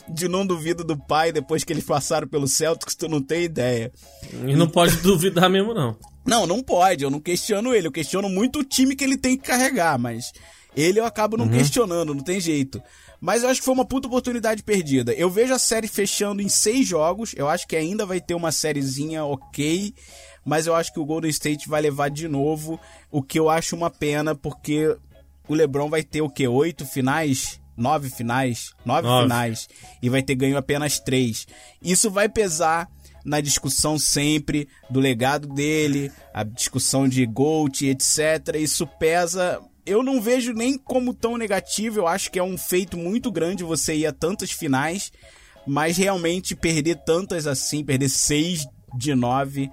de 0.09 0.29
não 0.29 0.47
duvida 0.47 0.83
do 0.83 0.97
pai 0.97 1.33
depois 1.33 1.65
que 1.65 1.73
eles 1.73 1.85
passaram 1.85 2.27
pelo 2.27 2.49
Celtics, 2.49 2.95
tu 2.95 3.09
não 3.09 3.23
tem 3.23 3.45
ideia. 3.45 3.93
E 4.47 4.55
não 4.55 4.69
pode 4.69 4.97
duvidar 4.99 5.49
mesmo, 5.49 5.75
não. 5.75 5.97
Não, 6.25 6.47
não 6.47 6.63
pode. 6.63 7.05
Eu 7.05 7.11
não 7.11 7.21
questiono 7.21 7.75
ele. 7.75 7.87
Eu 7.87 7.93
questiono 7.93 8.29
muito 8.29 8.61
o 8.61 8.65
time 8.65 8.95
que 8.95 9.05
ele 9.05 9.17
tem 9.17 9.37
que 9.37 9.49
carregar, 9.49 9.99
mas 9.99 10.33
ele 10.77 11.01
eu 11.01 11.05
acabo 11.05 11.37
não 11.37 11.49
questionando, 11.49 12.15
não 12.15 12.23
tem 12.23 12.41
jeito. 12.41 12.83
Mas 13.21 13.43
eu 13.43 13.49
acho 13.51 13.61
que 13.61 13.65
foi 13.65 13.75
uma 13.75 13.85
puta 13.85 14.09
oportunidade 14.09 14.63
perdida. 14.63 15.13
Eu 15.13 15.29
vejo 15.29 15.53
a 15.53 15.59
série 15.59 15.87
fechando 15.89 16.41
em 16.41 16.49
seis 16.49 16.87
jogos. 16.87 17.35
Eu 17.37 17.49
acho 17.49 17.67
que 17.69 17.77
ainda 17.77 18.07
vai 18.07 18.21
ter 18.21 18.35
uma 18.35 18.51
sériezinha 18.51 19.25
ok. 19.25 19.95
Mas 20.45 20.67
eu 20.67 20.75
acho 20.75 20.93
que 20.93 21.01
o 21.01 21.05
Golden 21.05 21.31
State 21.31 21.69
vai 21.69 21.83
levar 21.83 22.09
de 22.09 22.27
novo. 22.27 22.81
O 23.11 23.23
que 23.23 23.39
eu 23.39 23.51
acho 23.51 23.77
uma 23.77 23.91
pena, 23.91 24.35
porque 24.35 24.97
o 25.47 25.55
LeBron 25.55 25.91
vai 25.91 26.03
ter 26.03 26.23
o 26.23 26.31
quê? 26.31 26.49
Oito 26.49 26.87
finais? 26.87 27.61
Nove 27.77 28.09
finais? 28.11 28.75
Nove, 28.85 29.07
Nove. 29.07 29.23
finais. 29.25 29.69
E 30.03 30.09
vai 30.09 30.23
ter 30.23 30.35
ganho 30.35 30.57
apenas 30.57 30.99
três. 30.99 31.47
Isso 31.83 32.11
vai 32.11 32.29
pesar 32.29 32.89
na 33.25 33.41
discussão 33.41 33.99
sempre 33.99 34.69
do 34.89 35.01
legado 35.01 35.47
dele, 35.47 36.11
a 36.33 36.43
discussão 36.43 37.09
de 37.09 37.25
GOAT, 37.27 37.83
etc. 37.87 38.57
Isso 38.57 38.87
pesa. 38.87 39.61
Eu 39.85 40.03
não 40.03 40.21
vejo 40.21 40.53
nem 40.53 40.79
como 40.79 41.15
tão 41.15 41.37
negativo, 41.37 41.99
eu 41.99 42.07
acho 42.07 42.31
que 42.31 42.39
é 42.39 42.43
um 42.43 42.57
feito 42.59 42.97
muito 42.97 43.31
grande 43.31 43.65
você 43.65 43.95
ir 43.95 44.07
a 44.07 44.13
tantas 44.13 44.51
finais, 44.51 45.13
mas 45.67 45.97
realmente 45.97 46.55
perder 46.55 46.97
tantas 47.05 47.47
assim, 47.47 47.85
perder 47.85 48.09
seis 48.09 48.67
de 48.97 49.15
nove, 49.15 49.71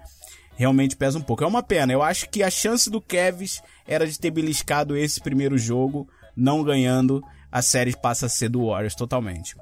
realmente 0.55 0.95
pesa 0.95 1.17
um 1.17 1.21
pouco. 1.21 1.43
É 1.43 1.47
uma 1.47 1.63
pena, 1.63 1.93
eu 1.93 2.01
acho 2.01 2.29
que 2.29 2.43
a 2.43 2.49
chance 2.49 2.89
do 2.89 3.01
Kevs 3.01 3.61
era 3.87 4.07
de 4.07 4.19
ter 4.19 4.31
beliscado 4.31 4.95
esse 4.95 5.21
primeiro 5.21 5.57
jogo, 5.57 6.07
não 6.35 6.63
ganhando, 6.63 7.23
a 7.51 7.61
série 7.61 7.95
passa 7.95 8.25
a 8.25 8.29
ser 8.29 8.49
do 8.49 8.67
Warriors 8.67 8.95
totalmente. 8.95 9.55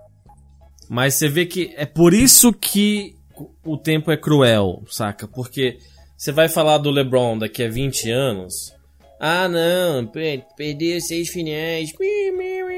Mas 0.89 1.15
você 1.15 1.27
vê 1.27 1.45
que 1.45 1.73
é 1.75 1.85
por 1.85 2.13
isso 2.13 2.53
que 2.53 3.15
o 3.63 3.77
tempo 3.77 4.11
é 4.11 4.17
cruel, 4.17 4.83
saca? 4.89 5.27
Porque 5.27 5.79
você 6.17 6.31
vai 6.31 6.47
falar 6.47 6.77
do 6.77 6.91
LeBron 6.91 7.37
daqui 7.37 7.63
a 7.63 7.69
20 7.69 8.09
anos. 8.09 8.74
Ah, 9.19 9.47
não, 9.47 10.05
pe- 10.05 10.43
perdeu 10.57 10.99
seis 11.01 11.29
finais. 11.29 11.91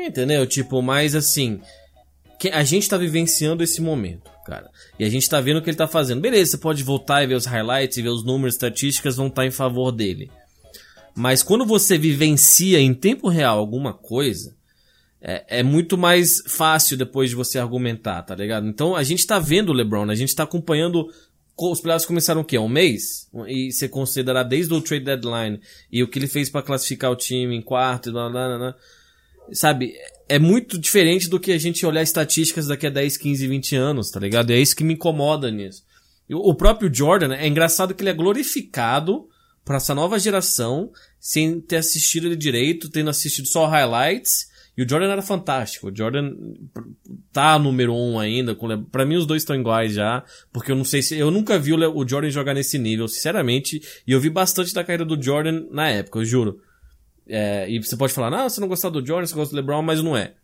Entendeu? 0.07 0.45
Tipo, 0.45 0.81
mas 0.81 1.15
assim. 1.15 1.59
A 2.53 2.63
gente 2.63 2.87
tá 2.87 2.97
vivenciando 2.97 3.63
esse 3.63 3.81
momento, 3.81 4.29
cara. 4.45 4.69
E 4.99 5.03
a 5.03 5.09
gente 5.09 5.27
tá 5.27 5.41
vendo 5.41 5.57
o 5.57 5.61
que 5.61 5.71
ele 5.71 5.77
tá 5.77 5.87
fazendo. 5.87 6.21
Beleza, 6.21 6.51
você 6.51 6.57
pode 6.59 6.83
voltar 6.83 7.23
e 7.23 7.27
ver 7.27 7.33
os 7.33 7.45
highlights 7.47 7.97
e 7.97 8.01
ver 8.03 8.09
os 8.09 8.23
números, 8.23 8.53
estatísticas 8.53 9.15
vão 9.15 9.25
estar 9.27 9.45
em 9.45 9.51
favor 9.51 9.91
dele. 9.91 10.29
Mas 11.15 11.41
quando 11.41 11.65
você 11.65 11.97
vivencia 11.97 12.79
em 12.79 12.93
tempo 12.93 13.27
real 13.27 13.57
alguma 13.57 13.91
coisa, 13.91 14.55
é, 15.19 15.61
é 15.61 15.63
muito 15.63 15.97
mais 15.97 16.43
fácil 16.47 16.95
depois 16.95 17.31
de 17.31 17.35
você 17.35 17.57
argumentar, 17.57 18.21
tá 18.21 18.35
ligado? 18.35 18.67
Então 18.67 18.95
a 18.95 19.01
gente 19.01 19.25
tá 19.25 19.39
vendo 19.39 19.69
o 19.69 19.73
LeBron, 19.73 20.05
né? 20.05 20.13
a 20.13 20.15
gente 20.15 20.35
tá 20.35 20.43
acompanhando. 20.43 21.07
Os 21.59 21.81
playoffs 21.81 22.05
começaram 22.05 22.41
o 22.41 22.45
quê? 22.45 22.57
Um 22.59 22.69
mês? 22.69 23.27
E 23.47 23.71
você 23.71 23.89
considerar 23.89 24.43
desde 24.43 24.73
o 24.73 24.81
trade 24.81 25.05
deadline 25.05 25.59
e 25.91 26.03
o 26.03 26.07
que 26.07 26.19
ele 26.19 26.27
fez 26.27 26.49
pra 26.49 26.61
classificar 26.61 27.11
o 27.11 27.15
time 27.15 27.55
em 27.55 27.61
quarto 27.61 28.09
e 28.09 28.11
blá 28.11 28.29
blá 28.29 28.47
blá. 28.47 28.57
blá. 28.57 28.75
sabe, 29.51 29.93
é 30.29 30.37
muito 30.37 30.77
diferente 30.77 31.27
do 31.29 31.39
que 31.39 31.51
a 31.51 31.57
gente 31.57 31.85
olhar 31.85 32.03
estatísticas 32.03 32.67
daqui 32.67 32.85
a 32.85 32.91
10, 32.91 33.17
15, 33.17 33.47
20 33.47 33.75
anos, 33.75 34.11
tá 34.11 34.19
ligado? 34.19 34.51
É 34.51 34.59
isso 34.59 34.75
que 34.75 34.83
me 34.83 34.93
incomoda 34.93 35.49
nisso. 35.49 35.83
E 36.29 36.35
O 36.35 36.53
próprio 36.53 36.93
Jordan, 36.93 37.33
é 37.33 37.47
engraçado 37.47 37.95
que 37.95 38.03
ele 38.03 38.09
é 38.09 38.13
glorificado 38.13 39.27
pra 39.63 39.77
essa 39.77 39.95
nova 39.95 40.19
geração, 40.19 40.91
sem 41.19 41.59
ter 41.59 41.77
assistido 41.77 42.27
ele 42.27 42.35
direito, 42.35 42.89
tendo 42.89 43.09
assistido 43.09 43.47
só 43.47 43.65
highlights, 43.65 44.49
e 44.77 44.83
o 44.83 44.87
Jordan 44.87 45.11
era 45.11 45.23
fantástico. 45.23 45.89
O 45.89 45.95
Jordan 45.95 46.35
tá 47.33 47.57
número 47.57 47.95
um 47.95 48.19
ainda. 48.19 48.53
Com 48.53 48.67
Le... 48.67 48.77
Pra 48.77 49.07
mim, 49.07 49.15
os 49.15 49.25
dois 49.25 49.41
estão 49.41 49.55
iguais 49.55 49.93
já. 49.93 50.23
Porque 50.53 50.71
eu 50.71 50.75
não 50.75 50.83
sei 50.83 51.01
se. 51.01 51.17
Eu 51.17 51.31
nunca 51.31 51.57
vi 51.57 51.73
o, 51.73 52.07
Jordan 52.07 52.29
jogar 52.29 52.53
nesse 52.53 52.77
nível, 52.77 53.07
sinceramente. 53.07 53.81
E 54.05 54.11
eu 54.11 54.19
vi 54.19 54.29
bastante 54.29 54.75
da 54.75 54.83
carreira 54.83 55.03
do 55.03 55.21
Jordan 55.21 55.65
na 55.71 55.89
época, 55.89 56.19
eu 56.19 56.25
juro. 56.25 56.59
É, 57.27 57.67
e 57.67 57.81
você 57.81 57.97
pode 57.97 58.13
falar, 58.13 58.29
não, 58.29 58.47
você 58.47 58.61
não 58.61 58.67
gosta 58.67 58.89
do 58.91 59.05
Jordan, 59.05 59.25
você 59.25 59.33
gosta 59.33 59.53
do 59.53 59.57
LeBron, 59.57 59.81
mas 59.81 60.01
não 60.01 60.15
é. 60.15 60.35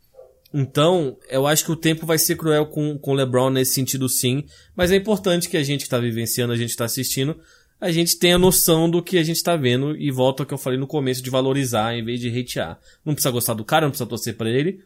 Então, 0.52 1.16
eu 1.30 1.48
acho 1.48 1.64
que 1.64 1.72
o 1.72 1.76
tempo 1.76 2.06
vai 2.06 2.18
ser 2.18 2.36
cruel 2.36 2.66
com, 2.66 2.98
com 2.98 3.12
o 3.12 3.14
LeBron 3.14 3.52
nesse 3.52 3.74
sentido 3.74 4.10
sim. 4.10 4.44
Mas 4.76 4.92
é 4.92 4.96
importante 4.96 5.48
que 5.48 5.58
a 5.58 5.64
gente 5.64 5.84
que 5.84 5.90
tá 5.90 6.00
vivenciando, 6.00 6.54
a 6.54 6.58
gente 6.58 6.76
tá 6.76 6.86
assistindo, 6.86 7.40
a 7.84 7.92
gente 7.92 8.18
tenha 8.18 8.38
noção 8.38 8.90
do 8.90 9.02
que 9.04 9.18
a 9.18 9.24
gente 9.24 9.44
tá 9.44 9.56
vendo 9.56 9.96
e 9.98 10.10
volta 10.12 10.44
ao 10.44 10.48
que 10.48 10.54
eu 10.54 10.58
falei 10.58 10.80
no 10.80 10.88
começo 10.88 11.22
de 11.22 11.30
valorizar 11.30 11.94
em 11.96 12.04
vez 12.04 12.20
de 12.20 12.30
hatear. 12.30 12.80
Não 13.06 13.14
precisa 13.14 13.32
gostar 13.32 13.54
do 13.54 13.66
cara, 13.66 13.86
não 13.86 13.92
precisa 13.92 14.08
torcer 14.10 14.36
pra 14.36 14.50
ele, 14.50 14.80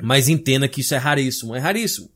mas 0.00 0.28
entenda 0.28 0.68
que 0.68 0.80
isso 0.80 0.94
é 0.94 0.98
raríssimo, 0.98 1.54
é 1.54 1.58
raríssimo. 1.58 2.10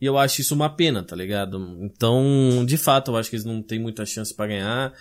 E 0.00 0.06
eu 0.06 0.16
acho 0.16 0.40
isso 0.40 0.54
uma 0.54 0.68
pena, 0.68 1.02
tá 1.02 1.16
ligado? 1.16 1.58
Então, 1.80 2.64
de 2.66 2.76
fato, 2.76 3.10
eu 3.10 3.16
acho 3.16 3.28
que 3.30 3.36
eles 3.36 3.44
não 3.44 3.60
têm 3.62 3.78
muita 3.80 4.06
chance 4.06 4.32
pra 4.34 4.46
ganhar. 4.46 4.92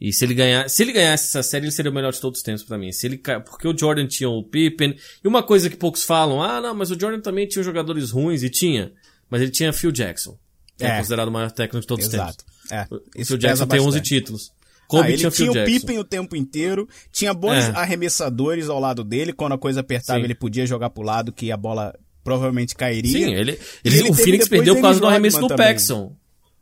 E 0.00 0.12
se 0.12 0.24
ele 0.24 0.34
ganhar, 0.34 0.68
se 0.68 0.82
ele 0.82 0.92
ganhasse 0.92 1.26
essa 1.26 1.42
série, 1.42 1.66
ele 1.66 1.70
seria 1.72 1.90
o 1.90 1.94
melhor 1.94 2.10
de 2.12 2.20
todos 2.20 2.38
os 2.40 2.42
tempos 2.42 2.62
pra 2.64 2.78
mim. 2.78 2.90
Se 2.90 3.06
ele, 3.06 3.18
porque 3.18 3.68
o 3.68 3.76
Jordan 3.76 4.06
tinha 4.06 4.28
o 4.30 4.42
Pippen. 4.42 4.96
E 5.22 5.28
uma 5.28 5.42
coisa 5.42 5.68
que 5.68 5.76
poucos 5.76 6.02
falam, 6.02 6.42
ah, 6.42 6.60
não, 6.60 6.74
mas 6.74 6.90
o 6.90 6.98
Jordan 6.98 7.20
também 7.20 7.46
tinha 7.46 7.62
jogadores 7.62 8.10
ruins 8.10 8.42
e 8.42 8.48
tinha, 8.50 8.92
mas 9.28 9.42
ele 9.42 9.50
tinha 9.50 9.72
Phil 9.72 9.92
Jackson. 9.92 10.36
que 10.78 10.84
É, 10.86 10.88
É. 10.88 10.96
considerado 10.96 11.28
o 11.28 11.30
maior 11.30 11.50
técnico 11.50 11.82
de 11.82 11.86
todos 11.86 12.06
os 12.06 12.14
Exato. 12.14 12.38
tempos. 12.38 12.59
É. 12.70 12.86
O 12.90 13.00
Isso 13.16 13.28
Phil 13.32 13.38
Jackson 13.38 13.66
tem 13.66 13.80
11 13.80 13.86
bastante. 13.98 14.08
títulos. 14.08 14.52
Ah, 14.52 14.84
Kobe 14.86 15.12
ele 15.12 15.30
tinha 15.30 15.50
o 15.50 15.54
Jackson. 15.54 15.72
Pippen 15.80 15.98
o 15.98 16.04
tempo 16.04 16.34
inteiro, 16.36 16.88
tinha 17.12 17.32
bons 17.32 17.64
É. 17.64 17.70
arremessadores 17.76 18.68
ao 18.68 18.80
lado 18.80 19.04
dele, 19.04 19.32
quando 19.32 19.52
a 19.52 19.58
coisa 19.58 19.80
apertava 19.80 20.18
Sim. 20.18 20.24
ele 20.24 20.34
podia 20.34 20.66
jogar 20.66 20.90
pro 20.90 21.02
lado 21.04 21.32
que 21.32 21.52
a 21.52 21.56
bola 21.56 21.94
provavelmente 22.24 22.74
cairia. 22.74 23.10
Sim, 23.26 23.34
ele, 23.34 23.52
ele, 23.52 23.58
ele 23.84 24.10
o 24.10 24.14
Phoenix 24.14 24.48
perdeu 24.48 24.74
por 24.74 24.82
causa 24.82 25.00
do 25.00 25.06
arremesso 25.06 25.38
do. 25.40 25.48
Paxson. 25.54 26.16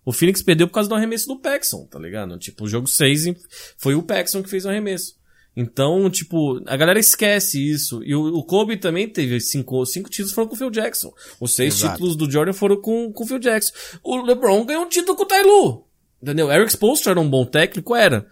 O 0.04 0.12
Phoenix 0.12 0.42
perdeu 0.42 0.66
por 0.68 0.74
causa 0.74 0.88
do 0.88 0.94
arremesso 0.94 1.26
do 1.26 1.38
Paxson, 1.40 1.86
tá 1.86 1.98
ligado? 1.98 2.38
Tipo, 2.38 2.64
o 2.64 2.68
jogo 2.68 2.86
6 2.86 3.26
em- 3.26 3.36
foi 3.76 3.94
o 3.94 4.02
Paxson 4.02 4.42
que 4.42 4.48
fez 4.48 4.64
o 4.64 4.68
arremesso. 4.68 5.16
Então, 5.56 6.09
tipo, 6.09 6.62
a 6.66 6.76
galera 6.76 7.00
esquece 7.00 7.59
isso. 7.68 8.00
E 8.04 8.14
o, 8.14 8.26
o 8.26 8.44
Kobe 8.44 8.76
também 8.76 9.09
teve 9.09 9.40
cinco, 9.40 9.84
cinco 9.84 10.09
títulos 10.09 10.32
foram 10.32 10.48
com 10.48 10.54
o 10.54 10.59
Phil 10.59 10.70
Jackson. 10.70 11.11
Os 11.40 11.54
seis 11.54 11.74
Exato. 11.74 11.94
títulos 11.94 12.16
do 12.16 12.30
Jordan 12.30 12.52
foram 12.52 12.80
com, 12.80 13.12
com 13.12 13.24
o 13.24 13.26
Phil 13.26 13.38
Jackson. 13.40 13.72
O 14.04 14.22
LeBron 14.22 14.64
ganhou 14.64 14.84
um 14.84 14.88
título 14.88 15.16
com 15.16 15.24
o 15.24 15.26
Ty 15.26 15.42
Lue. 15.42 15.88
Entendeu? 16.22 16.50
Eric 16.50 16.70
Spoelstra 16.72 17.12
era 17.12 17.20
um 17.20 17.28
bom 17.28 17.44
técnico, 17.44 17.94
era. 17.94 18.26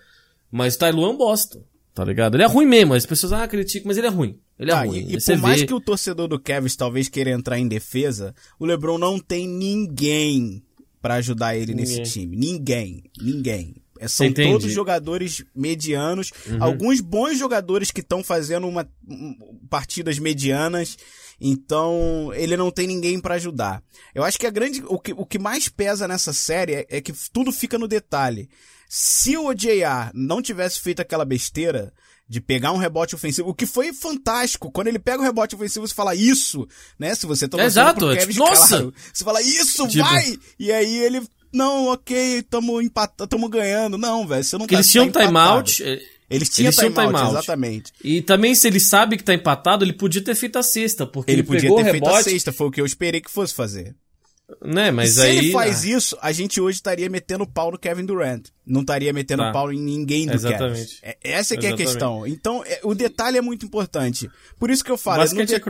Mas 0.50 0.78
Lue 0.92 1.04
é 1.04 1.08
um 1.08 1.16
bosta. 1.16 1.60
Tá 1.94 2.04
ligado? 2.04 2.34
Ele 2.34 2.42
é 2.42 2.46
ruim 2.46 2.66
mesmo. 2.66 2.92
As 2.94 3.06
pessoas, 3.06 3.32
ah, 3.32 3.48
criticam, 3.48 3.88
mas 3.88 3.96
ele 3.96 4.06
é 4.06 4.10
ruim. 4.10 4.38
Ele 4.58 4.70
é 4.70 4.74
Ah, 4.74 4.82
ruim. 4.84 4.98
e, 5.08 5.16
e 5.16 5.20
Você 5.20 5.32
por 5.34 5.42
mais 5.42 5.60
vê- 5.60 5.66
que 5.66 5.74
o 5.74 5.80
torcedor 5.80 6.28
do 6.28 6.38
Cavs 6.38 6.76
talvez 6.76 7.08
queira 7.08 7.30
entrar 7.30 7.58
em 7.58 7.66
defesa, 7.66 8.34
o 8.58 8.66
LeBron 8.66 8.98
não 8.98 9.18
tem 9.18 9.48
ninguém 9.48 10.62
pra 11.00 11.14
ajudar 11.14 11.56
ele 11.56 11.74
nesse 11.74 11.92
Ninguém. 11.96 12.12
time. 12.12 12.36
Ninguém. 12.36 13.02
Ninguém. 13.20 13.76
É, 13.98 14.08
são 14.08 14.26
Entendi. 14.26 14.50
todos 14.52 14.70
jogadores 14.72 15.42
medianos, 15.54 16.30
Uhum. 16.46 16.62
alguns 16.62 17.00
bons 17.00 17.38
jogadores 17.38 17.90
que 17.90 18.02
estão 18.02 18.22
fazendo 18.22 18.68
uma, 18.68 18.86
um, 19.08 19.34
partidas 19.70 20.18
medianas. 20.18 20.98
Então, 21.40 22.30
ele 22.34 22.56
não 22.56 22.70
tem 22.70 22.86
ninguém 22.86 23.20
pra 23.20 23.34
ajudar. 23.34 23.82
Eu 24.14 24.24
acho 24.24 24.38
que 24.38 24.46
a 24.46 24.50
grande. 24.50 24.82
O 24.86 24.98
que, 24.98 25.12
o 25.12 25.26
que 25.26 25.38
mais 25.38 25.68
pesa 25.68 26.08
nessa 26.08 26.32
série 26.32 26.74
é, 26.74 26.86
é 26.88 27.00
que 27.00 27.12
tudo 27.32 27.52
fica 27.52 27.78
no 27.78 27.86
detalhe. 27.88 28.48
Se 28.88 29.36
o 29.36 29.46
OJR 29.46 30.10
não 30.14 30.40
tivesse 30.40 30.80
feito 30.80 31.00
aquela 31.00 31.24
besteira 31.24 31.92
de 32.28 32.40
pegar 32.40 32.72
um 32.72 32.76
rebote 32.76 33.14
ofensivo, 33.14 33.48
o 33.48 33.54
que 33.54 33.66
foi 33.66 33.92
fantástico, 33.92 34.70
quando 34.70 34.88
ele 34.88 34.98
pega 34.98 35.20
o 35.20 35.24
rebote 35.24 35.54
ofensivo, 35.54 35.86
você 35.86 35.94
fala 35.94 36.14
isso, 36.14 36.66
né? 36.98 37.14
Se 37.14 37.26
você 37.26 37.46
tá 37.46 37.56
torcendo 37.58 37.66
Exato, 37.68 37.98
pro 38.00 38.10
é 38.12 38.16
Kevin, 38.16 38.32
tipo, 38.32 38.44
nossa! 38.44 38.68
claro, 38.68 38.94
você 39.12 39.24
fala 39.24 39.42
isso, 39.42 39.86
Tipo- 39.88 40.04
vai! 40.04 40.38
E 40.58 40.72
aí 40.72 40.96
ele, 40.98 41.22
não, 41.52 41.88
ok, 41.88 42.42
tamo 42.44 42.80
empatando, 42.80 43.28
tamo 43.28 43.48
ganhando. 43.48 43.96
Não, 43.98 44.26
velho, 44.26 44.42
você 44.42 44.56
não 44.56 44.60
Porque 44.66 44.74
tá 44.74 44.80
eles 44.80 44.90
tinham 44.90 45.10
tá 45.10 45.24
empatado. 45.24 45.62
timeout. 45.64 46.06
Eles 46.28 46.48
tinham 46.48 46.66
Eles 46.68 46.76
timeout, 46.76 47.06
timeout. 47.14 47.30
exatamente. 47.38 47.92
E 48.02 48.20
também, 48.20 48.54
se 48.54 48.66
ele 48.66 48.80
sabe 48.80 49.16
que 49.16 49.22
tá 49.24 49.32
empatado, 49.34 49.84
ele 49.84 49.92
podia 49.92 50.22
ter 50.22 50.34
feito 50.34 50.58
a 50.58 50.62
cesta, 50.62 51.06
porque 51.06 51.30
Ele 51.30 51.40
ele, 51.40 51.46
podia 51.46 51.62
pegou 51.62 51.76
ter 51.76 51.82
o 51.88 51.90
feito 51.92 52.04
a 52.04 52.08
rebote, 52.10 52.30
sexta, 52.30 52.52
foi 52.52 52.66
o 52.66 52.70
que 52.70 52.80
eu 52.80 52.86
esperei 52.86 53.20
que 53.20 53.30
fosse 53.30 53.54
fazer. 53.54 53.94
né? 54.64 54.90
Mas 54.90 55.10
se 55.14 55.20
aí 55.22 55.38
ele 55.38 55.52
faz 55.52 55.84
ah, 55.84 55.88
isso, 55.88 56.18
a 56.20 56.30
gente 56.32 56.60
hoje 56.60 56.76
estaria 56.78 57.08
metendo 57.10 57.46
pau 57.46 57.70
no 57.70 57.78
Kevin 57.78 58.04
Durant. 58.04 58.46
Não 58.64 58.80
estaria 58.82 59.12
metendo 59.12 59.42
Tá. 59.44 59.52
pau 59.52 59.72
em 59.72 59.80
ninguém 59.80 60.26
do 60.26 60.34
Exatamente. 60.34 61.00
Cavs. 61.00 61.00
É- 61.02 61.16
Essa 61.22 61.54
é 61.54 61.56
que 61.56 61.66
é 61.66 61.70
a 61.70 61.72
Exatamente. 61.72 61.92
questão. 61.92 62.26
Então, 62.26 62.64
é- 62.64 62.80
o 62.84 62.94
detalhe 62.94 63.38
é 63.38 63.40
muito 63.40 63.64
importante. 63.66 64.28
Por 64.58 64.70
isso 64.70 64.84
que 64.84 64.90
eu 64.90 64.96
falo, 64.98 65.22
é 65.22 65.24
no 65.26 65.30
basquete 65.30 65.54
é 65.54 65.60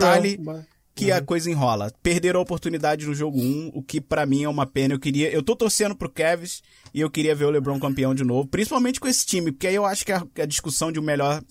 que 0.97 1.13
a 1.13 1.21
coisa 1.21 1.51
enrola. 1.51 1.93
Perderam 2.03 2.41
a 2.41 2.43
oportunidade 2.43 3.07
no 3.07 3.15
jogo 3.15 3.39
1, 3.39 3.73
o 3.75 3.83
que 3.83 4.01
pra 4.01 4.25
mim 4.25 4.45
é 4.45 4.49
uma 4.49 4.65
pena. 4.65 4.95
Eu 4.95 4.99
queria, 4.99 5.31
eu 5.31 5.43
tô 5.43 5.55
torcendo 5.55 5.95
pro 5.95 6.09
Cavs 6.09 6.63
e 6.95 7.03
eu 7.03 7.11
queria 7.11 7.35
ver 7.35 7.45
o 7.45 7.51
LeBron 7.51 7.79
campeão 7.79 8.15
de 8.15 8.25
novo, 8.25 8.49
principalmente 8.49 8.99
com 8.99 9.07
esse 9.07 9.27
time, 9.27 9.53
porque 9.53 9.67
aí 9.67 9.75
eu 9.75 9.85
acho 9.85 10.07
que 10.07 10.13
a, 10.13 10.27
a 10.39 10.47
discussão 10.47 10.91
de 10.91 10.99
o 10.99 11.03
melhor 11.03 11.43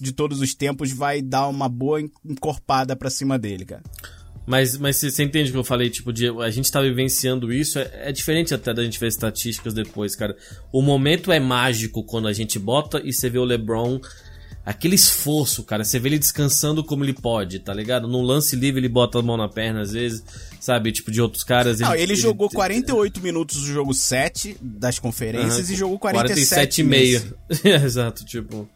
de 0.00 0.12
todos 0.12 0.40
os 0.40 0.52
tempos 0.52 0.90
vai 0.90 1.22
dar 1.22 1.46
uma 1.46 1.68
boa 1.68 2.00
encorpada 2.00 2.96
pra 2.96 3.08
cima 3.08 3.38
dele, 3.38 3.64
cara. 3.64 3.82
Mas, 4.44 4.76
mas 4.78 4.96
você 4.96 5.10
você 5.10 5.22
entende 5.22 5.50
o 5.50 5.52
que 5.52 5.58
eu 5.58 5.64
falei, 5.64 5.90
tipo, 5.90 6.12
de 6.12 6.28
a 6.28 6.50
gente 6.50 6.72
tá 6.72 6.80
vivenciando 6.80 7.52
isso, 7.52 7.78
é, 7.78 8.08
é 8.08 8.12
diferente 8.12 8.52
até 8.54 8.72
da 8.74 8.82
gente 8.82 8.98
ver 8.98 9.08
estatísticas 9.08 9.74
depois, 9.74 10.16
cara. 10.16 10.36
O 10.72 10.82
momento 10.82 11.30
é 11.30 11.38
mágico 11.38 12.02
quando 12.02 12.26
a 12.26 12.32
gente 12.32 12.58
bota 12.58 13.00
e 13.04 13.12
você 13.12 13.28
vê 13.28 13.38
o 13.38 13.44
LeBron, 13.44 14.00
aquele 14.68 14.94
esforço, 14.94 15.64
cara. 15.64 15.84
Você 15.84 15.98
vê 15.98 16.10
ele 16.10 16.18
descansando 16.18 16.84
como 16.84 17.04
ele 17.04 17.14
pode, 17.14 17.58
tá 17.58 17.72
ligado? 17.72 18.06
No 18.06 18.20
lance 18.22 18.54
livre 18.54 18.80
ele 18.80 18.88
bota 18.88 19.18
a 19.18 19.22
mão 19.22 19.36
na 19.36 19.48
perna 19.48 19.80
às 19.80 19.92
vezes, 19.92 20.22
sabe? 20.60 20.92
Tipo, 20.92 21.10
de 21.10 21.20
outros 21.20 21.42
caras. 21.42 21.80
Não, 21.80 21.94
ele, 21.94 22.14
jogou 22.14 22.50
48 22.50 23.20
minutos 23.22 23.56
do 23.62 23.66
jogo 23.66 23.94
7 23.94 24.56
das 24.60 24.98
conferências 24.98 25.66
Aham, 25.66 25.72
e 25.72 25.76
jogou 25.76 25.98
47 25.98 26.48
47 26.48 26.80
e 26.80 26.84
meio. 26.84 27.22
meio. 27.64 27.76
Exato, 27.84 28.24
tipo. 28.24 28.68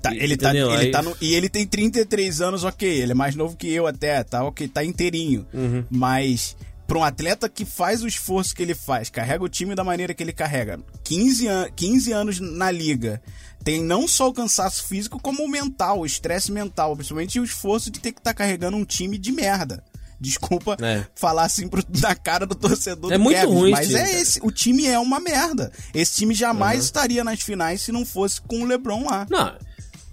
Tá- 0.00 0.14
ele 0.16 0.34
tá, 0.34 0.50
ele 0.54 0.62
Aí- 0.70 0.90
tá 0.90 1.02
no- 1.02 1.14
e 1.20 1.34
ele 1.34 1.50
tem 1.50 1.66
33 1.66 2.40
anos, 2.40 2.64
ok. 2.64 2.88
Ele 2.88 3.12
é 3.12 3.14
mais 3.14 3.34
novo 3.36 3.54
que 3.54 3.68
eu 3.70 3.86
até, 3.86 4.22
tá? 4.24 4.42
Ok, 4.42 4.66
tá 4.66 4.82
inteirinho. 4.82 5.46
Uhum. 5.52 5.84
Mas 5.90 6.56
pra 6.86 6.98
um 6.98 7.04
atleta 7.04 7.48
que 7.48 7.64
faz 7.64 8.02
o 8.02 8.08
esforço 8.08 8.54
que 8.54 8.62
ele 8.62 8.74
faz, 8.74 9.08
carrega 9.10 9.42
o 9.44 9.48
time 9.48 9.74
da 9.74 9.82
maneira 9.84 10.12
que 10.14 10.22
ele 10.22 10.32
carrega, 10.32 10.78
15, 11.02 11.48
an 11.48 11.68
15 11.74 12.12
anos 12.12 12.40
na 12.40 12.70
liga, 12.70 13.22
tem 13.62 13.82
não 13.82 14.06
só 14.06 14.28
o 14.28 14.34
cansaço 14.34 14.86
físico, 14.86 15.18
como 15.20 15.42
o 15.44 15.48
mental, 15.48 16.00
o 16.00 16.06
estresse 16.06 16.52
mental, 16.52 16.94
principalmente 16.94 17.40
o 17.40 17.44
esforço 17.44 17.90
de 17.90 18.00
ter 18.00 18.12
que 18.12 18.20
estar 18.20 18.34
carregando 18.34 18.76
um 18.76 18.84
time 18.84 19.16
de 19.16 19.32
merda. 19.32 19.82
Desculpa 20.20 20.76
É. 20.80 21.04
falar 21.14 21.42
assim 21.44 21.68
pro, 21.68 21.82
na 22.00 22.14
cara 22.14 22.46
do 22.46 22.54
torcedor 22.54 23.12
É 23.12 23.18
do 23.18 23.22
muito 23.24 23.36
Cavs, 23.36 23.52
ruim 23.54 23.70
mas 23.72 23.88
time, 23.88 23.98
é 23.98 24.04
cara. 24.04 24.16
esse. 24.20 24.40
O 24.42 24.50
time 24.50 24.86
é 24.86 24.98
uma 24.98 25.20
merda. 25.20 25.72
Esse 25.92 26.16
time 26.18 26.34
jamais 26.34 26.84
estaria 26.84 27.22
nas 27.24 27.40
finais 27.40 27.82
se 27.82 27.90
não 27.92 28.06
fosse 28.06 28.40
com 28.40 28.62
o 28.62 28.64
LeBron 28.64 29.04
lá. 29.04 29.26
Não, 29.28 29.54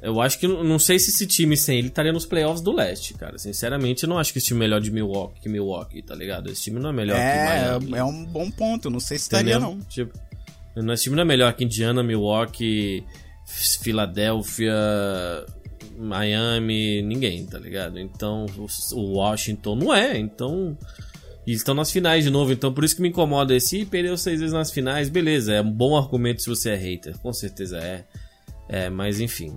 eu 0.02 0.20
acho 0.20 0.40
que 0.40 0.48
não 0.48 0.80
sei 0.80 0.98
se 0.98 1.10
esse 1.12 1.28
time 1.28 1.56
sem 1.56 1.78
ele 1.80 1.88
estaria 1.90 2.12
nos 2.12 2.26
playoffs 2.26 2.62
do 2.62 2.72
leste, 2.72 3.14
cara. 3.14 3.38
Sinceramente, 3.38 4.04
eu 4.04 4.10
não 4.10 4.18
acho 4.18 4.32
que 4.34 4.40
esse 4.40 4.48
time 4.48 4.60
é 4.60 4.64
melhor 4.68 4.82
de 4.82 4.90
Milwaukee 4.92 5.40
que 5.42 5.48
Milwaukee, 5.50 6.02
tá 6.02 6.16
ligado? 6.16 6.52
Esse 6.52 6.64
time 6.64 6.80
não 6.80 6.90
é 6.90 6.94
melhor 6.94 7.16
que 7.16 7.22
É, 7.22 7.46
Miami. 7.80 7.98
é 7.98 8.04
um 8.04 8.26
bom 8.26 8.50
ponto. 8.50 8.90
Não 8.90 9.00
sei 9.00 9.18
se 9.18 9.24
estaria, 9.26 9.60
não. 9.60 9.80
Tipo, 9.82 10.12
esse 10.94 11.04
time 11.04 11.16
não 11.16 11.22
é 11.24 11.26
melhor 11.26 11.54
que 11.54 11.64
Indiana, 11.64 12.02
Milwaukee, 12.02 13.04
Filadélfia, 13.46 14.74
Miami, 15.98 17.02
ninguém, 17.02 17.46
tá 17.46 17.60
ligado? 17.60 18.00
Então, 18.00 18.46
o- 18.96 19.18
Washington 19.18 19.76
não 19.76 19.94
é, 19.94 20.18
então. 20.18 20.78
E 21.46 21.54
estão 21.54 21.74
nas 21.74 21.92
finais 21.92 22.24
de 22.24 22.30
novo, 22.30 22.52
então 22.52 22.72
por 22.74 22.84
isso 22.84 22.96
que 22.96 23.02
me 23.02 23.10
incomoda 23.10 23.56
esse. 23.56 23.80
Ih, 23.80 23.86
perdeu 23.86 24.16
seis 24.18 24.40
vezes 24.40 24.54
nas 24.54 24.72
finais, 24.72 25.10
beleza, 25.10 25.54
é 25.54 25.62
um 25.62 25.72
bom 25.72 25.98
argumento 25.98 26.42
se 26.42 26.48
você 26.50 26.72
é 26.72 26.76
hater, 26.76 27.18
com 27.20 27.34
certeza 27.34 27.78
é. 27.78 28.04
É, 28.72 28.90
mas 28.90 29.20
enfim. 29.20 29.54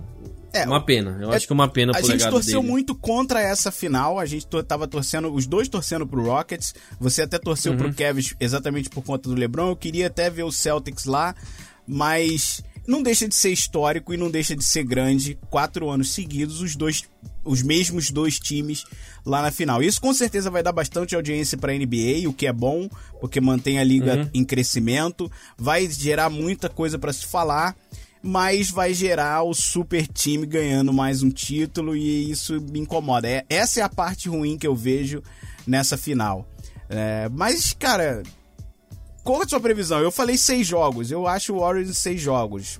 É, 0.53 0.65
uma 0.65 0.79
pena, 0.85 1.17
eu 1.21 1.33
é- 1.33 1.35
acho 1.35 1.47
que 1.47 1.53
uma 1.53 1.67
pena 1.67 1.91
A 1.91 1.95
pro 1.95 2.03
gente 2.05 2.13
legado 2.17 2.31
torceu 2.31 2.61
dele. 2.61 2.71
muito 2.71 2.95
contra 2.95 3.41
essa 3.41 3.71
final. 3.71 4.17
A 4.19 4.25
gente 4.25 4.45
tava 4.67 4.87
torcendo, 4.87 5.33
os 5.33 5.45
dois 5.45 5.67
torcendo 5.67 6.05
pro 6.07 6.23
Rockets. 6.23 6.73
Você 6.99 7.21
até 7.23 7.37
torceu 7.37 7.71
Uhum. 7.73 7.77
pro 7.77 7.93
Cavs 7.93 8.33
exatamente 8.39 8.89
por 8.89 9.03
conta 9.03 9.27
do 9.29 9.35
LeBron. 9.35 9.69
Eu 9.71 9.75
queria 9.75 10.07
até 10.07 10.29
ver 10.29 10.43
o 10.43 10.51
Celtics 10.51 11.05
lá, 11.05 11.35
mas 11.87 12.61
não 12.87 13.01
deixa 13.03 13.27
de 13.27 13.35
ser 13.35 13.49
histórico 13.51 14.13
e 14.13 14.17
não 14.17 14.29
deixa 14.31 14.55
de 14.55 14.63
ser 14.63 14.83
grande. 14.83 15.37
Quatro 15.49 15.89
anos 15.89 16.11
seguidos, 16.11 16.61
os 16.61 16.75
dois, 16.75 17.03
os 17.43 17.61
mesmos 17.61 18.09
dois 18.11 18.39
times 18.39 18.85
lá 19.25 19.41
na 19.41 19.51
final. 19.51 19.83
Isso 19.83 19.99
com 19.99 20.13
certeza 20.13 20.49
vai 20.49 20.63
dar 20.63 20.71
bastante 20.71 21.15
audiência 21.15 21.57
pra 21.57 21.73
NBA, 21.73 22.29
o 22.29 22.33
que 22.33 22.47
é 22.47 22.53
bom, 22.53 22.87
porque 23.19 23.41
mantém 23.41 23.77
a 23.79 23.83
liga 23.83 24.15
Uhum. 24.17 24.29
em 24.33 24.43
crescimento. 24.45 25.29
Vai 25.57 25.89
gerar 25.89 26.29
muita 26.29 26.69
coisa 26.69 26.97
pra 26.97 27.11
se 27.11 27.25
falar. 27.25 27.75
Mas 28.27 28.71
vai 28.71 28.91
gerar 28.91 29.43
o 29.43 29.53
super 29.53 30.07
time 30.07 30.47
ganhando 30.47 30.91
mais 30.91 31.21
um 31.21 31.29
título 31.29 31.95
e 31.95 32.31
isso 32.31 32.59
me 32.59 32.79
incomoda. 32.79 33.27
É, 33.27 33.45
essa 33.47 33.81
é 33.81 33.83
a 33.83 33.89
parte 33.89 34.27
ruim 34.27 34.57
que 34.57 34.65
eu 34.65 34.75
vejo 34.75 35.21
nessa 35.67 35.95
final. 35.95 36.49
É, 36.89 37.29
mas, 37.29 37.71
cara, 37.73 38.23
qual 39.23 39.41
é 39.43 39.45
a 39.45 39.47
sua 39.47 39.59
previsão? 39.59 39.99
Eu 39.99 40.11
falei 40.11 40.39
seis 40.39 40.65
jogos, 40.65 41.11
eu 41.11 41.27
acho 41.27 41.53
o 41.53 41.59
Warriors 41.59 41.87
em 41.87 41.93
seis 41.93 42.19
jogos. 42.19 42.79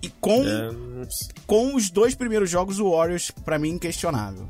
E 0.00 0.08
com, 0.20 0.44
É, 0.46 0.70
com 1.48 1.74
os 1.74 1.90
dois 1.90 2.14
primeiros 2.14 2.48
jogos, 2.48 2.78
o 2.78 2.92
Warriors, 2.92 3.32
pra 3.44 3.58
mim, 3.58 3.70
inquestionável. 3.70 4.48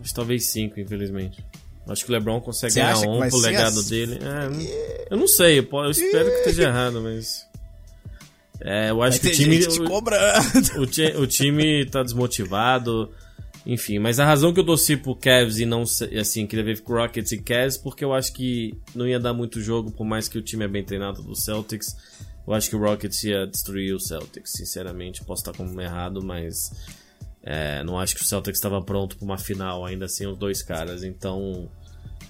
acho 0.00 0.12
talvez 0.12 0.46
cinco, 0.46 0.80
infelizmente. 0.80 1.46
Acho 1.86 2.04
que 2.04 2.10
o 2.10 2.14
LeBron 2.14 2.40
consegue 2.40 2.72
Você 2.72 2.80
ganhar 2.80 2.98
um 2.98 3.28
pro 3.28 3.38
legado 3.38 3.78
assim? 3.78 3.88
dele. 3.88 4.18
É, 4.20 5.06
eu 5.10 5.16
não 5.16 5.28
sei, 5.28 5.60
eu 5.60 5.90
espero 5.90 6.30
que 6.30 6.36
esteja 6.38 6.64
errado, 6.64 7.00
mas. 7.00 7.46
É, 8.64 8.90
eu 8.90 9.02
acho 9.02 9.20
que 9.20 9.26
o 9.28 9.30
time. 9.36 9.58
o- 9.82 10.80
o, 10.80 10.86
ti- 10.86 11.14
o 11.16 11.26
time 11.26 11.84
tá 11.86 12.02
desmotivado. 12.02 13.10
Enfim, 13.66 13.98
mas 13.98 14.20
a 14.20 14.26
razão 14.26 14.52
que 14.52 14.60
eu 14.60 14.64
torci 14.66 14.94
pro 14.96 15.14
Cavs 15.16 15.58
e 15.58 15.64
não 15.64 15.84
assim, 16.20 16.46
queria 16.46 16.64
ver 16.64 16.82
Rockets 16.86 17.32
e 17.32 17.38
Cavs, 17.38 17.78
porque 17.78 18.04
eu 18.04 18.12
acho 18.12 18.32
que 18.34 18.74
não 18.94 19.06
ia 19.08 19.18
dar 19.18 19.32
muito 19.32 19.58
jogo, 19.60 19.90
por 19.90 20.04
mais 20.04 20.28
que 20.28 20.36
o 20.36 20.42
time 20.42 20.64
é 20.66 20.68
bem 20.68 20.84
treinado 20.84 21.22
do 21.22 21.34
Celtics. 21.34 21.96
Eu 22.46 22.52
acho 22.52 22.68
que 22.68 22.76
o 22.76 22.78
Rockets 22.78 23.22
ia 23.24 23.46
destruir 23.46 23.94
o 23.94 23.98
Celtics, 24.00 24.52
sinceramente. 24.52 25.24
Posso 25.24 25.40
estar 25.40 25.56
como 25.56 25.80
errado, 25.80 26.22
mas 26.22 26.72
é, 27.42 27.82
não 27.84 27.98
acho 27.98 28.14
que 28.14 28.20
o 28.20 28.24
Celtics 28.24 28.58
estava 28.58 28.82
pronto 28.82 29.16
para 29.16 29.24
uma 29.24 29.38
final 29.38 29.84
ainda 29.86 30.08
sem 30.08 30.26
os 30.26 30.36
dois 30.36 30.62
caras. 30.62 31.02
Então 31.02 31.70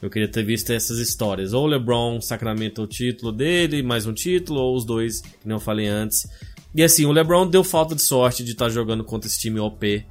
eu 0.04 0.10
queria 0.10 0.28
ter 0.28 0.44
visto 0.44 0.70
essas 0.70 0.98
histórias. 0.98 1.54
Ou 1.54 1.64
o 1.64 1.66
LeBron 1.66 2.20
sacramenta 2.20 2.82
o 2.82 2.86
título 2.86 3.32
dele, 3.32 3.82
mais 3.82 4.04
um 4.04 4.12
título, 4.12 4.60
ou 4.60 4.76
os 4.76 4.84
dois, 4.84 5.22
que 5.22 5.46
nem 5.46 5.54
eu 5.54 5.60
falei 5.60 5.86
antes. 5.86 6.28
E 6.74 6.82
assim, 6.82 7.06
o 7.06 7.10
LeBron 7.10 7.48
deu 7.48 7.64
falta 7.64 7.94
de 7.94 8.02
sorte 8.02 8.44
de 8.44 8.52
estar 8.52 8.68
jogando 8.68 9.02
contra 9.02 9.26
esse 9.26 9.40
time 9.40 9.58
OP. 9.58 10.04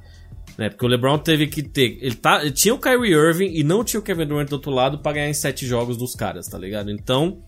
Né? 0.58 0.68
Porque 0.68 0.84
o 0.84 0.88
LeBron 0.88 1.16
teve 1.18 1.46
que 1.46 1.62
ter. 1.62 1.96
Ele, 2.00 2.16
tá, 2.16 2.42
ele 2.42 2.50
tinha 2.50 2.74
o 2.74 2.78
Kyrie 2.78 3.12
Irving 3.12 3.52
e 3.54 3.62
não 3.62 3.84
tinha 3.84 4.00
o 4.00 4.02
Kevin 4.02 4.26
Durant 4.26 4.48
do 4.48 4.54
outro 4.54 4.72
lado 4.72 4.98
pra 4.98 5.12
ganhar 5.12 5.28
em 5.28 5.34
sete 5.34 5.64
jogos 5.64 5.96
dos 5.96 6.16
caras, 6.16 6.48
tá 6.48 6.58
ligado? 6.58 6.90
Então, 6.90 7.40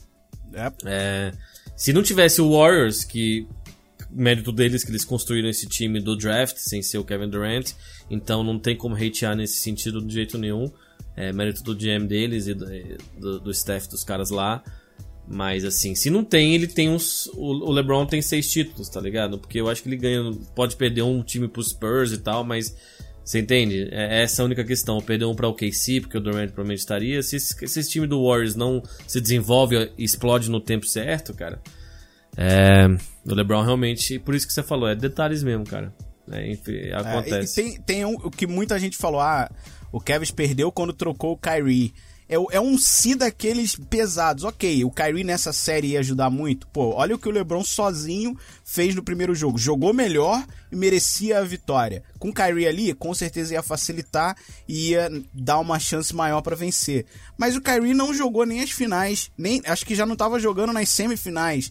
É, 0.54 0.72
é, 0.84 1.32
se 1.74 1.92
não 1.92 2.00
tivesse 2.00 2.40
o 2.40 2.52
Warriors, 2.52 3.02
que 3.02 3.44
mérito 4.08 4.52
deles 4.52 4.84
que 4.84 4.92
eles 4.92 5.04
construíram 5.04 5.48
esse 5.48 5.66
time 5.66 6.00
do 6.00 6.16
draft 6.16 6.58
sem 6.58 6.80
ser 6.80 6.98
o 6.98 7.04
Kevin 7.04 7.28
Durant, 7.28 7.72
então 8.08 8.44
não 8.44 8.56
tem 8.56 8.76
como 8.76 8.94
hatear 8.94 9.34
nesse 9.34 9.56
sentido 9.56 10.00
de 10.00 10.14
jeito 10.14 10.38
nenhum. 10.38 10.70
É 11.16 11.32
mérito 11.32 11.62
do 11.62 11.74
GM 11.74 12.06
deles 12.06 12.46
e 12.46 12.54
do, 12.54 12.66
do, 13.18 13.40
do 13.40 13.50
staff 13.50 13.88
dos 13.88 14.04
caras 14.04 14.30
lá. 14.30 14.62
Mas 15.28 15.64
assim, 15.64 15.94
se 15.94 16.08
não 16.08 16.22
tem, 16.22 16.54
ele 16.54 16.68
tem 16.68 16.88
uns. 16.88 17.26
O, 17.34 17.72
LeBron 17.72 18.06
tem 18.06 18.22
seis 18.22 18.48
títulos, 18.48 18.88
tá 18.88 19.00
ligado? 19.00 19.38
Porque 19.38 19.60
eu 19.60 19.68
acho 19.68 19.82
que 19.82 19.88
ele 19.88 19.96
ganha. 19.96 20.30
Pode 20.54 20.76
perder 20.76 21.02
um 21.02 21.22
time 21.22 21.48
pro 21.48 21.62
Spurs 21.62 22.12
e 22.12 22.18
tal, 22.18 22.44
mas. 22.44 22.76
Você 23.24 23.40
entende? 23.40 23.88
É 23.90 24.22
essa 24.22 24.42
a 24.42 24.44
única 24.44 24.62
questão. 24.62 25.00
Perder 25.00 25.24
um 25.24 25.34
pra 25.34 25.48
OKC, 25.48 26.00
porque 26.00 26.16
o 26.16 26.20
Durant 26.20 26.46
provavelmente 26.50 26.78
estaria. 26.78 27.20
Se 27.24 27.34
esse, 27.36 27.54
se 27.66 27.80
esse 27.80 27.90
time 27.90 28.06
do 28.06 28.24
Warriors 28.24 28.54
não 28.54 28.80
se 29.04 29.20
desenvolve 29.20 29.90
e 29.98 30.04
explode 30.04 30.48
no 30.48 30.60
tempo 30.60 30.86
certo, 30.86 31.34
cara. 31.34 31.60
É. 32.36 32.86
O 33.28 33.34
LeBron 33.34 33.62
realmente. 33.62 34.20
Por 34.20 34.32
isso 34.32 34.46
que 34.46 34.52
você 34.52 34.62
falou, 34.62 34.88
é 34.88 34.94
detalhes 34.94 35.42
mesmo, 35.42 35.64
cara. 35.64 35.92
É, 36.30 36.50
enfim, 36.50 36.76
É, 36.76 36.94
acontece. 36.94 37.60
e 37.60 37.64
tem, 37.64 37.80
tem 37.80 38.04
um, 38.04 38.14
o 38.14 38.30
que 38.30 38.46
muita 38.46 38.78
gente 38.78 38.96
falou, 38.96 39.20
ah, 39.20 39.50
o 39.96 40.00
Kevin 40.00 40.30
perdeu 40.34 40.70
quando 40.70 40.92
trocou 40.92 41.32
o 41.32 41.38
Kyrie. 41.38 41.94
É, 42.28 42.34
é 42.34 42.60
um 42.60 42.76
si 42.76 43.14
daqueles 43.14 43.76
pesados. 43.76 44.44
Ok, 44.44 44.84
o 44.84 44.90
Kyrie 44.90 45.24
nessa 45.24 45.54
série 45.54 45.92
ia 45.92 46.00
ajudar 46.00 46.28
muito. 46.28 46.66
Pô, 46.66 46.92
olha 46.94 47.14
o 47.14 47.18
que 47.18 47.28
o 47.28 47.32
LeBron 47.32 47.64
sozinho 47.64 48.36
fez 48.62 48.94
no 48.94 49.02
primeiro 49.02 49.34
jogo. 49.34 49.56
Jogou 49.56 49.94
melhor 49.94 50.44
e 50.70 50.76
merecia 50.76 51.38
a 51.38 51.44
vitória. 51.44 52.02
Com 52.18 52.28
o 52.28 52.34
Kyrie 52.34 52.66
ali, 52.66 52.92
com 52.92 53.14
certeza 53.14 53.54
ia 53.54 53.62
facilitar 53.62 54.36
e 54.68 54.90
ia 54.90 55.08
dar 55.32 55.60
uma 55.60 55.78
chance 55.78 56.14
maior 56.14 56.42
pra 56.42 56.54
vencer. 56.54 57.06
Mas 57.38 57.56
o 57.56 57.60
Kyrie 57.62 57.94
não 57.94 58.12
jogou 58.12 58.44
nem 58.44 58.60
as 58.60 58.70
finais, 58.70 59.30
nem 59.38 59.62
acho 59.64 59.86
que 59.86 59.94
já 59.94 60.04
não 60.04 60.16
tava 60.16 60.38
jogando 60.38 60.74
nas 60.74 60.90
semifinais 60.90 61.70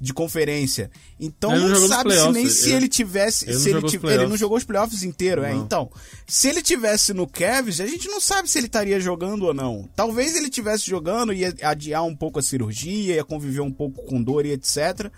de 0.00 0.12
conferência. 0.12 0.90
Então 1.18 1.54
Ele 1.54 1.68
não 1.68 1.80
não, 1.80 1.88
sabe 1.88 2.14
se 2.18 2.28
nem 2.30 2.48
se 2.48 2.68
ele- 2.68 2.76
ele 2.76 2.88
tivesse, 2.88 3.44
ele 3.46 3.54
não 3.54 3.60
se 3.60 3.66
ele, 3.68 3.72
jogou 3.74 3.86
os 3.86 3.92
tiv- 3.92 4.04
ele 4.04 4.10
não 4.12 4.16
playoffs. 4.18 4.40
jogou 4.40 4.56
os 4.58 4.64
playoffs 4.64 5.02
inteiro, 5.02 5.42
é. 5.42 5.52
Não. 5.54 5.62
Então, 5.62 5.90
se 6.26 6.48
ele 6.48 6.62
tivesse 6.62 7.12
no 7.14 7.26
Cavs, 7.26 7.80
a 7.80 7.86
gente 7.86 8.08
não 8.08 8.20
sabe 8.20 8.50
se 8.50 8.58
ele 8.58 8.66
estaria 8.66 9.00
jogando 9.00 9.44
ou 9.46 9.54
não. 9.54 9.88
Talvez 9.96 10.36
ele 10.36 10.50
tivesse 10.50 10.86
jogando 10.88 11.32
e 11.32 11.38
ia 11.40 11.54
adiar 11.62 12.04
um 12.04 12.14
pouco 12.14 12.38
a 12.38 12.42
cirurgia, 12.42 13.14
ia 13.14 13.24
conviver 13.24 13.60
um 13.60 13.72
pouco 13.72 14.02
com 14.04 14.22
dor 14.22 14.44
e 14.46 14.52
etc. 14.52 15.10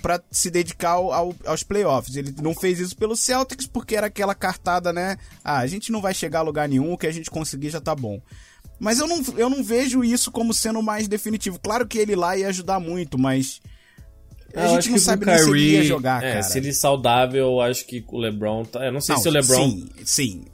Pra 0.00 0.20
se 0.32 0.50
dedicar 0.50 0.90
ao- 0.92 1.12
ao- 1.12 1.34
aos 1.46 1.62
playoffs. 1.62 2.16
Ele 2.16 2.34
não 2.42 2.54
fez 2.54 2.80
isso 2.80 2.96
pelo 2.96 3.14
Celtics 3.16 3.66
porque 3.68 3.94
era 3.94 4.08
aquela 4.08 4.34
cartada, 4.34 4.92
né? 4.92 5.16
Ah, 5.44 5.58
a 5.58 5.66
gente 5.68 5.92
não 5.92 6.00
vai 6.00 6.12
chegar 6.12 6.40
a 6.40 6.42
lugar 6.42 6.68
nenhum, 6.68 6.92
o 6.92 6.98
que 6.98 7.06
a 7.06 7.12
gente 7.12 7.30
conseguir 7.30 7.70
já 7.70 7.80
tá 7.80 7.94
bom. 7.94 8.20
Mas 8.80 8.98
eu 8.98 9.06
não, 9.06 9.22
eu 9.36 9.48
não 9.48 9.62
vejo 9.62 10.02
isso 10.02 10.32
como 10.32 10.52
sendo 10.52 10.82
mais 10.82 11.06
definitivo. 11.06 11.60
Claro 11.60 11.86
que 11.86 11.98
ele 11.98 12.16
lá 12.16 12.36
ia 12.36 12.48
ajudar 12.48 12.80
muito, 12.80 13.16
mas. 13.16 13.60
A 14.54 14.68
gente 14.68 14.90
não 14.90 14.98
sabe 14.98 15.24
pro 15.24 15.30
nem 15.34 15.42
se 15.42 15.50
ele 15.50 15.58
ia 15.60 15.70
Kyrie, 15.72 15.88
jogar, 15.88 16.22
é, 16.22 16.30
cara. 16.32 16.42
Se 16.42 16.58
ele 16.58 16.72
saudável, 16.72 17.46
eu 17.46 17.60
acho 17.60 17.86
que 17.86 18.04
o 18.08 18.18
LeBron. 18.18 18.64
Tá, 18.64 18.84
eu 18.86 18.92
não 18.92 19.00
sei 19.00 19.14
Não, 19.14 19.22
se 19.22 19.28
o 19.28 19.32
LeBron. 19.32 19.70
Sim, 19.70 19.90
sim. 20.04 20.44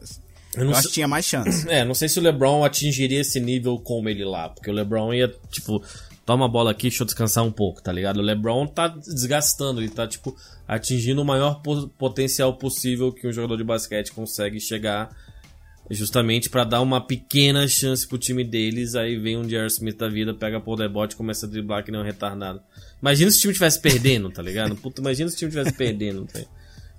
Eu 0.55 0.65
Eu, 0.65 0.71
acho 0.75 0.89
que 0.89 0.95
tinha 0.95 1.07
mais 1.09 1.25
chance. 1.25 1.69
É, 1.69 1.85
não 1.85 1.95
sei 1.95 2.09
se 2.09 2.19
o 2.19 2.23
LeBron 2.23 2.65
atingiria 2.65 3.21
esse 3.21 3.39
nível 3.39 3.79
como 3.79 4.09
ele 4.09 4.25
lá. 4.25 4.49
Porque 4.49 4.71
o 4.71 4.73
LeBron 4.73 5.13
ia, 5.15 5.33
tipo, 5.51 5.83
toma 6.27 6.47
a 6.47 6.49
bola 6.49 6.71
aqui, 6.73 6.83
deixa 6.89 7.03
eu 7.03 7.07
descansar 7.07 7.45
um 7.45 7.53
pouco, 7.53 7.81
tá 7.83 7.93
ligado? 7.93 8.19
O 8.19 8.23
LeBron 8.23 8.67
tá 8.67 8.89
desgastando, 8.89 9.81
ele 9.81 9.91
tá, 9.91 10.07
tipo, 10.07 10.35
atingindo 10.67 11.23
o 11.23 11.25
maior 11.25 11.61
po- 11.63 11.89
potencial 11.99 12.55
possível 12.55 13.13
que 13.13 13.27
um 13.29 13.33
jogador 13.33 13.57
de 13.57 13.65
basquete 13.65 14.13
consegue 14.13 14.59
chegar. 14.61 15.11
Justamente 15.91 16.51
pra 16.51 16.64
dar 16.64 16.80
uma 16.80 17.01
pequena 17.01 17.66
chance 17.66 18.07
pro 18.07 18.18
time 18.18 18.45
deles. 18.45 18.95
Aí 18.95 19.16
vem 19.16 19.36
um 19.36 19.47
J.R. 19.47 19.66
Smith 19.68 19.97
da 19.97 20.09
vida, 20.09 20.34
pega 20.34 20.61
por 20.61 20.76
debote 20.76 21.14
e 21.14 21.16
começa 21.16 21.47
a 21.47 21.49
driblar 21.49 21.82
que 21.84 21.91
nem 21.91 22.01
um 22.01 22.05
retardado. 22.05 22.61
Imagina 23.01 23.30
se 23.30 23.39
o 23.39 23.41
time 23.41 23.55
tivesse 23.55 23.80
perdendo, 23.80 24.30
tá 24.30 24.43
ligado? 24.43 24.76
Puta, 24.76 25.01
imagina 25.01 25.30
se 25.30 25.36
o 25.36 25.39
time 25.39 25.51
tivesse 25.51 25.72
perdendo. 25.72 26.26
Tá? 26.26 26.41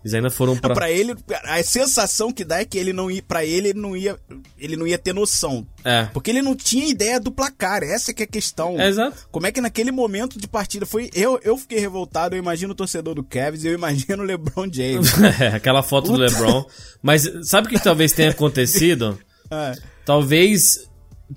Eles 0.03 0.13
ainda 0.13 0.29
foram 0.29 0.55
pra. 0.55 0.73
Pra 0.73 0.89
ele, 0.91 1.13
a 1.43 1.61
sensação 1.61 2.31
que 2.31 2.45
dá 2.45 2.59
é 2.61 2.65
que 2.65 2.77
ele 2.77 2.93
não 2.93 3.11
ia, 3.11 3.21
para 3.21 3.43
ele 3.43 3.69
ele 3.69 3.79
não 3.79 3.97
ia, 3.97 4.17
ele 4.57 4.77
não 4.77 4.87
ia 4.87 4.97
ter 4.97 5.13
noção, 5.13 5.67
É. 5.83 6.05
porque 6.13 6.29
ele 6.29 6.41
não 6.41 6.55
tinha 6.55 6.87
ideia 6.87 7.19
do 7.19 7.31
placar. 7.31 7.83
Essa 7.83 8.13
que 8.13 8.23
é 8.23 8.25
a 8.25 8.29
questão. 8.29 8.79
É, 8.79 8.87
exato. 8.87 9.27
Como 9.29 9.45
é 9.45 9.51
que 9.51 9.59
naquele 9.59 9.91
momento 9.91 10.39
de 10.39 10.47
partida 10.47 10.85
foi 10.85 11.09
eu, 11.13 11.37
eu 11.43 11.57
fiquei 11.57 11.79
revoltado, 11.79 12.33
eu 12.35 12.39
imagino 12.39 12.71
o 12.71 12.75
torcedor 12.75 13.13
do 13.15 13.23
Cavs, 13.23 13.65
eu 13.65 13.73
imagino 13.73 14.23
o 14.23 14.25
LeBron 14.25 14.71
James. 14.71 15.11
É, 15.39 15.47
aquela 15.49 15.83
foto 15.83 16.11
do 16.11 16.17
LeBron. 16.17 16.65
Mas 17.01 17.29
sabe 17.43 17.67
o 17.67 17.69
que 17.69 17.79
talvez 17.83 18.11
tenha 18.13 18.31
acontecido? 18.31 19.19
É. 19.51 19.73
Talvez 20.05 20.87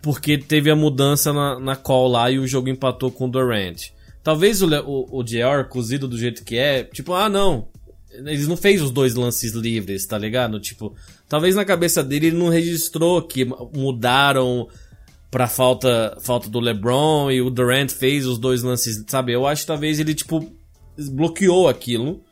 porque 0.03 0.37
teve 0.37 0.71
a 0.71 0.77
mudança 0.77 1.33
na, 1.33 1.59
na 1.59 1.77
call 1.77 2.09
lá 2.09 2.31
e 2.31 2.39
o 2.39 2.47
jogo 2.47 2.69
empatou 2.69 3.11
com 3.11 3.25
o 3.25 3.31
Durant. 3.31 3.85
Talvez 4.23 4.61
o, 4.63 4.67
o, 4.69 5.19
o 5.21 5.23
JR, 5.25 5.65
cozido 5.69 6.07
do 6.07 6.17
jeito 6.19 6.45
que 6.45 6.57
é, 6.57 6.85
tipo, 6.85 7.13
ah 7.15 7.29
não, 7.29 7.69
eles 8.15 8.47
não 8.47 8.57
fez 8.57 8.81
os 8.83 8.91
dois 8.91 9.15
lances 9.15 9.53
livres, 9.53 10.07
tá 10.07 10.19
ligado? 10.19 10.61
Tipo, 10.61 10.95
talvez 11.29 11.55
na 11.55 11.65
cabeça 11.65 12.03
dele 12.05 12.29
ele 12.29 12.37
não 12.37 12.49
registrou 12.49 13.23
que 13.23 13.45
mudaram 13.75 14.69
pra 15.31 15.49
falta, 15.49 16.17
falta 16.21 16.49
do 16.49 16.61
LeBron 16.61 17.31
e 17.31 17.41
o 17.41 17.49
Durant 17.51 17.91
fez 17.91 18.27
os 18.27 18.39
dois 18.39 18.63
lances, 18.63 19.03
sabe? 19.09 19.33
Eu 19.33 19.47
acho 19.47 19.63
que 19.63 19.67
talvez 19.69 19.99
ele, 19.99 20.15
tipo, 20.15 20.47
bloqueou 21.11 21.69
aquilo. 21.69 22.23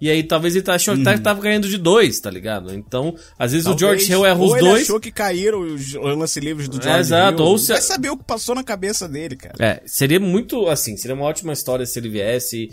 E 0.00 0.08
aí 0.08 0.22
talvez 0.22 0.54
ele 0.56 0.64
tá 0.64 0.74
achou 0.76 0.96
que 0.96 1.02
tá- 1.04 1.18
tava 1.18 1.42
ganhando 1.42 1.68
de 1.68 1.76
dois, 1.76 2.18
tá 2.20 2.30
ligado? 2.30 2.72
Então, 2.72 3.14
às 3.38 3.52
vezes 3.52 3.66
o 3.66 3.70
Talvez, 3.76 4.02
George 4.06 4.10
Hill 4.12 4.24
erra 4.26 4.42
os 4.42 4.52
ele 4.52 4.60
dois. 4.60 4.82
achou 4.84 4.98
que 4.98 5.12
caíram 5.12 5.60
os 5.60 5.92
lance 5.92 6.40
livres 6.40 6.68
do 6.70 6.78
É, 6.78 6.82
George 6.82 7.00
exato, 7.00 7.42
Hill. 7.42 7.48
ou 7.48 7.58
se- 7.58 7.72
Vai 7.72 7.82
saber 7.82 8.08
o 8.08 8.16
que 8.16 8.24
passou 8.24 8.54
na 8.54 8.64
cabeça 8.64 9.06
dele, 9.06 9.36
cara. 9.36 9.54
É, 9.58 9.82
seria 9.84 10.18
muito, 10.18 10.66
assim, 10.68 10.96
seria 10.96 11.14
uma 11.14 11.26
ótima 11.26 11.52
história 11.52 11.84
se 11.84 11.98
ele 11.98 12.08
viesse 12.08 12.70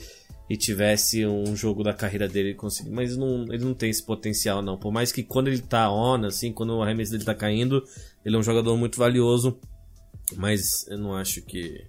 e 0.50 0.56
tivesse 0.56 1.26
um 1.26 1.56
jogo 1.56 1.84
da 1.84 1.94
carreira 1.94 2.28
dele 2.28 2.54
conseguir. 2.54 2.90
Mas 2.90 3.18
não, 3.18 3.44
ele 3.52 3.64
não 3.66 3.74
tem 3.74 3.90
esse 3.90 4.04
potencial, 4.04 4.62
não. 4.62 4.78
Por 4.78 4.92
mais 4.92 5.12
que 5.12 5.24
quando 5.24 5.48
ele 5.48 5.60
tá 5.60 5.92
on, 5.92 6.26
assim, 6.26 6.54
quando 6.54 6.76
o 6.76 6.82
arremesso 6.82 7.12
dele 7.12 7.26
tá 7.26 7.36
caindo, 7.36 7.84
ele 8.24 8.36
é 8.36 8.40
um 8.40 8.44
jogador 8.44 8.78
muito 8.78 8.98
valioso. 8.98 9.60
Mas 10.36 10.88
eu 10.88 10.98
não 10.98 11.16
acho 11.16 11.42
que, 11.42 11.86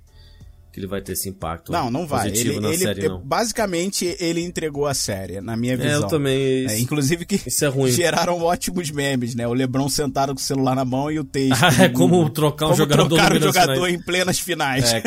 que 0.72 0.78
ele 0.80 0.86
vai 0.86 1.00
ter 1.00 1.12
esse 1.12 1.28
impacto 1.28 1.72
Não, 1.72 1.90
não 1.90 2.06
vai. 2.06 2.26
Ele, 2.26 2.30
positivo 2.36 2.60
na 2.60 2.68
ele- 2.68 2.78
série, 2.78 3.08
não. 3.08 3.20
Basicamente, 3.20 4.16
ele 4.20 4.42
entregou 4.42 4.86
a 4.86 4.94
série, 4.94 5.40
na 5.40 5.56
minha 5.56 5.74
É, 5.74 5.76
visão. 5.76 6.02
eu 6.02 6.06
também. 6.08 6.66
É, 6.68 6.78
inclusive 6.78 7.24
que 7.24 7.40
Isso 7.46 7.64
é 7.64 7.68
ruim. 7.68 7.90
geraram 7.90 8.40
ótimos 8.42 8.90
memes, 8.90 9.34
né? 9.34 9.46
O 9.48 9.54
LeBron 9.54 9.88
sentado 9.88 10.34
com 10.34 10.40
o 10.40 10.42
celular 10.42 10.74
na 10.76 10.84
mão 10.84 11.10
e 11.10 11.18
o 11.18 11.24
texto. 11.28 11.62
Ah, 11.62 11.84
é 11.84 11.88
como 11.88 12.28
trocar 12.30 12.66
um 12.66 12.68
como 12.68 12.76
jogador 12.78 13.08
trocar 13.08 13.32
um 13.32 13.40
jogador 13.40 13.88
em 13.88 13.98
plenas 14.00 14.38
finais. 14.38 14.92
É, 14.92 15.02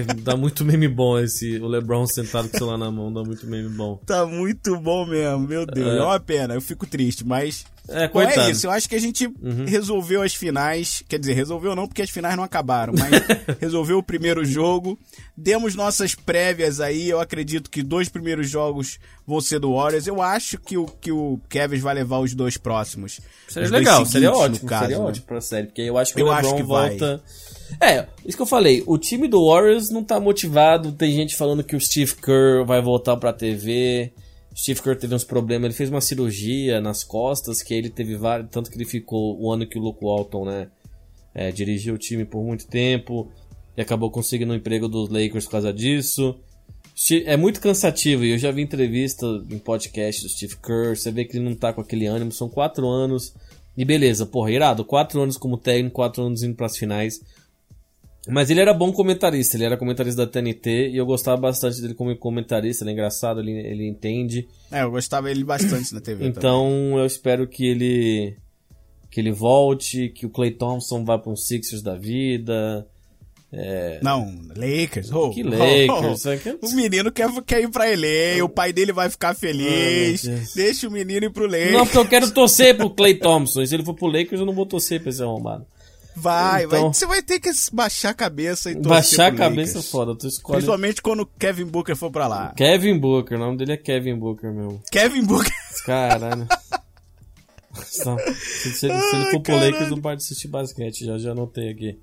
é, 0.00 0.02
dá 0.22 0.36
muito 0.36 0.64
meme 0.64 0.88
bom 0.88 1.18
esse. 1.18 1.58
O 1.58 1.66
LeBron 1.66 2.06
sentado 2.06 2.48
com 2.48 2.56
o 2.56 2.58
celular 2.58 2.78
na 2.78 2.90
mão, 2.90 3.12
dá 3.12 3.22
muito 3.22 3.46
meme 3.46 3.68
bom. 3.68 4.00
Tá 4.06 4.24
muito 4.26 4.76
bom 4.78 5.06
mesmo, 5.06 5.40
meu 5.46 5.66
Deus. 5.66 5.98
É. 5.98 6.02
uma 6.02 6.18
pena, 6.20 6.54
eu 6.54 6.60
fico 6.60 6.86
triste, 6.86 7.24
mas 7.26 7.64
É, 7.88 8.04
é 8.04 8.08
coitado. 8.08 8.50
isso, 8.50 8.66
eu 8.66 8.70
acho 8.70 8.88
que 8.88 8.94
a 8.94 9.00
gente 9.00 9.26
Uhum. 9.26 9.64
resolveu 9.66 10.22
as 10.22 10.34
finais. 10.34 11.02
Quer 11.08 11.18
dizer, 11.18 11.34
resolveu 11.34 11.74
não, 11.74 11.86
porque 11.88 12.02
as 12.02 12.10
finais 12.10 12.36
não 12.36 12.44
acabaram, 12.44 12.92
mas 12.96 13.10
resolveu 13.60 13.98
o 13.98 14.02
primeiro 14.02 14.44
jogo. 14.44 14.98
Demos 15.36 15.74
nossas 15.74 16.14
prévias 16.14 16.80
aí. 16.80 17.08
Eu 17.08 17.20
acredito 17.20 17.68
que 17.70 17.82
dois 17.82 18.08
primeiros 18.08 18.48
jogos 18.48 18.98
vão 19.26 19.40
ser 19.40 19.58
do 19.58 19.74
Warriors. 19.74 20.06
Eu 20.06 20.22
acho 20.22 20.58
que 20.58 20.76
o, 20.78 20.86
que 20.86 21.10
o 21.10 21.40
Kevin 21.48 21.78
vai 21.78 21.94
levar 21.94 22.20
os 22.20 22.34
dois 22.34 22.56
próximos. 22.56 23.20
Seria 23.48 23.68
dois 23.68 23.80
legal, 23.80 24.06
seria 24.06 24.32
ótimo, 24.32 24.68
caso, 24.68 24.82
seria 24.84 24.98
né? 24.98 25.04
ótimo 25.04 25.26
pra 25.26 25.40
série, 25.40 25.66
porque 25.66 25.82
eu 25.82 25.98
acho 25.98 26.14
que 26.14 26.20
Eu 26.20 26.26
o 26.26 26.30
LeBron 26.30 26.46
acho 26.48 26.56
que 26.56 26.62
vai. 26.62 26.88
volta... 26.90 27.22
É, 27.80 28.06
isso 28.26 28.36
que 28.36 28.42
eu 28.42 28.46
falei, 28.46 28.82
o 28.86 28.98
time 28.98 29.26
do 29.26 29.48
Warriors 29.48 29.88
não 29.90 30.04
tá 30.04 30.20
motivado, 30.20 30.92
tem 30.92 31.10
gente 31.12 31.34
falando 31.34 31.64
que 31.64 31.74
o 31.74 31.80
Steve 31.80 32.14
Kerr 32.16 32.66
vai 32.66 32.82
voltar 32.82 33.16
pra 33.16 33.32
TV, 33.32 34.12
Steve 34.54 34.82
Kerr 34.82 34.96
teve 34.96 35.14
uns 35.14 35.24
problemas, 35.24 35.66
ele 35.66 35.74
fez 35.74 35.88
uma 35.88 36.00
cirurgia 36.00 36.80
nas 36.80 37.02
costas, 37.02 37.62
que 37.62 37.72
ele 37.72 37.88
teve 37.88 38.16
vários, 38.16 38.50
tanto 38.50 38.70
que 38.70 38.76
ele 38.76 38.84
ficou 38.84 39.40
o 39.40 39.50
ano 39.50 39.66
que 39.66 39.78
o 39.78 39.82
Luke 39.82 40.04
Walton, 40.04 40.44
né, 40.44 40.68
é, 41.34 41.50
dirigiu 41.50 41.94
o 41.94 41.98
time 41.98 42.24
por 42.24 42.44
muito 42.44 42.66
tempo, 42.66 43.30
e 43.76 43.80
acabou 43.80 44.10
conseguindo 44.10 44.52
um 44.52 44.56
emprego 44.56 44.88
dos 44.88 45.08
Lakers 45.08 45.46
por 45.46 45.52
causa 45.52 45.72
disso. 45.72 46.38
É 47.24 47.36
muito 47.38 47.60
cansativo, 47.60 48.24
e 48.24 48.32
eu 48.32 48.38
já 48.38 48.50
vi 48.50 48.60
entrevista 48.60 49.26
em 49.50 49.58
podcast 49.58 50.22
do 50.22 50.28
Steve 50.28 50.56
Kerr, 50.56 50.94
você 50.94 51.10
vê 51.10 51.24
que 51.24 51.38
ele 51.38 51.44
não 51.44 51.54
tá 51.54 51.72
com 51.72 51.80
aquele 51.80 52.06
ânimo, 52.06 52.30
são 52.30 52.48
quatro 52.48 52.86
anos, 52.86 53.34
e 53.76 53.84
beleza, 53.84 54.26
porra, 54.26 54.50
irado, 54.50 54.84
quatro 54.84 55.22
anos 55.22 55.38
como 55.38 55.56
técnico, 55.56 55.94
quatro 55.94 56.22
anos 56.22 56.42
indo 56.42 56.54
pras 56.54 56.76
finais. 56.76 57.20
Mas 58.28 58.50
ele 58.50 58.60
era 58.60 58.72
bom 58.72 58.92
comentarista, 58.92 59.56
ele 59.56 59.64
era 59.64 59.76
comentarista 59.76 60.24
da 60.24 60.30
TNT, 60.30 60.90
e 60.90 60.96
eu 60.96 61.04
gostava 61.04 61.36
bastante 61.40 61.80
dele 61.80 61.94
como 61.94 62.16
comentarista, 62.16 62.84
ele 62.84 62.90
é 62.90 62.92
engraçado, 62.92 63.40
ele, 63.40 63.50
ele 63.50 63.88
entende. 63.88 64.48
É, 64.70 64.82
eu 64.82 64.90
gostava 64.92 65.26
dele 65.28 65.42
bastante 65.42 65.92
na 65.92 66.00
TV. 66.00 66.18
também. 66.18 66.28
Então 66.28 66.98
eu 66.98 67.04
espero 67.06 67.48
que 67.48 67.66
ele 67.66 68.36
que 69.10 69.20
ele 69.20 69.32
volte, 69.32 70.08
que 70.08 70.24
o 70.24 70.30
Clay 70.30 70.52
Thompson 70.52 71.04
vá 71.04 71.18
para 71.18 71.30
um 71.30 71.36
Sixers 71.36 71.82
da 71.82 71.94
vida. 71.94 72.86
Não, 74.02 74.26
Lakers. 74.56 75.12
oh, 75.12 75.28
Que 75.30 75.42
oh, 75.44 75.50
Lakers, 75.50 76.24
oh. 76.24 76.30
é 76.30 76.36
que- 76.38 76.58
O 76.62 76.70
menino 76.70 77.12
quer, 77.12 77.28
quer 77.42 77.62
ir 77.62 77.68
pra 77.68 77.84
LA, 77.84 78.42
o 78.42 78.48
pai 78.48 78.72
dele 78.72 78.92
vai 78.92 79.10
ficar 79.10 79.34
feliz. 79.34 80.26
Oh. 80.26 80.56
Deixa 80.56 80.88
o 80.88 80.90
menino 80.90 81.26
ir 81.26 81.30
pro 81.30 81.44
Lakers. 81.44 81.72
Não, 81.72 81.84
porque 81.84 81.98
eu 81.98 82.08
quero 82.08 82.30
torcer 82.30 82.74
pro 82.74 82.88
Clay 82.88 83.14
Thompson. 83.16 83.66
Se 83.66 83.74
ele 83.74 83.84
for 83.84 83.94
pro 83.94 84.06
Lakers, 84.06 84.40
eu 84.40 84.46
não 84.46 84.54
vou 84.54 84.64
torcer 84.64 85.00
pra 85.02 85.10
esse 85.10 85.22
arrombado. 85.22 85.66
Vai, 86.14 86.66
vai. 86.66 86.78
Então- 86.80 86.92
Você 86.92 87.06
vai 87.06 87.22
ter 87.22 87.40
que 87.40 87.50
baixar 87.72 88.10
a 88.10 88.14
cabeça 88.14 88.70
e 88.70 88.74
torcer 88.74 88.88
Baixar 88.90 89.32
a 89.32 89.36
cabeça 89.36 89.72
Lakers. 89.78 89.90
foda, 89.90 90.14
tu 90.16 90.26
escolhe. 90.26 90.56
Principalmente 90.56 91.00
quando 91.02 91.20
o 91.20 91.26
Kevin 91.26 91.64
Booker 91.66 91.96
for 91.96 92.10
pra 92.10 92.26
lá. 92.26 92.52
Kevin 92.56 92.98
Booker, 92.98 93.36
o 93.36 93.40
nome 93.40 93.56
dele 93.56 93.72
é 93.72 93.76
Kevin 93.76 94.16
Booker 94.18 94.52
mesmo. 94.52 94.82
Kevin 94.90 95.24
Booker. 95.24 95.52
Caralho. 95.86 96.46
Se, 97.84 98.72
se 98.74 98.86
ele, 98.86 99.00
se 99.00 99.16
ele 99.16 99.30
for 99.30 99.40
pro 99.40 99.56
Lakers, 99.56 99.90
não 99.90 100.00
pode 100.00 100.22
assistir 100.22 100.48
basquete. 100.48 101.04
Já, 101.06 101.16
já 101.18 101.32
anotei 101.32 101.70
aqui. 101.70 101.98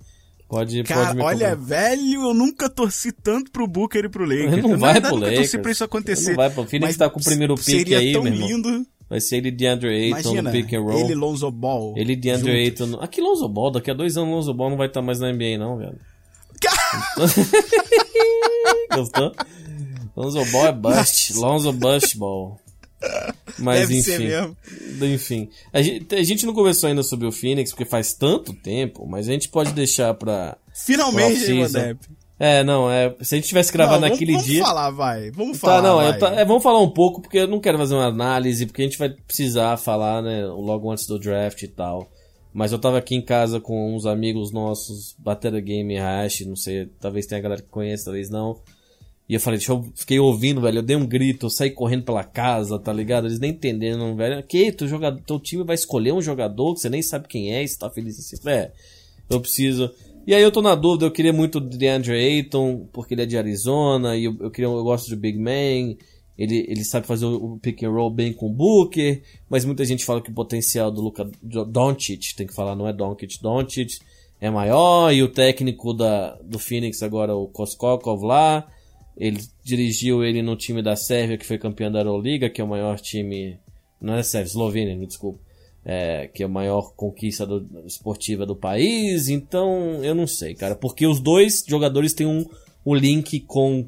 Pode, 0.48 0.82
Cara, 0.84 1.06
pode 1.06 1.18
me 1.18 1.24
olha, 1.24 1.56
velho, 1.56 2.24
eu 2.24 2.34
nunca 2.34 2.68
torci 2.68 3.12
tanto 3.12 3.52
pro 3.52 3.68
Booker 3.68 4.04
e 4.06 4.10
pro 4.10 4.24
Lakers. 4.26 4.54
Ele 4.54 4.62
não 4.64 4.72
Eu, 4.72 4.78
vai 4.80 4.94
verdade, 4.94 5.14
pro 5.14 5.20
nunca 5.22 5.28
torci 5.36 5.42
Lakers. 5.44 5.62
pra 5.62 5.72
isso 5.72 5.84
acontecer. 5.84 6.22
Ele 6.22 6.30
não 6.32 6.36
vai 6.38 6.50
pro- 6.50 6.66
Phoenix 6.66 6.98
tá 6.98 7.08
com 7.08 7.20
o 7.20 7.24
primeiro 7.24 7.54
pick 7.56 7.94
aí, 7.94 8.14
tão 8.14 8.24
meu 8.24 8.34
irmão. 8.34 8.48
lindo. 8.50 8.86
Vai 9.10 9.20
ser 9.20 9.38
ele 9.38 9.50
de 9.50 9.66
Andre 9.66 9.90
Ayton 9.90 10.20
Imagina, 10.30 10.42
no 10.44 10.52
pick 10.52 10.74
and 10.74 10.82
roll. 10.82 11.00
ele 11.00 11.16
Lonzo 11.16 11.50
Ball. 11.50 11.94
Ele 11.98 12.16
de 12.16 12.30
Andre 12.30 12.52
junto. 12.52 12.84
Ayton. 12.84 12.86
no- 12.86 13.02
Aqui 13.04 13.20
Lonzo 13.22 13.48
Ball, 13.50 13.72
daqui 13.72 13.90
a 13.90 13.94
dois 13.94 14.16
anos 14.18 14.30
Lonzo 14.30 14.54
Ball 14.54 14.70
não 14.70 14.78
vai 14.78 14.88
estar 14.88 15.02
mais 15.02 15.20
na 15.20 15.32
NBA, 15.34 15.58
não, 15.58 15.78
velho. 15.78 15.98
Gostou? 18.94 19.32
Lonzo 20.16 20.44
Ball 20.52 20.68
é 20.68 20.72
bust. 20.72 21.34
Lonzo 21.38 21.72
Bust 21.74 22.18
Ball. 22.18 22.60
Mas 23.58 23.82
Deve 23.82 24.00
enfim. 24.00 24.12
ser 24.12 24.20
mesmo. 24.20 24.58
Enfim. 25.14 25.50
A 25.72 25.82
gente, 25.82 26.14
a 26.16 26.24
gente 26.24 26.46
não 26.46 26.54
conversou 26.54 26.90
ainda 26.90 27.02
sobre 27.02 27.26
o 27.28 27.32
Phoenix, 27.32 27.72
porque 27.72 27.86
faz 27.86 28.14
tanto 28.14 28.54
tempo, 28.54 29.08
mas 29.08 29.30
a 29.30 29.32
gente 29.32 29.48
pode 29.50 29.72
deixar 29.72 30.14
pra. 30.14 30.58
Finalmente. 30.74 31.54
Modep. 31.54 32.00
É, 32.40 32.64
não, 32.64 32.90
é. 32.90 33.14
Se 33.22 33.36
a 33.36 33.38
gente 33.38 33.50
tivesse 33.50 33.72
gravado 33.74 34.00
Não, 34.00 34.08
naquele 34.08 34.32
vamos, 34.32 34.48
dia. 34.48 34.64
Vamos 34.64 34.70
falar, 34.70 34.90
vai. 34.92 35.32
Vamos 35.32 35.58
falar. 35.58 35.76
Tá, 35.76 35.82
não, 35.82 35.96
vai. 35.98 36.08
eu 36.08 36.20
tá- 36.20 36.34
é, 36.36 36.46
vamos 36.46 36.64
falar 36.64 36.80
um 36.80 36.90
pouco, 36.90 37.22
porque 37.22 37.40
eu 37.40 37.48
não 37.48 37.60
quero 37.60 37.78
fazer 37.78 37.96
uma 37.96 38.08
análise, 38.08 38.66
porque 38.66 38.82
a 38.82 38.86
gente 38.86 38.98
vai 38.98 39.10
precisar 39.10 39.76
falar, 39.76 40.22
né, 40.22 40.46
logo 40.46 40.90
antes 40.90 41.06
do 41.06 41.20
draft 41.20 41.62
e 41.62 41.68
tal. 41.68 42.10
Mas 42.54 42.72
eu 42.72 42.80
tava 42.80 42.98
aqui 42.98 43.14
em 43.14 43.22
casa 43.22 43.60
com 43.60 43.94
uns 43.94 44.06
amigos 44.06 44.52
nossos, 44.52 45.16
Batera 45.20 45.60
Game 45.60 45.96
Hash, 45.98 46.42
não 46.48 46.56
sei, 46.56 46.88
talvez 47.00 47.26
tenha 47.26 47.42
galera 47.42 47.62
que 47.62 47.68
conhece, 47.68 48.06
talvez 48.06 48.30
não. 48.30 48.60
E 49.28 49.36
eu 49.36 49.40
falei, 49.40 49.60
deixa 49.60 49.74
eu, 49.74 49.86
fiquei 49.94 50.18
ouvindo, 50.20 50.60
velho, 50.60 50.80
eu 50.80 50.84
dei 50.84 50.96
um 50.96 51.06
grito, 51.06 51.46
eu 51.46 51.50
saí 51.52 51.70
correndo 51.70 52.04
pela 52.04 52.24
casa, 52.24 52.80
tá 52.80 52.92
ligado? 52.92 53.28
Eles 53.28 53.40
nem 53.40 53.52
entendendo, 53.52 54.16
velho. 54.16 54.42
Que, 54.42 54.72
teu, 54.72 54.88
jogador, 54.88 55.22
teu 55.22 55.40
time 55.40 55.64
vai 55.64 55.76
escolher 55.76 56.14
um 56.14 56.22
jogador 56.22 56.74
que 56.74 56.80
você 56.80 56.90
nem 56.90 57.04
sabe 57.04 57.28
quem 57.28 57.54
é, 57.54 57.62
e 57.64 57.68
você 57.68 57.78
tá 57.78 57.92
feliz 57.92 58.18
assim. 58.18 58.50
É, 58.50 58.72
eu 59.30 59.40
preciso. 59.40 59.92
E 60.30 60.36
aí 60.36 60.44
eu 60.44 60.52
tô 60.52 60.62
na 60.62 60.76
dúvida, 60.76 61.08
eu 61.08 61.12
queria 61.12 61.34
muito 61.34 61.60
do 61.60 61.76
DeAndre 61.76 62.14
Ayton, 62.14 62.88
porque 62.94 63.16
ele 63.16 63.24
é 63.24 63.26
de 63.26 63.36
Arizona, 63.36 64.16
e 64.16 64.26
eu, 64.26 64.38
eu, 64.40 64.52
queria, 64.52 64.68
eu 64.68 64.84
gosto 64.84 65.08
de 65.08 65.16
Big 65.16 65.40
Man, 65.40 65.98
ele, 66.38 66.68
ele 66.70 66.84
sabe 66.86 67.08
fazer 67.08 67.26
o, 67.26 67.54
o 67.54 67.60
pick 67.60 67.82
and 67.82 67.90
roll 67.90 68.12
bem 68.12 68.32
com 68.32 68.46
o 68.46 68.54
Booker, 68.54 69.24
mas 69.50 69.66
muita 69.66 69.84
gente 69.84 70.06
fala 70.06 70.22
que 70.22 70.30
o 70.30 70.34
potencial 70.36 70.92
do 70.92 71.02
Luka 71.02 71.28
do- 71.42 71.66
Doncic, 71.66 72.36
tem 72.36 72.46
que 72.46 72.54
falar, 72.54 72.76
não 72.76 72.88
é 72.88 72.94
Doncic, 72.94 73.42
Doncic 73.42 73.98
é 74.40 74.52
maior, 74.52 75.12
e 75.12 75.24
o 75.24 75.30
técnico 75.30 75.96
da, 75.96 76.36
do 76.44 76.60
Phoenix 76.60 77.02
agora, 77.02 77.36
o 77.36 77.48
Koskokov 77.48 78.24
lá, 78.24 78.68
ele 79.18 79.40
dirigiu 79.64 80.24
ele 80.24 80.44
no 80.44 80.56
time 80.56 80.84
da 80.84 80.96
Sérvia, 80.96 81.40
que 81.40 81.46
foi 81.48 81.58
campeão 81.58 81.92
da 81.92 82.02
Euroliga, 82.02 82.52
que 82.52 82.62
é 82.62 82.64
o 82.64 82.68
maior 82.68 83.00
time, 83.00 83.58
não 84.00 84.14
é 84.14 84.22
Sérvia, 84.22 84.52
Eslovênia, 84.52 84.96
me 84.96 85.08
desculpa 85.08 85.49
é, 85.86 86.28
que 86.28 86.44
é 86.44 86.46
a 86.46 86.50
maior 86.50 86.94
conquista 86.96 87.46
do- 87.46 87.66
esportiva 87.86 88.46
do 88.46 88.56
país, 88.56 89.28
então 89.30 90.04
eu 90.04 90.14
não 90.14 90.28
sei, 90.28 90.54
cara, 90.54 90.76
porque 90.76 91.08
os 91.08 91.20
dois 91.20 91.64
jogadores 91.68 92.14
têm 92.14 92.28
um, 92.28 92.46
um 92.86 92.94
link 92.96 93.40
com 93.42 93.86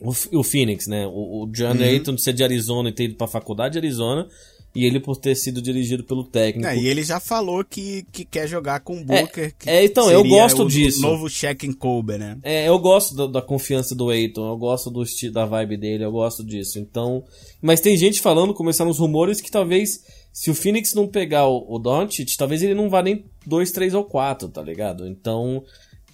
o, 0.00 0.10
o 0.38 0.42
Phoenix, 0.42 0.86
né? 0.86 1.06
O, 1.06 1.42
o 1.42 1.46
John 1.52 1.74
Uhum. 1.74 1.82
Ayton 1.82 2.14
de 2.14 2.22
ser 2.22 2.32
de 2.32 2.42
Arizona 2.42 2.88
e 2.88 2.92
ter 2.92 3.04
ido 3.04 3.16
pra 3.16 3.26
faculdade 3.26 3.72
de 3.74 3.78
Arizona, 3.78 4.26
e 4.74 4.84
ele 4.86 5.00
por 5.00 5.16
ter 5.16 5.34
sido 5.34 5.60
dirigido 5.60 6.04
pelo 6.04 6.22
técnico. 6.24 6.68
É, 6.68 6.76
e 6.78 6.86
ele 6.86 7.02
já 7.02 7.18
falou 7.18 7.64
que, 7.64 8.06
que 8.12 8.24
quer 8.24 8.46
jogar 8.48 8.80
com 8.80 9.00
o 9.00 9.04
Booker. 9.04 9.52
que 9.58 9.68
é, 9.68 9.84
então, 9.84 10.08
eu 10.12 10.22
gosto 10.24 10.62
o 10.62 10.68
disso. 10.68 11.02
novo 11.02 11.28
check 11.28 11.64
and 11.64 11.72
Kobe, 11.74 12.16
né? 12.16 12.38
É, 12.42 12.68
eu 12.68 12.78
gosto 12.78 13.14
da, 13.16 13.26
da 13.26 13.42
confiança 13.42 13.96
do 13.96 14.10
Aiton, 14.10 14.48
eu 14.48 14.56
gosto 14.56 14.88
do 14.88 15.02
da 15.32 15.44
vibe 15.44 15.76
dele, 15.76 16.04
eu 16.04 16.12
gosto 16.12 16.44
disso. 16.44 16.78
Então, 16.78 17.24
mas 17.60 17.80
tem 17.80 17.96
gente 17.96 18.20
falando, 18.20 18.54
começaram 18.54 18.90
os 18.90 18.98
rumores 18.98 19.40
que 19.40 19.50
talvez 19.50 20.04
se 20.32 20.50
o 20.50 20.54
Phoenix 20.54 20.94
não 20.94 21.06
pegar 21.08 21.46
o, 21.48 21.64
o 21.68 21.78
Doncic, 21.78 22.36
talvez 22.36 22.62
ele 22.62 22.74
não 22.74 22.88
vá 22.88 23.02
nem 23.02 23.24
2, 23.46 23.70
3 23.72 23.94
ou 23.94 24.04
4, 24.04 24.48
tá 24.48 24.62
ligado? 24.62 25.06
Então, 25.06 25.62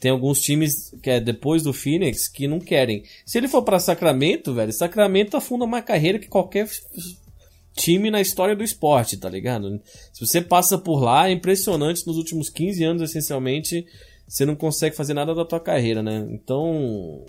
tem 0.00 0.10
alguns 0.10 0.40
times 0.40 0.90
que 1.02 1.10
é 1.10 1.20
depois 1.20 1.62
do 1.62 1.72
Phoenix 1.72 2.28
que 2.28 2.46
não 2.48 2.58
querem. 2.58 3.02
Se 3.24 3.38
ele 3.38 3.48
for 3.48 3.62
pra 3.62 3.78
Sacramento, 3.78 4.52
velho, 4.54 4.72
Sacramento 4.72 5.36
afunda 5.36 5.66
mais 5.66 5.84
carreira 5.84 6.18
que 6.18 6.28
qualquer 6.28 6.68
time 7.74 8.10
na 8.10 8.20
história 8.20 8.56
do 8.56 8.64
esporte, 8.64 9.16
tá 9.18 9.28
ligado? 9.28 9.80
Se 10.12 10.24
você 10.26 10.40
passa 10.40 10.78
por 10.78 11.02
lá, 11.02 11.28
é 11.28 11.32
impressionante 11.32 12.06
nos 12.06 12.16
últimos 12.16 12.48
15 12.48 12.82
anos, 12.84 13.02
essencialmente, 13.02 13.84
você 14.26 14.44
não 14.46 14.56
consegue 14.56 14.96
fazer 14.96 15.14
nada 15.14 15.34
da 15.34 15.44
tua 15.44 15.60
carreira, 15.60 16.02
né? 16.02 16.26
Então, 16.30 17.22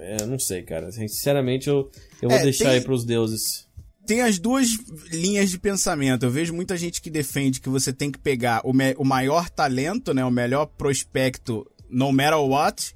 é, 0.00 0.26
não 0.26 0.38
sei, 0.38 0.62
cara. 0.62 0.90
Sinceramente, 0.90 1.68
eu, 1.68 1.88
eu 2.20 2.28
vou 2.28 2.38
É, 2.38 2.42
deixar 2.42 2.64
tem- 2.66 2.74
aí 2.74 2.80
pros 2.80 3.04
deuses. 3.04 3.63
Tem 4.06 4.20
as 4.20 4.38
duas 4.38 4.68
linhas 5.10 5.50
de 5.50 5.58
pensamento. 5.58 6.24
Eu 6.24 6.30
vejo 6.30 6.52
muita 6.52 6.76
gente 6.76 7.00
que 7.00 7.10
defende 7.10 7.60
que 7.60 7.68
você 7.68 7.92
tem 7.92 8.10
que 8.10 8.18
pegar 8.18 8.60
o, 8.64 8.72
o 8.98 9.04
maior 9.04 9.48
talento, 9.48 10.12
né, 10.12 10.24
o 10.24 10.30
melhor 10.30 10.66
prospecto, 10.66 11.66
no 11.88 12.12
matter 12.12 12.38
what, 12.38 12.94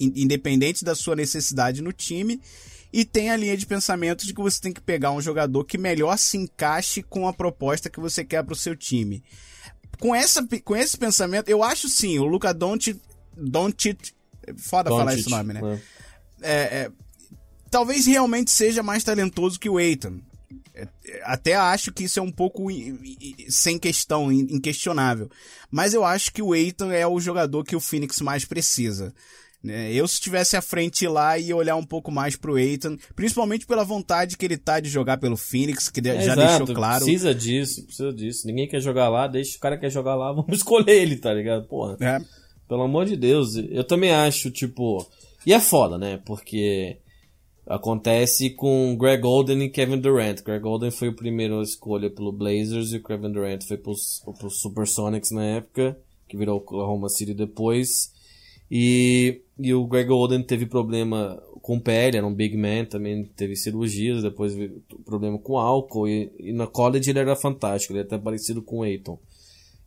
independente 0.00 0.84
da 0.84 0.94
sua 0.94 1.14
necessidade 1.14 1.82
no 1.82 1.92
time. 1.92 2.40
E 2.92 3.04
tem 3.04 3.30
a 3.30 3.36
linha 3.36 3.56
de 3.56 3.66
pensamento 3.66 4.26
de 4.26 4.32
que 4.32 4.40
você 4.40 4.60
tem 4.60 4.72
que 4.72 4.80
pegar 4.80 5.12
um 5.12 5.20
jogador 5.20 5.64
que 5.64 5.76
melhor 5.76 6.16
se 6.16 6.38
encaixe 6.38 7.02
com 7.02 7.28
a 7.28 7.32
proposta 7.32 7.90
que 7.90 8.00
você 8.00 8.24
quer 8.24 8.42
para 8.42 8.54
o 8.54 8.56
seu 8.56 8.74
time. 8.74 9.22
Com, 10.00 10.14
essa, 10.14 10.46
com 10.64 10.74
esse 10.74 10.96
pensamento, 10.96 11.48
eu 11.48 11.62
acho 11.62 11.88
sim, 11.88 12.18
o 12.18 12.24
Luca 12.24 12.54
Doncic, 12.54 12.98
Doncic 13.36 14.14
foda 14.56 14.90
falar 14.90 15.04
Doncic, 15.04 15.20
esse 15.20 15.30
nome, 15.30 15.52
né? 15.52 15.60
né? 15.60 15.82
é, 16.40 16.52
é, 16.52 16.90
talvez 17.70 18.06
realmente 18.06 18.50
seja 18.50 18.82
mais 18.82 19.04
talentoso 19.04 19.58
que 19.58 19.68
o 19.68 19.78
Eitan. 19.78 20.20
Até 21.24 21.54
acho 21.54 21.92
que 21.92 22.04
isso 22.04 22.18
é 22.18 22.22
um 22.22 22.30
pouco 22.32 22.66
sem 23.48 23.78
questão, 23.78 24.30
in- 24.32 24.46
inquestionável. 24.50 25.30
Mas 25.70 25.94
eu 25.94 26.04
acho 26.04 26.32
que 26.32 26.42
o 26.42 26.54
Eitan 26.54 26.92
é 26.92 27.06
o 27.06 27.18
jogador 27.20 27.64
que 27.64 27.76
o 27.76 27.80
Phoenix 27.80 28.20
mais 28.20 28.44
precisa. 28.44 29.12
né? 29.62 29.92
Eu, 29.92 30.06
se 30.06 30.14
estivesse 30.14 30.56
à 30.56 30.62
frente 30.62 31.06
lá, 31.08 31.36
ia 31.36 31.56
olhar 31.56 31.74
um 31.76 31.84
pouco 31.84 32.10
mais 32.12 32.36
pro 32.36 32.56
Eitan, 32.58 32.96
principalmente 33.16 33.66
pela 33.66 33.84
vontade 33.84 34.36
que 34.36 34.44
ele 34.44 34.56
tá 34.56 34.78
de 34.78 34.88
jogar 34.88 35.18
pelo 35.18 35.36
Phoenix, 35.36 35.88
que 35.90 36.00
de- 36.00 36.10
É, 36.10 36.20
já 36.20 36.32
exato, 36.34 36.58
deixou 36.64 36.76
claro. 36.76 37.04
Precisa 37.04 37.34
disso, 37.34 37.84
precisa 37.84 38.12
disso. 38.12 38.46
Ninguém 38.46 38.68
quer 38.68 38.80
jogar 38.80 39.08
lá, 39.08 39.26
deixa 39.26 39.56
o 39.56 39.60
cara 39.60 39.74
que 39.76 39.80
quer 39.82 39.90
jogar 39.90 40.14
lá, 40.14 40.30
vamos 40.32 40.56
escolher 40.58 40.90
ele, 41.02 41.16
tá 41.16 41.34
ligado? 41.34 41.66
Porra. 41.66 41.96
É. 42.00 42.20
Pelo 42.68 42.82
amor 42.82 43.04
de 43.06 43.16
Deus. 43.16 43.56
Eu 43.56 43.82
também 43.82 44.12
acho, 44.12 44.50
tipo. 44.50 45.04
E 45.46 45.52
é 45.52 45.58
foda, 45.60 45.96
né? 45.98 46.20
Porque. 46.24 46.98
Acontece 47.68 48.50
com 48.50 48.96
Greg 48.96 49.22
Oden 49.26 49.62
e 49.62 49.68
Kevin 49.68 49.98
Durant. 49.98 50.42
Greg 50.42 50.64
Oden 50.64 50.90
foi 50.90 51.08
o 51.08 51.14
primeiro 51.14 51.60
escolha 51.60 52.08
pelo 52.08 52.32
Blazers 52.32 52.92
e 52.92 52.96
o 52.96 53.02
Kevin 53.02 53.30
Durant 53.30 53.62
foi 53.62 53.76
pros, 53.76 54.22
pros 54.38 54.60
Supersonics 54.62 55.30
na 55.30 55.44
época, 55.44 55.98
que 56.26 56.34
virou 56.34 56.56
Oklahoma 56.56 57.10
City 57.10 57.34
depois. 57.34 58.10
E, 58.70 59.42
e 59.58 59.74
o 59.74 59.86
Greg 59.86 60.10
Oden 60.10 60.42
teve 60.42 60.64
problema 60.64 61.42
com 61.60 61.78
pele, 61.78 62.16
era 62.16 62.26
um 62.26 62.32
big 62.32 62.56
man, 62.56 62.86
também 62.86 63.24
teve 63.36 63.54
cirurgias, 63.54 64.22
depois 64.22 64.54
problema 65.04 65.38
com 65.38 65.58
álcool, 65.58 66.08
e, 66.08 66.32
e 66.38 66.52
na 66.54 66.66
college 66.66 67.10
ele 67.10 67.18
era 67.18 67.36
fantástico, 67.36 67.92
ele 67.92 68.00
é 68.00 68.02
até 68.02 68.16
parecido 68.16 68.62
com 68.62 68.78
o 68.78 68.82
Aiton. 68.82 69.18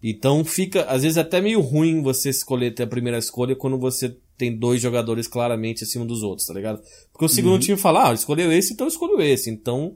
Então 0.04 0.44
fica, 0.46 0.84
às 0.84 1.04
vezes, 1.04 1.18
até 1.18 1.42
meio 1.42 1.62
ruim 1.62 2.02
você 2.02 2.30
escolher 2.30 2.76
ter 2.76 2.84
a 2.84 2.88
primeira 2.88 3.18
escolha 3.18 3.56
quando 3.56 3.80
você 3.80 4.16
tem 4.38 4.56
dois 4.56 4.82
jogadores 4.82 5.28
claramente 5.28 5.84
acima 5.84 6.06
dos 6.06 6.24
outros, 6.24 6.48
tá 6.48 6.54
ligado? 6.54 6.82
Porque 7.12 7.26
o 7.26 7.30
segundo 7.30 7.54
uhum. 7.54 7.60
time 7.60 7.78
fala, 7.78 8.10
ah, 8.10 8.14
escolheu 8.14 8.52
esse, 8.52 8.74
então 8.74 8.88
escolheu 8.88 9.22
esse. 9.22 9.50
Então, 9.50 9.96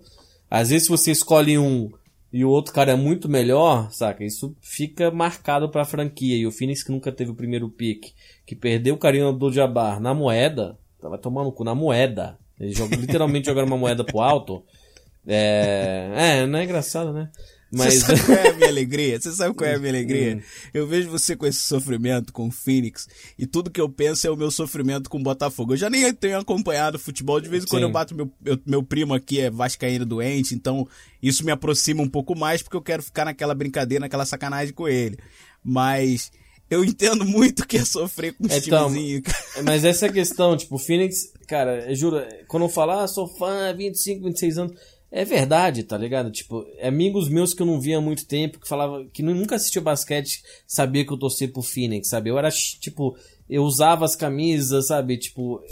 às 0.50 0.70
vezes, 0.70 0.84
se 0.84 0.90
você 0.90 1.12
escolhe 1.12 1.58
um 1.58 1.92
e 2.36 2.44
o 2.44 2.50
outro 2.50 2.74
cara 2.74 2.92
é 2.92 2.96
muito 2.98 3.30
melhor, 3.30 3.90
saca? 3.92 4.22
Isso 4.24 4.54
fica 4.60 5.10
marcado 5.10 5.70
pra 5.70 5.86
franquia. 5.86 6.36
E 6.36 6.46
o 6.46 6.52
Phoenix 6.52 6.84
que 6.84 6.92
nunca 6.92 7.10
teve 7.10 7.32
o 7.32 7.36
primeiro 7.36 7.70
pick, 7.70 8.14
que 8.46 8.54
perdeu 8.54 8.96
o 8.96 8.98
carinho 8.98 9.32
do 9.32 9.52
Jabbar 9.52 10.02
na 10.02 10.14
moeda, 10.14 10.78
vai 11.02 11.18
tomar 11.18 11.46
no 11.46 11.52
cu 11.54 11.64
na 11.64 11.74
moeda. 11.74 12.38
Eles 12.60 12.78
jogam, 12.78 13.00
literalmente 13.00 13.46
jogaram 13.48 13.68
uma 13.68 13.78
moeda 13.78 14.04
pro 14.04 14.20
alto. 14.20 14.64
É, 15.26 16.12
é, 16.14 16.46
não 16.46 16.60
é 16.60 16.66
engraçado, 16.66 17.14
né? 17.14 17.30
Mas... 17.72 17.96
Você 17.96 18.18
sabe 18.18 18.22
qual 18.26 18.38
é 18.38 18.50
a 18.50 18.54
minha 18.54 18.70
alegria? 18.70 19.20
Você 19.20 19.32
sabe 19.32 19.56
qual 19.56 19.70
é 19.70 19.76
a 19.76 19.80
minha 19.80 19.92
alegria? 19.92 20.38
Hum. 20.38 20.42
Eu 20.74 20.88
vejo 20.88 21.10
você 21.10 21.36
com 21.36 21.46
esse 21.46 21.60
sofrimento 21.60 22.32
com 22.32 22.48
o 22.48 22.52
Phoenix 22.52 23.08
e 23.38 23.46
tudo 23.46 23.72
que 23.72 23.82
eu 23.82 23.90
penso 23.90 24.28
é 24.28 24.30
o 24.30 24.38
meu 24.38 24.52
sofrimento 24.52 25.10
com 25.10 25.18
o 25.18 25.24
Botafogo. 25.24 25.74
Eu 25.74 25.78
já 25.78 25.90
nem 25.90 26.14
tenho 26.14 26.38
acompanhado 26.38 27.00
futebol, 27.00 27.40
de 27.42 27.50
vez 27.50 27.64
em 27.64 27.68
quando 27.68 27.84
eu 27.84 27.92
bato 27.92 28.16
meu, 28.16 28.32
meu, 28.42 28.60
meu 28.66 28.84
primo 28.84 29.14
aqui 29.14 29.40
é 29.40 29.50
vascaíno 29.50 30.06
doente, 30.06 30.56
então 30.56 30.88
isso 31.22 31.44
me 31.44 31.52
aproxima 31.52 32.02
um 32.02 32.10
pouco 32.10 32.38
mais 32.38 32.62
porque 32.62 32.78
eu 32.78 32.82
quero 32.82 33.04
ficar 33.04 33.26
naquela 33.26 33.56
brincadeira, 33.56 34.02
naquela 34.02 34.26
sacanagem 34.26 34.74
com 34.74 34.88
ele. 34.88 35.18
Mas 35.64 36.32
eu 36.70 36.84
entendo 36.84 37.26
muito 37.26 37.68
que 37.68 37.78
é 37.78 37.86
sofrer 37.86 38.34
com 38.34 38.46
os 38.46 38.54
então, 38.54 38.88
timezinhos. 38.88 39.24
Mas 39.64 39.84
essa 39.86 40.08
é 40.08 40.10
a 40.10 40.14
questão, 40.14 40.58
tipo, 40.58 40.76
o 40.76 40.80
Phoenix, 40.80 41.32
cara, 41.48 41.90
eu 41.90 41.96
juro, 41.96 42.22
quando 42.48 42.64
eu 42.64 42.70
falar, 42.70 43.04
ah, 43.04 43.08
sou 43.08 43.28
fã, 43.28 43.74
25, 43.76 44.24
26 44.24 44.58
anos, 44.58 44.80
é 45.16 45.24
verdade, 45.24 45.82
tá 45.84 45.98
ligado? 45.98 46.30
Tipo, 46.30 46.68
amigos 46.82 47.30
meus 47.30 47.54
que 47.54 47.62
eu 47.62 47.66
não 47.66 47.80
via 47.80 48.00
há 48.00 48.02
muito 48.02 48.28
tempo, 48.28 48.60
que 48.60 48.68
falava 48.68 49.06
que 49.14 49.24
nunca 49.24 49.56
assistiu 49.56 49.82
basquete, 49.82 50.44
sabia 50.68 51.06
que 51.06 51.14
eu 51.14 51.18
torcia 51.18 51.48
pro 51.48 51.62
Phoenix, 51.62 52.10
sabe? 52.10 52.30
Eu 52.30 52.38
era, 52.38 52.52
tipo, 52.52 53.18
eu 53.50 53.64
usava 53.64 54.04
as 54.04 54.14
camisas, 54.14 54.88
sabe? 54.88 55.16
Tipo, 55.16 55.64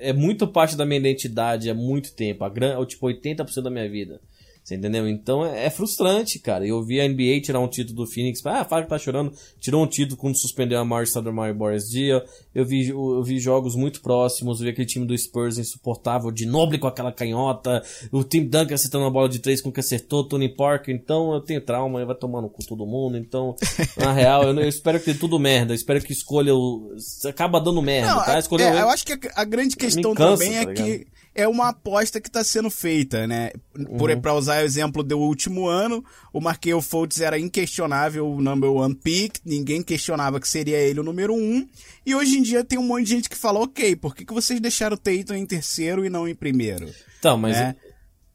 é 0.00 0.12
muito 0.12 0.48
parte 0.48 0.76
da 0.76 0.84
minha 0.84 0.98
identidade 0.98 1.70
há 1.70 1.74
muito 1.74 2.12
tempo, 2.12 2.42
a 2.42 2.48
gran, 2.48 2.84
tipo, 2.86 3.06
80% 3.06 3.62
da 3.62 3.70
minha 3.70 3.88
vida. 3.88 4.20
Você 4.68 4.74
entendeu? 4.74 5.08
Então 5.08 5.46
é, 5.46 5.64
é, 5.64 5.70
frustrante, 5.70 6.38
cara. 6.38 6.66
Eu 6.66 6.82
vi 6.82 7.00
a 7.00 7.08
NBA 7.08 7.40
tirar 7.42 7.58
um 7.58 7.68
título 7.68 8.04
do 8.04 8.06
Phoenix. 8.06 8.44
Ah, 8.44 8.66
fala 8.66 8.82
que 8.82 8.90
tá 8.90 8.98
chorando. 8.98 9.32
Tirou 9.58 9.82
um 9.82 9.86
título 9.86 10.18
quando 10.18 10.36
suspendeu 10.36 10.78
a 10.78 10.84
Mari 10.84 11.06
Stoudemire 11.06 11.54
Boris 11.54 11.88
Dia. 11.88 12.22
Eu 12.54 12.66
vi, 12.66 12.90
eu 12.90 13.22
vi 13.22 13.38
jogos 13.38 13.74
muito 13.74 14.02
próximos. 14.02 14.60
Eu 14.60 14.66
vi 14.66 14.72
aquele 14.72 14.86
time 14.86 15.06
do 15.06 15.16
Spurs 15.16 15.56
insuportável, 15.56 16.30
de 16.30 16.44
noble 16.44 16.78
com 16.78 16.86
aquela 16.86 17.10
canhota. 17.10 17.82
O 18.12 18.22
Tim 18.22 18.44
Duncan 18.44 18.74
acertando 18.74 19.06
a 19.06 19.10
bola 19.10 19.30
de 19.30 19.38
três 19.38 19.62
com 19.62 19.72
que 19.72 19.80
acertou. 19.80 20.28
Tony 20.28 20.54
Parker. 20.54 20.94
Então 20.94 21.32
eu 21.32 21.40
tenho 21.40 21.62
trauma. 21.62 22.04
Vai 22.04 22.14
tomando 22.14 22.50
com 22.50 22.62
todo 22.62 22.84
mundo. 22.84 23.16
Então, 23.16 23.56
na 23.96 24.12
real, 24.12 24.42
eu, 24.42 24.54
eu 24.54 24.68
espero 24.68 25.00
que 25.00 25.14
dê 25.14 25.18
tudo 25.18 25.38
merda. 25.38 25.72
Eu 25.72 25.76
espero 25.76 25.98
que 26.02 26.12
escolha 26.12 26.54
o. 26.54 26.94
Acaba 27.26 27.58
dando 27.58 27.80
merda, 27.80 28.16
Não, 28.16 28.22
tá? 28.22 28.38
Escolha 28.38 28.64
é, 28.64 28.82
eu 28.82 28.90
acho 28.90 29.06
que 29.06 29.14
a, 29.14 29.18
a 29.34 29.44
grande 29.46 29.76
questão 29.76 30.12
cansa, 30.12 30.44
também 30.44 30.58
é 30.58 30.66
tá 30.66 30.74
que 30.74 31.06
é 31.38 31.46
uma 31.46 31.68
aposta 31.68 32.20
que 32.20 32.28
está 32.28 32.42
sendo 32.42 32.68
feita, 32.68 33.24
né? 33.24 33.52
Por 33.96 34.10
uhum. 34.10 34.20
para 34.20 34.34
usar 34.34 34.60
o 34.60 34.64
exemplo 34.64 35.04
do 35.04 35.16
último 35.20 35.68
ano, 35.68 36.04
o 36.32 36.40
Markel 36.40 36.82
Fultz 36.82 37.20
era 37.20 37.38
inquestionável 37.38 38.28
o 38.28 38.42
number 38.42 38.68
one 38.68 38.92
pick, 38.92 39.36
ninguém 39.44 39.80
questionava 39.80 40.40
que 40.40 40.48
seria 40.48 40.78
ele 40.78 40.98
o 40.98 41.04
número 41.04 41.32
um, 41.32 41.64
e 42.04 42.12
hoje 42.12 42.38
em 42.38 42.42
dia 42.42 42.64
tem 42.64 42.76
um 42.76 42.82
monte 42.82 43.04
de 43.04 43.10
gente 43.10 43.30
que 43.30 43.36
fala, 43.36 43.60
ok, 43.60 43.94
por 43.94 44.16
que, 44.16 44.24
que 44.24 44.34
vocês 44.34 44.58
deixaram 44.58 44.96
o 44.96 44.98
Tatum 44.98 45.34
em 45.34 45.46
terceiro 45.46 46.04
e 46.04 46.10
não 46.10 46.26
em 46.26 46.34
primeiro? 46.34 46.92
Então, 47.20 47.38
mas 47.38 47.56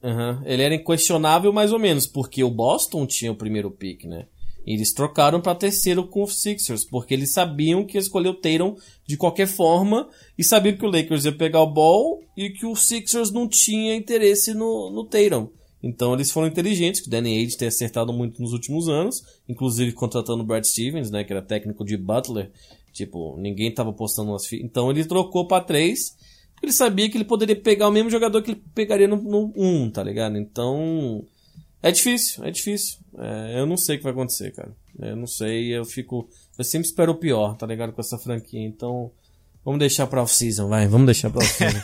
uhum. 0.01 0.41
ele 0.45 0.64
era 0.64 0.74
inquestionável 0.74 1.51
mais 1.51 1.74
ou 1.74 1.80
menos, 1.80 2.08
porque 2.08 2.41
o 2.41 2.49
Boston 2.49 3.06
tinha 3.06 3.34
o 3.34 3.36
primeiro 3.36 3.70
pick, 3.70 4.06
né? 4.06 4.28
Eles 4.66 4.93
trocaram 4.93 5.41
para 5.41 5.55
terceiro 5.55 6.07
com 6.07 6.24
os 6.24 6.41
Sixers, 6.41 6.86
porque 6.86 7.14
eles 7.14 7.34
sabiam 7.34 7.86
que 7.86 7.97
escolher 7.97 8.30
o 8.30 8.34
Tatum 8.34 8.76
de 9.05 9.18
qualquer 9.18 9.47
forma 9.47 10.07
e 10.38 10.43
sabiam 10.43 10.78
que 10.78 10.86
o 10.86 10.89
Lakers 10.89 11.26
ia 11.26 11.36
pegar 11.36 11.61
o 11.61 11.72
ball 11.72 12.24
e 12.36 12.49
que 12.49 12.66
o 12.66 12.76
Sixers 12.76 13.32
não 13.32 13.47
tinha 13.47 13.95
interesse 13.95 14.53
no, 14.53 14.89
no 14.89 15.03
Tatum. 15.05 15.49
Então 15.84 16.14
eles 16.14 16.32
foram 16.32 16.47
inteligentes, 16.47 17.01
que 17.01 17.07
o 17.07 17.11
Danny 17.11 17.38
Ainge 17.38 17.57
tem 17.57 17.68
acertado 17.68 18.14
muito 18.14 18.41
nos 18.41 18.53
últimos 18.53 18.88
anos, 18.88 19.22
inclusive 19.49 19.91
contratando 19.91 20.41
o 20.41 20.45
Brad 20.45 20.64
Stevens, 20.64 21.11
né, 21.11 21.26
que 21.26 21.34
era 21.34 21.41
técnico 21.41 21.84
de 21.84 21.97
Butler. 21.97 22.49
Tipo, 22.93 23.36
ninguém 23.38 23.74
tava 23.74 23.91
postando 23.91 24.32
umas 24.32 24.51
Então 24.53 24.89
ele 24.89 25.03
trocou 25.03 25.45
para 25.45 25.64
três, 25.64 26.16
porque 26.53 26.68
ele 26.68 26.74
sabia 26.74 27.09
que 27.09 27.18
ele 27.18 27.26
poderia 27.26 27.55
pegar 27.55 27.89
o 27.89 27.91
mesmo 27.91 28.09
jogador 28.09 28.41
que 28.41 28.51
ele 28.51 28.64
pegaria 28.74 29.07
no, 29.07 29.18
no 29.18 29.51
um, 29.57 29.89
tá 29.89 30.01
ligado? 30.01 30.38
Então, 30.38 31.26
é 31.84 31.92
difícil, 31.92 32.46
é 32.46 32.50
difícil. 32.50 32.98
É, 33.18 33.60
eu 33.60 33.66
não 33.66 33.76
sei 33.76 33.96
o 33.96 33.98
que 34.00 34.06
vai 34.06 34.14
acontecer, 34.14 34.52
cara. 34.52 34.72
Eu 34.98 35.18
não 35.18 35.28
sei, 35.28 35.76
eu 35.78 35.84
fico. 35.84 36.30
Eu 36.58 36.64
sempre 36.64 36.88
espero 36.88 37.12
o 37.12 37.16
pior, 37.16 37.58
tá 37.58 37.68
ligado? 37.68 37.92
Com 37.92 38.00
essa 38.00 38.18
franquia. 38.18 38.66
Então, 38.66 39.12
vamos 39.66 39.80
deixar 39.80 40.08
pra 40.08 40.24
off-season, 40.24 40.70
vai. 40.70 40.88
Vamos 40.88 41.06
deixar 41.06 41.30
pra 41.30 41.44
off-season. 41.44 41.82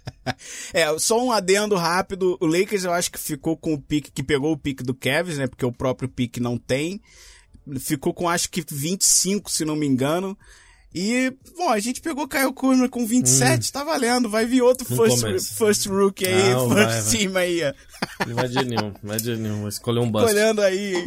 é, 0.72 0.98
só 0.98 1.22
um 1.22 1.30
adendo 1.30 1.76
rápido. 1.76 2.38
O 2.40 2.46
Lakers 2.46 2.84
eu 2.84 2.92
acho 2.92 3.12
que 3.12 3.18
ficou 3.18 3.58
com 3.58 3.74
o 3.74 3.80
pique, 3.80 4.10
que 4.10 4.22
pegou 4.22 4.52
o 4.52 4.58
pique 4.58 4.82
do 4.82 4.94
Kevs, 4.94 5.36
né? 5.36 5.46
Porque 5.46 5.66
o 5.66 5.72
próprio 5.72 6.08
pique 6.08 6.40
não 6.40 6.56
tem. 6.56 6.98
Ficou 7.78 8.14
com 8.14 8.28
acho 8.28 8.48
que 8.48 8.64
25, 8.66 9.50
se 9.50 9.66
não 9.66 9.76
me 9.76 9.86
engano. 9.86 10.36
E, 10.98 11.30
bom, 11.54 11.68
a 11.68 11.78
gente 11.78 12.00
pegou 12.00 12.26
Kyle 12.26 12.50
Kuzma 12.54 12.88
com 12.88 13.06
27, 13.06 13.68
hum. 13.68 13.70
tá 13.70 13.84
valendo. 13.84 14.30
Vai 14.30 14.46
vir 14.46 14.62
outro 14.62 14.86
first, 14.86 15.52
first 15.52 15.86
rookie 15.88 16.26
aí, 16.26 16.54
não, 16.54 16.70
first 16.70 16.90
vai, 16.90 17.18
team 17.18 17.32
vai. 17.32 17.44
aí. 17.44 17.74
Não 18.26 18.34
vai 18.34 18.48
de 18.48 18.64
nenhum, 18.64 18.94
vai 19.02 19.18
de 19.18 19.36
nenhum. 19.36 19.68
Escolher 19.68 20.00
um 20.00 20.10
bust. 20.10 20.26
Olhando 20.26 20.62
aí. 20.62 21.04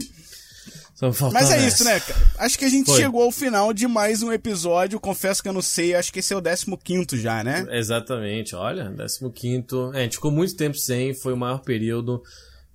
Mas 1.34 1.50
é 1.50 1.66
isso, 1.66 1.84
né, 1.84 2.00
cara? 2.00 2.20
Acho 2.38 2.60
que 2.60 2.66
a 2.66 2.70
gente 2.70 2.86
Foi. 2.86 2.98
chegou 2.98 3.24
ao 3.24 3.32
final 3.32 3.74
de 3.74 3.88
mais 3.88 4.22
um 4.22 4.32
episódio. 4.32 5.00
Confesso 5.00 5.42
que 5.42 5.50
eu 5.50 5.54
não 5.54 5.62
sei, 5.62 5.96
acho 5.96 6.14
que 6.14 6.20
esse 6.20 6.34
é 6.34 6.38
o 6.38 6.42
15 6.78 7.18
já, 7.18 7.44
né? 7.44 7.66
Exatamente, 7.72 8.56
olha, 8.56 8.94
15. 9.34 9.66
É, 9.94 10.00
a 10.00 10.04
gente 10.04 10.18
ficou 10.18 10.30
muito 10.32 10.56
tempo 10.56 10.78
sem, 10.78 11.16
foi 11.16 11.34
o 11.34 11.38
maior 11.38 11.62
período. 11.64 12.22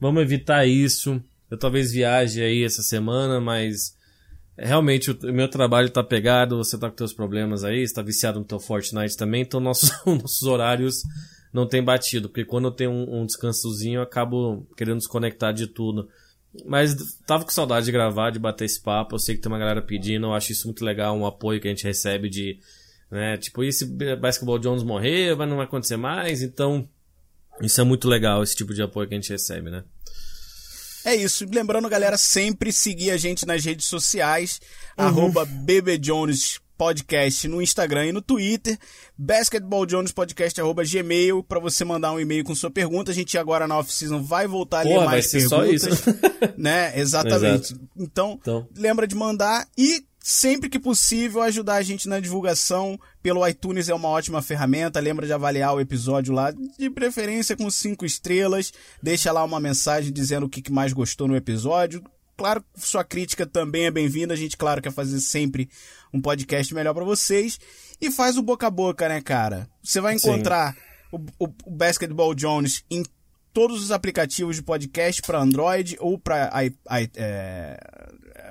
Vamos 0.01 0.21
evitar 0.21 0.67
isso. 0.67 1.23
Eu 1.49 1.57
talvez 1.57 1.93
viaje 1.93 2.43
aí 2.43 2.65
essa 2.65 2.83
semana, 2.83 3.41
mas 3.41 3.94
realmente 4.57 5.11
o 5.11 5.33
meu 5.33 5.49
trabalho 5.49 5.91
tá 5.91 6.03
pegado, 6.03 6.57
você 6.57 6.79
tá 6.79 6.89
com 6.89 6.97
teus 6.97 7.13
problemas 7.13 7.65
aí, 7.65 7.87
você 7.87 7.95
tá 7.95 8.03
viciado 8.03 8.39
no 8.39 8.45
teu 8.45 8.61
Fortnite 8.61 9.17
também, 9.17 9.43
então 9.43 9.61
nossos, 9.61 9.91
nossos 10.07 10.43
horários 10.43 11.03
não 11.53 11.67
tem 11.67 11.83
batido, 11.83 12.29
porque 12.29 12.45
quando 12.45 12.67
eu 12.67 12.73
tenho 12.73 12.91
um, 12.91 13.21
um 13.21 13.27
descansozinho 13.27 13.99
eu 13.99 14.03
acabo 14.03 14.67
querendo 14.77 14.99
desconectar 14.99 15.53
de 15.53 15.67
tudo. 15.67 16.09
Mas 16.65 16.95
tava 17.27 17.45
com 17.45 17.51
saudade 17.51 17.87
de 17.87 17.93
gravar, 17.93 18.31
de 18.31 18.39
bater 18.39 18.65
esse 18.65 18.81
papo, 18.81 19.17
eu 19.17 19.19
sei 19.19 19.35
que 19.35 19.41
tem 19.41 19.51
uma 19.51 19.59
galera 19.59 19.83
pedindo, 19.83 20.27
eu 20.27 20.35
acho 20.35 20.53
isso 20.53 20.69
muito 20.69 20.85
legal, 20.85 21.17
um 21.17 21.27
apoio 21.27 21.61
que 21.61 21.67
a 21.67 21.71
gente 21.71 21.83
recebe 21.83 22.29
de, 22.29 22.61
né, 23.11 23.37
tipo, 23.37 23.65
e 23.65 23.73
se 23.73 23.85
Basketball 24.17 24.61
Jones 24.61 24.85
morrer, 24.85 25.35
vai, 25.35 25.49
não 25.49 25.57
vai 25.57 25.65
acontecer 25.67 25.97
mais, 25.97 26.43
então 26.43 26.89
isso 27.61 27.81
é 27.81 27.85
muito 27.85 28.09
legal, 28.09 28.41
esse 28.41 28.55
tipo 28.55 28.73
de 28.73 28.83
apoio 28.83 29.09
que 29.09 29.15
a 29.15 29.17
gente 29.17 29.31
recebe, 29.31 29.69
né. 29.69 29.83
É 31.05 31.15
isso. 31.15 31.45
Lembrando, 31.53 31.89
galera, 31.89 32.17
sempre 32.17 32.73
seguir 32.73 33.11
a 33.11 33.17
gente 33.17 33.47
nas 33.47 33.65
redes 33.65 33.87
sociais, 33.87 34.61
uhum. 34.99 35.05
arroba 35.07 35.45
BBJones 35.45 36.61
Podcast 36.77 37.47
no 37.47 37.63
Instagram 37.63 38.07
e 38.07 38.13
no 38.13 38.21
Twitter, 38.21 38.77
Basketball 39.17 39.87
Jones 39.87 40.11
Podcast 40.11 40.61
arroba 40.61 40.83
Gmail, 40.85 41.43
para 41.45 41.61
você 41.61 41.85
mandar 41.85 42.13
um 42.13 42.19
e-mail 42.19 42.43
com 42.43 42.55
sua 42.55 42.71
pergunta. 42.71 43.13
A 43.13 43.15
gente 43.15 43.39
agora 43.39 43.69
na 43.69 43.79
off-season 43.79 44.23
vai 44.23 44.47
voltar 44.47 44.81
a 44.81 44.83
ler 44.83 44.95
Porra, 44.95 45.07
mais 45.07 45.31
perguntas. 45.31 45.51
Só 45.51 45.65
isso. 45.65 45.89
né? 46.59 46.99
Exatamente. 46.99 47.75
Então, 47.97 48.39
então, 48.41 48.69
lembra 48.77 49.07
de 49.07 49.15
mandar 49.15 49.69
e 49.79 50.05
sempre 50.27 50.71
que 50.71 50.79
possível, 50.79 51.43
ajudar 51.43 51.75
a 51.75 51.83
gente 51.83 52.09
na 52.09 52.19
divulgação 52.19 52.99
pelo 53.23 53.47
iTunes 53.47 53.91
é 53.91 53.95
uma 53.95 54.09
ótima 54.09 54.41
ferramenta. 54.41 54.99
Lembra 54.99 55.27
de 55.27 55.35
avaliar 55.35 55.75
o 55.75 55.81
episódio 55.81 56.33
lá, 56.33 56.51
de 56.51 56.89
preferência 56.89 57.55
com 57.55 57.71
cinco 57.71 58.07
estrelas. 58.07 58.73
Deixa 59.03 59.31
lá 59.31 59.45
uma 59.45 59.61
mensagem 59.61 60.11
dizendo 60.11 60.47
o 60.47 60.49
que 60.49 60.73
mais 60.73 60.95
gostou 60.95 61.29
no 61.29 61.37
episódio. 61.37 62.03
Claro, 62.39 62.65
sua 62.75 63.05
crítica 63.05 63.45
também 63.45 63.85
é 63.85 63.91
bem-vinda. 63.91 64.33
A 64.33 64.37
gente, 64.37 64.57
claro, 64.57 64.81
quer 64.81 64.93
fazer 64.93 65.21
sempre 65.21 65.69
um 66.11 66.23
podcast 66.23 66.73
melhor 66.75 66.95
para 66.95 67.05
vocês. 67.05 67.61
E 68.01 68.11
faz 68.11 68.39
o 68.39 68.43
boca 68.43 68.67
a 68.67 68.71
boca, 68.71 69.07
né, 69.07 69.21
cara? 69.21 69.69
Você 69.83 70.01
vai 70.01 70.15
encontrar 70.15 70.75
o, 71.13 71.19
o, 71.39 71.49
o 71.67 71.71
Basketball 71.71 72.35
Jones 72.35 72.83
em 72.91 73.03
todos 73.53 73.83
os 73.83 73.93
aplicativos 73.93 74.57
de 74.57 74.63
podcast 74.63 75.21
para 75.21 75.39
Android 75.39 75.99
ou 76.01 76.19
para 76.19 76.51
é, 76.89 77.79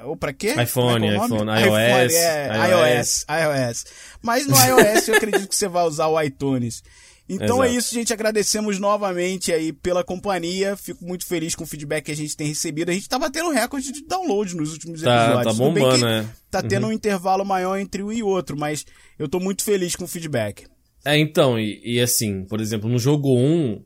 ou 0.06 0.16
para 0.18 0.34
quê? 0.34 0.54
iPhone, 0.62 1.08
é 1.08 1.16
iPhone, 1.16 1.49
iOS, 1.51 2.14
é, 2.14 2.49
iOS, 2.97 3.26
iOS. 3.30 3.86
Mas 4.22 4.45
no 4.47 4.56
iOS 4.56 5.08
eu 5.08 5.16
acredito 5.16 5.47
que 5.47 5.56
você 5.56 5.68
vai 5.68 5.84
usar 5.86 6.08
o 6.08 6.22
iTunes. 6.22 6.84
Então 7.28 7.64
é 7.64 7.68
Exato. 7.68 7.80
isso, 7.80 7.93
gente. 7.95 8.12
Agradecemos 8.14 8.80
novamente 8.80 9.51
aí 9.54 9.72
pela 9.72 10.04
companhia. 10.04 10.76
Fico 10.76 11.06
muito 11.06 11.26
feliz 11.26 11.56
com 11.56 11.64
o 11.64 11.68
feedback 11.68 12.06
que 12.06 12.12
a 12.12 12.16
gente 12.16 12.36
tem 12.36 12.47
recebido. 12.47 12.89
A 12.89 12.93
gente 12.93 13.08
tá 13.08 13.18
batendo 13.18 13.49
recorde 13.49 13.91
de 13.93 14.06
download 14.06 14.56
nos 14.58 14.74
últimos 14.74 15.01
Tá- 15.01 15.24
episódios. 15.26 15.43
tá 15.45 15.51
Tudo 15.51 15.74
bem 15.74 15.84
bombando, 15.84 15.99
que 15.99 16.04
né? 16.06 16.30
Tá 16.51 16.62
tendo 16.62 16.88
um 16.88 16.91
intervalo 16.91 17.45
maior 17.45 17.78
entre 17.80 18.04
um 18.04 18.12
e 18.12 18.22
outro, 18.22 18.58
mas 18.58 18.86
eu 19.18 19.28
tô 19.30 19.39
muito 19.39 19.64
feliz 19.64 19.95
com 19.95 20.04
o 20.04 20.08
feedback. 20.08 20.66
É, 21.06 21.18
então, 21.18 21.58
e, 21.58 21.82
e 21.84 22.01
assim, 22.01 22.43
por 22.45 22.60
exemplo, 22.60 22.89
no 22.89 22.99
jogo 22.99 23.30
1, 23.38 23.82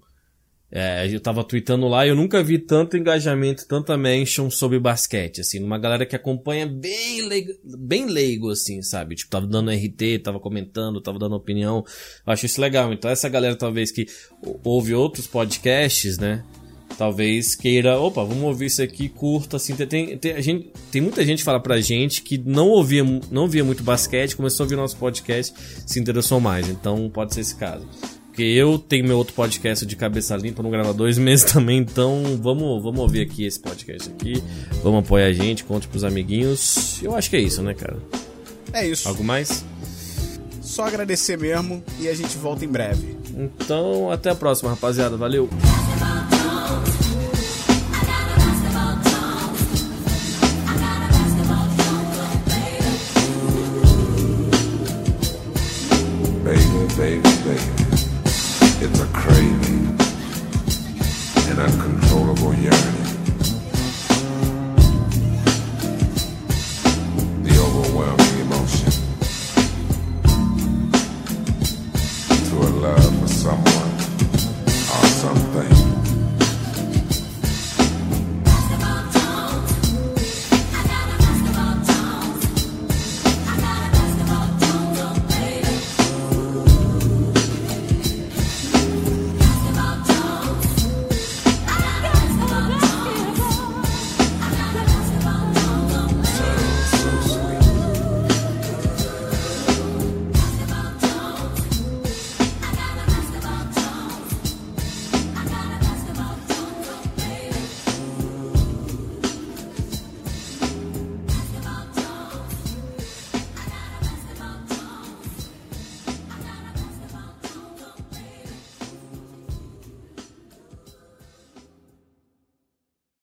é, 0.69 1.07
eu 1.09 1.19
tava 1.21 1.43
tweetando 1.45 1.87
lá 1.87 2.05
e 2.05 2.09
eu 2.09 2.15
nunca 2.15 2.43
vi 2.43 2.59
tanto 2.59 2.97
engajamento, 2.97 3.65
tanta 3.65 3.97
mention 3.97 4.49
sobre 4.49 4.77
basquete, 4.79 5.39
assim, 5.41 5.59
numa 5.59 5.77
galera 5.77 6.05
que 6.05 6.15
acompanha 6.15 6.65
bem 6.67 7.21
leigo, 7.25 7.53
bem 7.63 8.05
leigo, 8.07 8.49
assim, 8.51 8.81
sabe? 8.81 9.15
Tipo, 9.15 9.31
tava 9.31 9.47
dando 9.47 9.71
RT, 9.71 10.19
tava 10.23 10.39
comentando, 10.39 10.99
tava 10.99 11.17
dando 11.17 11.35
opinião. 11.35 11.85
Eu 12.25 12.33
acho 12.33 12.45
isso 12.45 12.59
legal. 12.59 12.91
Então, 12.91 13.09
essa 13.09 13.29
galera 13.29 13.55
talvez 13.55 13.91
que 13.91 14.07
ou- 14.41 14.59
ouve 14.63 14.93
outros 14.93 15.25
podcasts, 15.25 16.17
né? 16.17 16.43
Talvez 16.97 17.53
queira, 17.55 17.99
opa, 17.99 18.23
vamos 18.23 18.43
ouvir 18.43 18.65
isso 18.65 18.81
aqui, 18.81 19.07
curta, 19.07 19.57
assim, 19.57 19.75
tem, 19.75 20.17
tem, 20.17 20.31
a 20.31 20.41
gente, 20.41 20.71
tem 20.91 21.01
muita 21.01 21.23
gente 21.23 21.39
que 21.39 21.43
fala 21.43 21.59
pra 21.61 21.79
gente 21.79 22.21
que 22.23 22.37
não 22.37 22.69
ouvia, 22.69 23.03
não 23.29 23.47
via 23.47 23.63
muito 23.63 23.83
basquete, 23.83 24.35
começou 24.35 24.63
a 24.63 24.65
ouvir 24.65 24.75
nosso 24.77 24.97
podcast, 24.97 25.53
se 25.85 25.99
interessou 25.99 26.39
mais, 26.39 26.67
então 26.67 27.09
pode 27.09 27.35
ser 27.35 27.41
esse 27.41 27.55
caso. 27.55 27.87
Porque 28.37 28.43
eu 28.43 28.77
tenho 28.77 29.03
meu 29.03 29.17
outro 29.17 29.33
podcast 29.33 29.83
de 29.83 29.95
cabeça 29.95 30.35
limpa, 30.35 30.61
não 30.61 30.69
grava 30.69 30.93
dois 30.93 31.17
meses 31.17 31.43
também, 31.51 31.79
então 31.79 32.21
vamos, 32.39 32.83
vamos 32.83 32.99
ouvir 32.99 33.21
aqui 33.21 33.43
esse 33.43 33.59
podcast 33.59 34.11
aqui, 34.11 34.43
vamos 34.83 35.03
apoiar 35.03 35.25
a 35.25 35.33
gente, 35.33 35.63
conte 35.63 35.87
pros 35.87 36.03
amiguinhos, 36.03 37.01
eu 37.01 37.15
acho 37.15 37.31
que 37.31 37.35
é 37.35 37.39
isso, 37.39 37.63
né, 37.63 37.73
cara? 37.73 37.97
É 38.71 38.87
isso. 38.87 39.07
Algo 39.07 39.23
mais? 39.23 39.65
Só 40.61 40.85
agradecer 40.85 41.35
mesmo 41.35 41.83
e 41.99 42.07
a 42.07 42.13
gente 42.13 42.37
volta 42.37 42.63
em 42.63 42.67
breve. 42.67 43.17
Então, 43.35 44.11
até 44.11 44.29
a 44.29 44.35
próxima, 44.35 44.69
rapaziada, 44.69 45.17
valeu! 45.17 45.49